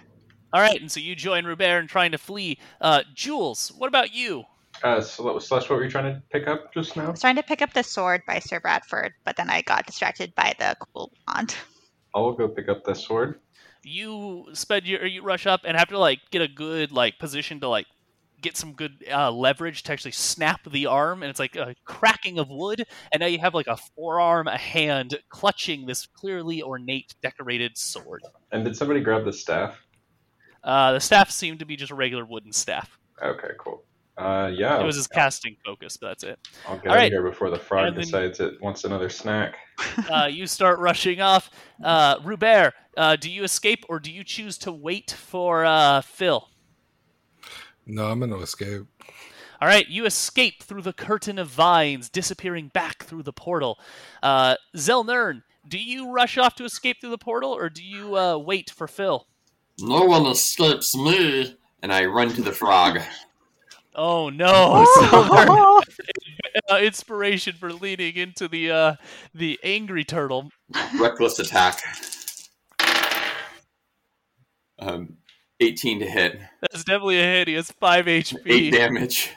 All 0.53 0.61
right, 0.61 0.79
and 0.81 0.91
so 0.91 0.99
you 0.99 1.15
join 1.15 1.45
Rubert 1.45 1.81
in 1.81 1.87
trying 1.87 2.11
to 2.11 2.17
flee. 2.17 2.57
Uh, 2.81 3.03
Jules, 3.13 3.71
what 3.77 3.87
about 3.87 4.13
you? 4.13 4.43
Uh, 4.83 5.01
Cel- 5.01 5.39
Celeste, 5.39 5.69
what 5.69 5.77
were 5.77 5.83
you 5.83 5.89
trying 5.91 6.13
to 6.13 6.21
pick 6.31 6.47
up 6.47 6.73
just 6.73 6.97
I 6.97 7.03
now? 7.03 7.11
was 7.11 7.21
trying 7.21 7.35
to 7.35 7.43
pick 7.43 7.61
up 7.61 7.73
the 7.73 7.83
sword 7.83 8.21
by 8.25 8.39
Sir 8.39 8.59
Bradford, 8.59 9.13
but 9.25 9.35
then 9.35 9.49
I 9.49 9.61
got 9.61 9.85
distracted 9.85 10.33
by 10.35 10.53
the 10.57 10.75
cool 10.93 11.11
wand. 11.27 11.55
I'll 12.15 12.31
go 12.33 12.47
pick 12.47 12.69
up 12.69 12.83
the 12.85 12.95
sword. 12.95 13.39
you 13.83 14.45
spend 14.53 14.85
your 14.85 15.05
you 15.05 15.21
rush 15.21 15.45
up 15.47 15.61
and 15.65 15.77
have 15.77 15.89
to 15.89 15.97
like 15.99 16.19
get 16.31 16.41
a 16.41 16.47
good 16.47 16.91
like 16.91 17.17
position 17.19 17.59
to 17.61 17.69
like 17.69 17.85
get 18.41 18.55
some 18.57 18.73
good 18.73 19.03
uh, 19.11 19.31
leverage 19.31 19.83
to 19.83 19.91
actually 19.91 20.11
snap 20.11 20.61
the 20.71 20.85
arm 20.85 21.23
and 21.23 21.29
it's 21.29 21.39
like 21.39 21.55
a 21.55 21.75
cracking 21.85 22.39
of 22.39 22.47
wood 22.49 22.85
and 23.11 23.19
now 23.21 23.27
you 23.27 23.37
have 23.37 23.53
like 23.53 23.67
a 23.67 23.77
forearm 23.95 24.47
a 24.47 24.57
hand 24.57 25.17
clutching 25.29 25.85
this 25.85 26.07
clearly 26.07 26.61
ornate 26.63 27.13
decorated 27.21 27.77
sword 27.77 28.21
And 28.51 28.63
did 28.65 28.75
somebody 28.77 29.01
grab 29.01 29.25
the 29.25 29.33
staff? 29.33 29.77
Uh, 30.63 30.93
the 30.93 30.99
staff 30.99 31.29
seemed 31.31 31.59
to 31.59 31.65
be 31.65 31.75
just 31.75 31.91
a 31.91 31.95
regular 31.95 32.25
wooden 32.25 32.51
staff 32.51 32.97
Okay, 33.23 33.49
cool. 33.57 33.83
Uh, 34.17 34.51
yeah. 34.53 34.79
it 34.79 34.85
was 34.85 34.95
his 34.97 35.07
casting 35.07 35.55
focus 35.65 35.95
but 35.97 36.07
that's 36.09 36.23
it 36.23 36.39
I'll 36.67 36.75
get 36.77 36.87
All 36.87 36.93
out 36.93 36.97
right. 36.97 37.11
here 37.11 37.23
before 37.23 37.49
the 37.49 37.59
frog 37.59 37.93
then- 37.95 38.03
decides 38.03 38.39
it 38.39 38.61
wants 38.61 38.83
another 38.83 39.09
snack. 39.09 39.55
uh, 40.11 40.25
you 40.29 40.45
start 40.45 40.79
rushing 40.79 41.21
off 41.21 41.49
uh, 41.83 42.17
Rubert, 42.23 42.73
uh, 42.97 43.15
do 43.15 43.29
you 43.31 43.43
escape 43.43 43.85
or 43.87 43.99
do 43.99 44.11
you 44.11 44.23
choose 44.25 44.57
to 44.59 44.71
wait 44.73 45.11
for 45.11 45.63
uh, 45.65 46.01
Phil 46.01 46.49
No, 47.85 48.07
I'm 48.07 48.19
gonna 48.19 48.37
escape. 48.39 48.81
All 49.61 49.67
right, 49.67 49.87
you 49.89 50.05
escape 50.05 50.63
through 50.63 50.83
the 50.83 50.93
curtain 50.93 51.37
of 51.37 51.47
vines, 51.49 52.07
disappearing 52.09 52.69
back 52.73 53.03
through 53.03 53.23
the 53.23 53.33
portal. 53.33 53.77
Uh, 54.23 54.55
Zelnern, 54.77 55.43
do 55.67 55.77
you 55.77 56.11
rush 56.11 56.37
off 56.37 56.55
to 56.55 56.63
escape 56.63 57.01
through 57.01 57.09
the 57.09 57.17
portal, 57.17 57.51
or 57.51 57.67
do 57.69 57.83
you 57.83 58.15
uh, 58.15 58.37
wait 58.37 58.69
for 58.69 58.87
Phil? 58.87 59.27
No 59.81 60.03
one 60.05 60.25
escapes 60.25 60.95
me. 60.95 61.55
And 61.81 61.93
I 61.93 62.05
run 62.05 62.29
to 62.33 62.41
the 62.41 62.51
frog. 62.51 62.99
Oh 63.95 64.29
no, 64.29 64.85
Zelnern! 65.01 65.81
uh, 66.71 66.77
inspiration 66.77 67.53
for 67.55 67.73
leading 67.73 68.15
into 68.15 68.47
the 68.47 68.71
uh, 68.71 68.95
the 69.33 69.59
angry 69.63 70.03
turtle. 70.03 70.51
Reckless 70.99 71.39
attack. 71.39 71.81
Um, 74.79 75.17
18 75.59 75.99
to 75.99 76.05
hit. 76.05 76.39
That's 76.61 76.85
definitely 76.85 77.19
a 77.19 77.23
hit. 77.23 77.47
He 77.49 77.53
has 77.55 77.71
five 77.71 78.05
HP. 78.05 78.37
8 78.45 78.45
HP. 78.45 78.71
damage. 78.71 79.31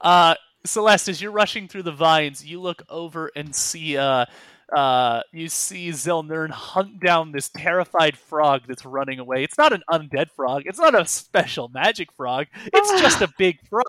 Uh, 0.00 0.34
Celeste, 0.64 1.08
as 1.08 1.20
you're 1.20 1.32
rushing 1.32 1.66
through 1.66 1.82
the 1.82 1.92
vines, 1.92 2.44
you 2.44 2.60
look 2.60 2.82
over 2.88 3.32
and 3.34 3.54
see 3.54 3.96
uh, 3.96 4.26
uh, 4.74 5.22
you 5.32 5.48
see 5.48 5.88
Zelnern 5.90 6.50
hunt 6.50 7.00
down 7.00 7.32
this 7.32 7.48
terrified 7.48 8.16
frog 8.16 8.62
that's 8.68 8.84
running 8.84 9.18
away. 9.18 9.42
It's 9.44 9.58
not 9.58 9.72
an 9.72 9.82
undead 9.90 10.30
frog. 10.30 10.62
It's 10.66 10.78
not 10.78 10.94
a 10.94 11.06
special 11.06 11.68
magic 11.68 12.12
frog. 12.12 12.46
It's 12.66 12.90
just 13.00 13.22
a 13.22 13.28
big 13.38 13.58
frog, 13.68 13.86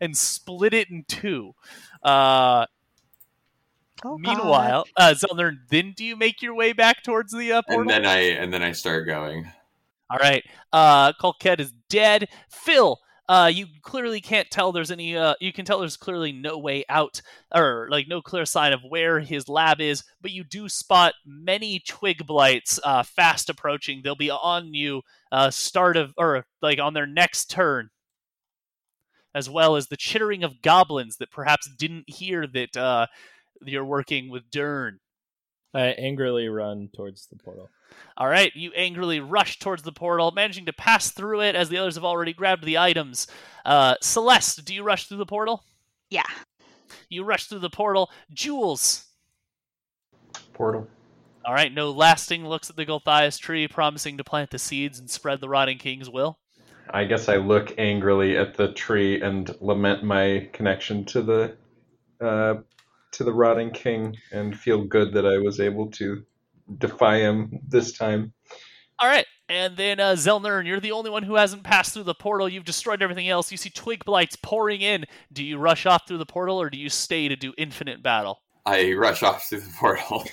and 0.00 0.16
split 0.16 0.74
it 0.74 0.90
in 0.90 1.04
two. 1.08 1.54
Uh, 2.02 2.66
Oh, 4.04 4.16
meanwhile, 4.16 4.84
uh, 4.96 5.12
Zelnern, 5.12 5.58
then 5.70 5.92
do 5.96 6.04
you 6.04 6.14
make 6.14 6.40
your 6.40 6.54
way 6.54 6.72
back 6.72 7.02
towards 7.02 7.32
the 7.32 7.50
uh, 7.50 7.62
portal? 7.62 7.80
And 7.80 7.90
then 7.90 8.06
I 8.06 8.18
and 8.18 8.52
then 8.52 8.62
I 8.62 8.70
start 8.70 9.06
going. 9.06 9.50
All 10.10 10.18
right. 10.18 10.44
Uh, 10.72 11.12
Colquette 11.14 11.60
is 11.60 11.72
dead. 11.88 12.28
Phil, 12.48 12.98
uh, 13.28 13.50
you 13.52 13.66
clearly 13.82 14.20
can't 14.22 14.50
tell 14.50 14.72
there's 14.72 14.90
any. 14.90 15.16
Uh, 15.16 15.34
you 15.38 15.52
can 15.52 15.66
tell 15.66 15.80
there's 15.80 15.98
clearly 15.98 16.32
no 16.32 16.58
way 16.58 16.84
out, 16.88 17.20
or 17.54 17.86
like 17.90 18.08
no 18.08 18.22
clear 18.22 18.46
sign 18.46 18.72
of 18.72 18.80
where 18.88 19.20
his 19.20 19.48
lab 19.48 19.80
is. 19.80 20.02
But 20.22 20.30
you 20.30 20.44
do 20.44 20.68
spot 20.68 21.12
many 21.26 21.78
twig 21.80 22.26
blights 22.26 22.80
uh, 22.82 23.02
fast 23.02 23.50
approaching. 23.50 24.00
They'll 24.02 24.14
be 24.14 24.30
on 24.30 24.72
you. 24.72 25.02
Uh, 25.30 25.50
start 25.50 25.98
of 25.98 26.14
or 26.16 26.46
like 26.62 26.78
on 26.78 26.94
their 26.94 27.06
next 27.06 27.50
turn. 27.50 27.90
As 29.34 29.50
well 29.50 29.76
as 29.76 29.88
the 29.88 29.96
chittering 29.96 30.42
of 30.42 30.62
goblins 30.62 31.18
that 31.18 31.30
perhaps 31.30 31.68
didn't 31.78 32.08
hear 32.08 32.46
that 32.46 32.76
uh, 32.76 33.06
you're 33.62 33.84
working 33.84 34.30
with 34.30 34.50
Dern. 34.50 35.00
I 35.78 35.88
angrily 35.90 36.48
run 36.48 36.88
towards 36.94 37.26
the 37.26 37.36
portal. 37.36 37.70
All 38.16 38.28
right, 38.28 38.54
you 38.54 38.72
angrily 38.74 39.20
rush 39.20 39.58
towards 39.58 39.82
the 39.82 39.92
portal, 39.92 40.32
managing 40.32 40.66
to 40.66 40.72
pass 40.72 41.10
through 41.10 41.42
it 41.42 41.54
as 41.54 41.68
the 41.68 41.78
others 41.78 41.94
have 41.94 42.04
already 42.04 42.32
grabbed 42.32 42.64
the 42.64 42.78
items. 42.78 43.26
Uh, 43.64 43.94
Celeste, 44.00 44.64
do 44.64 44.74
you 44.74 44.82
rush 44.82 45.06
through 45.06 45.18
the 45.18 45.26
portal? 45.26 45.64
Yeah. 46.10 46.26
You 47.08 47.24
rush 47.24 47.46
through 47.46 47.60
the 47.60 47.70
portal. 47.70 48.10
Jules. 48.32 49.06
Portal. 50.52 50.88
All 51.44 51.54
right, 51.54 51.72
no 51.72 51.90
lasting 51.90 52.46
looks 52.46 52.68
at 52.68 52.76
the 52.76 52.84
Gulthias 52.84 53.38
tree, 53.38 53.68
promising 53.68 54.18
to 54.18 54.24
plant 54.24 54.50
the 54.50 54.58
seeds 54.58 54.98
and 54.98 55.08
spread 55.08 55.40
the 55.40 55.48
rotting 55.48 55.78
king's 55.78 56.10
will. 56.10 56.38
I 56.90 57.04
guess 57.04 57.28
I 57.28 57.36
look 57.36 57.74
angrily 57.78 58.36
at 58.36 58.54
the 58.54 58.72
tree 58.72 59.20
and 59.20 59.54
lament 59.60 60.02
my 60.02 60.48
connection 60.52 61.04
to 61.06 61.22
the 61.22 61.56
uh, 62.20 62.54
to 63.12 63.24
the 63.24 63.32
rotting 63.32 63.70
king, 63.70 64.16
and 64.32 64.58
feel 64.58 64.84
good 64.84 65.12
that 65.14 65.26
I 65.26 65.38
was 65.38 65.60
able 65.60 65.90
to 65.92 66.24
defy 66.78 67.18
him 67.18 67.60
this 67.66 67.92
time. 67.92 68.32
All 68.98 69.08
right, 69.08 69.26
and 69.48 69.76
then 69.76 70.00
uh, 70.00 70.12
Zelnern, 70.12 70.66
you're 70.66 70.80
the 70.80 70.92
only 70.92 71.10
one 71.10 71.22
who 71.22 71.36
hasn't 71.36 71.62
passed 71.62 71.94
through 71.94 72.02
the 72.02 72.14
portal. 72.14 72.48
You've 72.48 72.64
destroyed 72.64 73.02
everything 73.02 73.28
else. 73.28 73.50
You 73.50 73.56
see 73.56 73.70
twig 73.70 74.04
blights 74.04 74.36
pouring 74.36 74.80
in. 74.80 75.04
Do 75.32 75.44
you 75.44 75.58
rush 75.58 75.86
off 75.86 76.06
through 76.06 76.18
the 76.18 76.26
portal, 76.26 76.60
or 76.60 76.68
do 76.68 76.78
you 76.78 76.90
stay 76.90 77.28
to 77.28 77.36
do 77.36 77.54
infinite 77.56 78.02
battle? 78.02 78.40
I 78.68 78.92
rush 78.92 79.22
off 79.22 79.48
through 79.48 79.60
the 79.60 79.72
portal. 79.78 80.24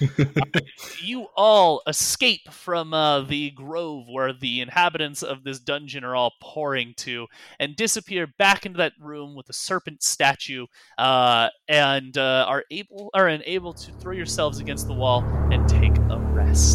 you 1.01 1.27
all 1.37 1.81
escape 1.87 2.51
from 2.51 2.93
uh, 2.93 3.21
the 3.21 3.51
grove 3.51 4.07
where 4.09 4.33
the 4.33 4.59
inhabitants 4.59 5.23
of 5.23 5.45
this 5.45 5.57
dungeon 5.57 6.03
are 6.03 6.17
all 6.17 6.33
pouring 6.41 6.93
to 6.97 7.27
and 7.61 7.77
disappear 7.77 8.27
back 8.37 8.65
into 8.65 8.77
that 8.79 8.91
room 8.99 9.35
with 9.35 9.45
the 9.45 9.53
serpent 9.53 10.03
statue 10.03 10.65
uh, 10.97 11.47
and 11.69 12.17
uh, 12.17 12.43
are 12.45 12.65
able 12.71 13.09
are 13.13 13.29
able 13.29 13.73
to 13.73 13.93
throw 13.93 14.11
yourselves 14.11 14.59
against 14.59 14.87
the 14.87 14.93
wall 14.93 15.23
and 15.53 15.69
take 15.69 15.97
a 16.09 16.19
rest. 16.33 16.74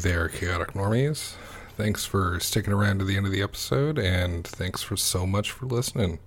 There, 0.00 0.28
chaotic 0.28 0.72
normies. 0.72 1.34
Thanks 1.76 2.04
for 2.04 2.40
sticking 2.40 2.72
around 2.72 2.98
to 2.98 3.04
the 3.04 3.16
end 3.16 3.26
of 3.26 3.32
the 3.32 3.42
episode, 3.42 3.98
and 3.98 4.46
thanks 4.46 4.82
for 4.82 4.96
so 4.96 5.26
much 5.26 5.50
for 5.50 5.66
listening. 5.66 6.18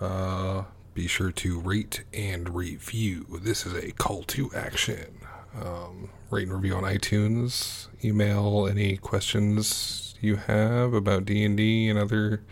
Uh, 0.00 0.64
be 0.94 1.06
sure 1.06 1.32
to 1.32 1.60
rate 1.60 2.04
and 2.12 2.54
review. 2.54 3.26
This 3.42 3.64
is 3.66 3.74
a 3.74 3.92
call 3.92 4.22
to 4.24 4.50
action. 4.54 5.20
Um, 5.54 6.10
rate 6.30 6.48
and 6.48 6.54
review 6.54 6.74
on 6.74 6.82
iTunes. 6.82 7.88
Email 8.04 8.66
any 8.66 8.96
questions 8.96 10.14
you 10.20 10.36
have 10.36 10.92
about 10.94 11.24
D 11.24 11.44
and 11.44 11.56
D 11.56 11.88
and 11.88 11.98
other, 11.98 12.42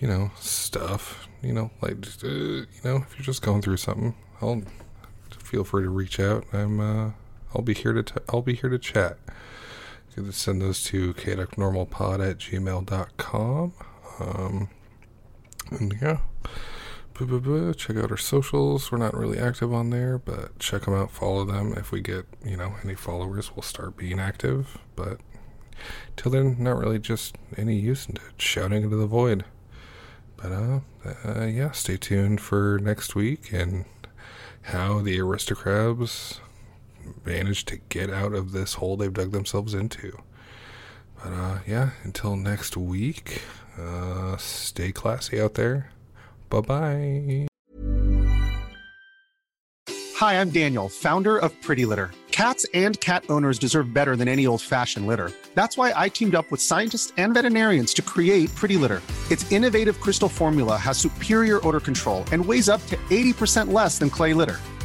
you 0.00 0.08
know, 0.08 0.30
stuff. 0.38 1.28
you 1.42 1.52
know, 1.52 1.70
like, 1.80 1.96
uh, 2.24 2.28
you 2.28 2.66
know, 2.84 2.96
if 2.96 3.14
you're 3.16 3.24
just 3.24 3.42
going 3.42 3.62
through 3.62 3.76
something, 3.76 4.14
I'll 4.42 4.62
feel 5.38 5.64
free 5.64 5.84
to 5.84 5.90
reach 5.90 6.20
out. 6.20 6.44
I'm, 6.52 6.80
uh, 6.80 7.10
I'll 7.54 7.62
be 7.62 7.74
here 7.74 7.92
to, 7.92 8.02
t- 8.02 8.20
I'll 8.28 8.42
be 8.42 8.54
here 8.54 8.70
to 8.70 8.78
chat. 8.78 9.18
You 10.16 10.24
can 10.24 10.32
send 10.32 10.62
those 10.62 10.82
to 10.84 11.14
chaoticnormalpod 11.14 12.30
at 12.30 12.38
gmail.com. 12.38 13.72
Um, 14.20 14.68
and 15.70 15.94
yeah, 16.00 16.18
check 17.76 17.96
out 17.96 18.10
our 18.10 18.16
socials. 18.16 18.92
We're 18.92 18.98
not 18.98 19.14
really 19.14 19.38
active 19.38 19.72
on 19.72 19.90
there, 19.90 20.18
but 20.18 20.58
check 20.58 20.82
them 20.82 20.94
out, 20.94 21.10
follow 21.10 21.44
them. 21.44 21.74
If 21.76 21.90
we 21.90 22.00
get, 22.00 22.26
you 22.44 22.56
know, 22.56 22.74
any 22.84 22.94
followers, 22.94 23.54
we'll 23.54 23.62
start 23.62 23.96
being 23.96 24.20
active. 24.20 24.78
But 24.94 25.20
till 26.16 26.30
then, 26.30 26.56
not 26.58 26.78
really 26.78 26.98
just 26.98 27.36
any 27.56 27.76
use 27.76 28.06
into 28.06 28.22
shouting 28.38 28.84
into 28.84 28.96
the 28.96 29.06
void. 29.06 29.44
But 30.36 30.52
uh, 30.52 30.80
uh, 31.24 31.44
yeah, 31.46 31.72
stay 31.72 31.96
tuned 31.96 32.40
for 32.40 32.78
next 32.80 33.16
week 33.16 33.52
and 33.52 33.84
how 34.62 35.00
the 35.00 35.18
Aristocrabs 35.18 36.40
managed 37.24 37.68
to 37.68 37.78
get 37.88 38.10
out 38.10 38.32
of 38.32 38.52
this 38.52 38.74
hole 38.74 38.96
they've 38.96 39.12
dug 39.12 39.32
themselves 39.32 39.74
into. 39.74 40.18
But 41.22 41.32
uh, 41.32 41.58
yeah, 41.66 41.90
until 42.04 42.36
next 42.36 42.76
week, 42.76 43.42
uh, 43.78 44.36
stay 44.36 44.92
classy 44.92 45.40
out 45.40 45.54
there. 45.54 45.90
Bye 46.48 46.60
bye. 46.60 47.48
Hi, 50.16 50.40
I'm 50.40 50.50
Daniel, 50.50 50.88
founder 50.88 51.38
of 51.38 51.52
Pretty 51.62 51.84
Litter. 51.84 52.10
Cats 52.32 52.66
and 52.72 53.00
cat 53.00 53.24
owners 53.28 53.58
deserve 53.58 53.92
better 53.92 54.14
than 54.14 54.28
any 54.28 54.46
old 54.46 54.62
fashioned 54.62 55.06
litter. 55.06 55.32
That's 55.54 55.76
why 55.76 55.92
I 55.94 56.08
teamed 56.08 56.34
up 56.34 56.50
with 56.50 56.60
scientists 56.60 57.12
and 57.16 57.34
veterinarians 57.34 57.94
to 57.94 58.02
create 58.02 58.54
Pretty 58.54 58.76
Litter. 58.76 59.02
Its 59.30 59.50
innovative 59.50 60.00
crystal 60.00 60.28
formula 60.28 60.76
has 60.76 60.98
superior 60.98 61.64
odor 61.66 61.80
control 61.80 62.24
and 62.32 62.44
weighs 62.44 62.68
up 62.68 62.84
to 62.86 62.96
80% 63.10 63.72
less 63.72 63.98
than 63.98 64.08
clay 64.08 64.34
litter. 64.34 64.58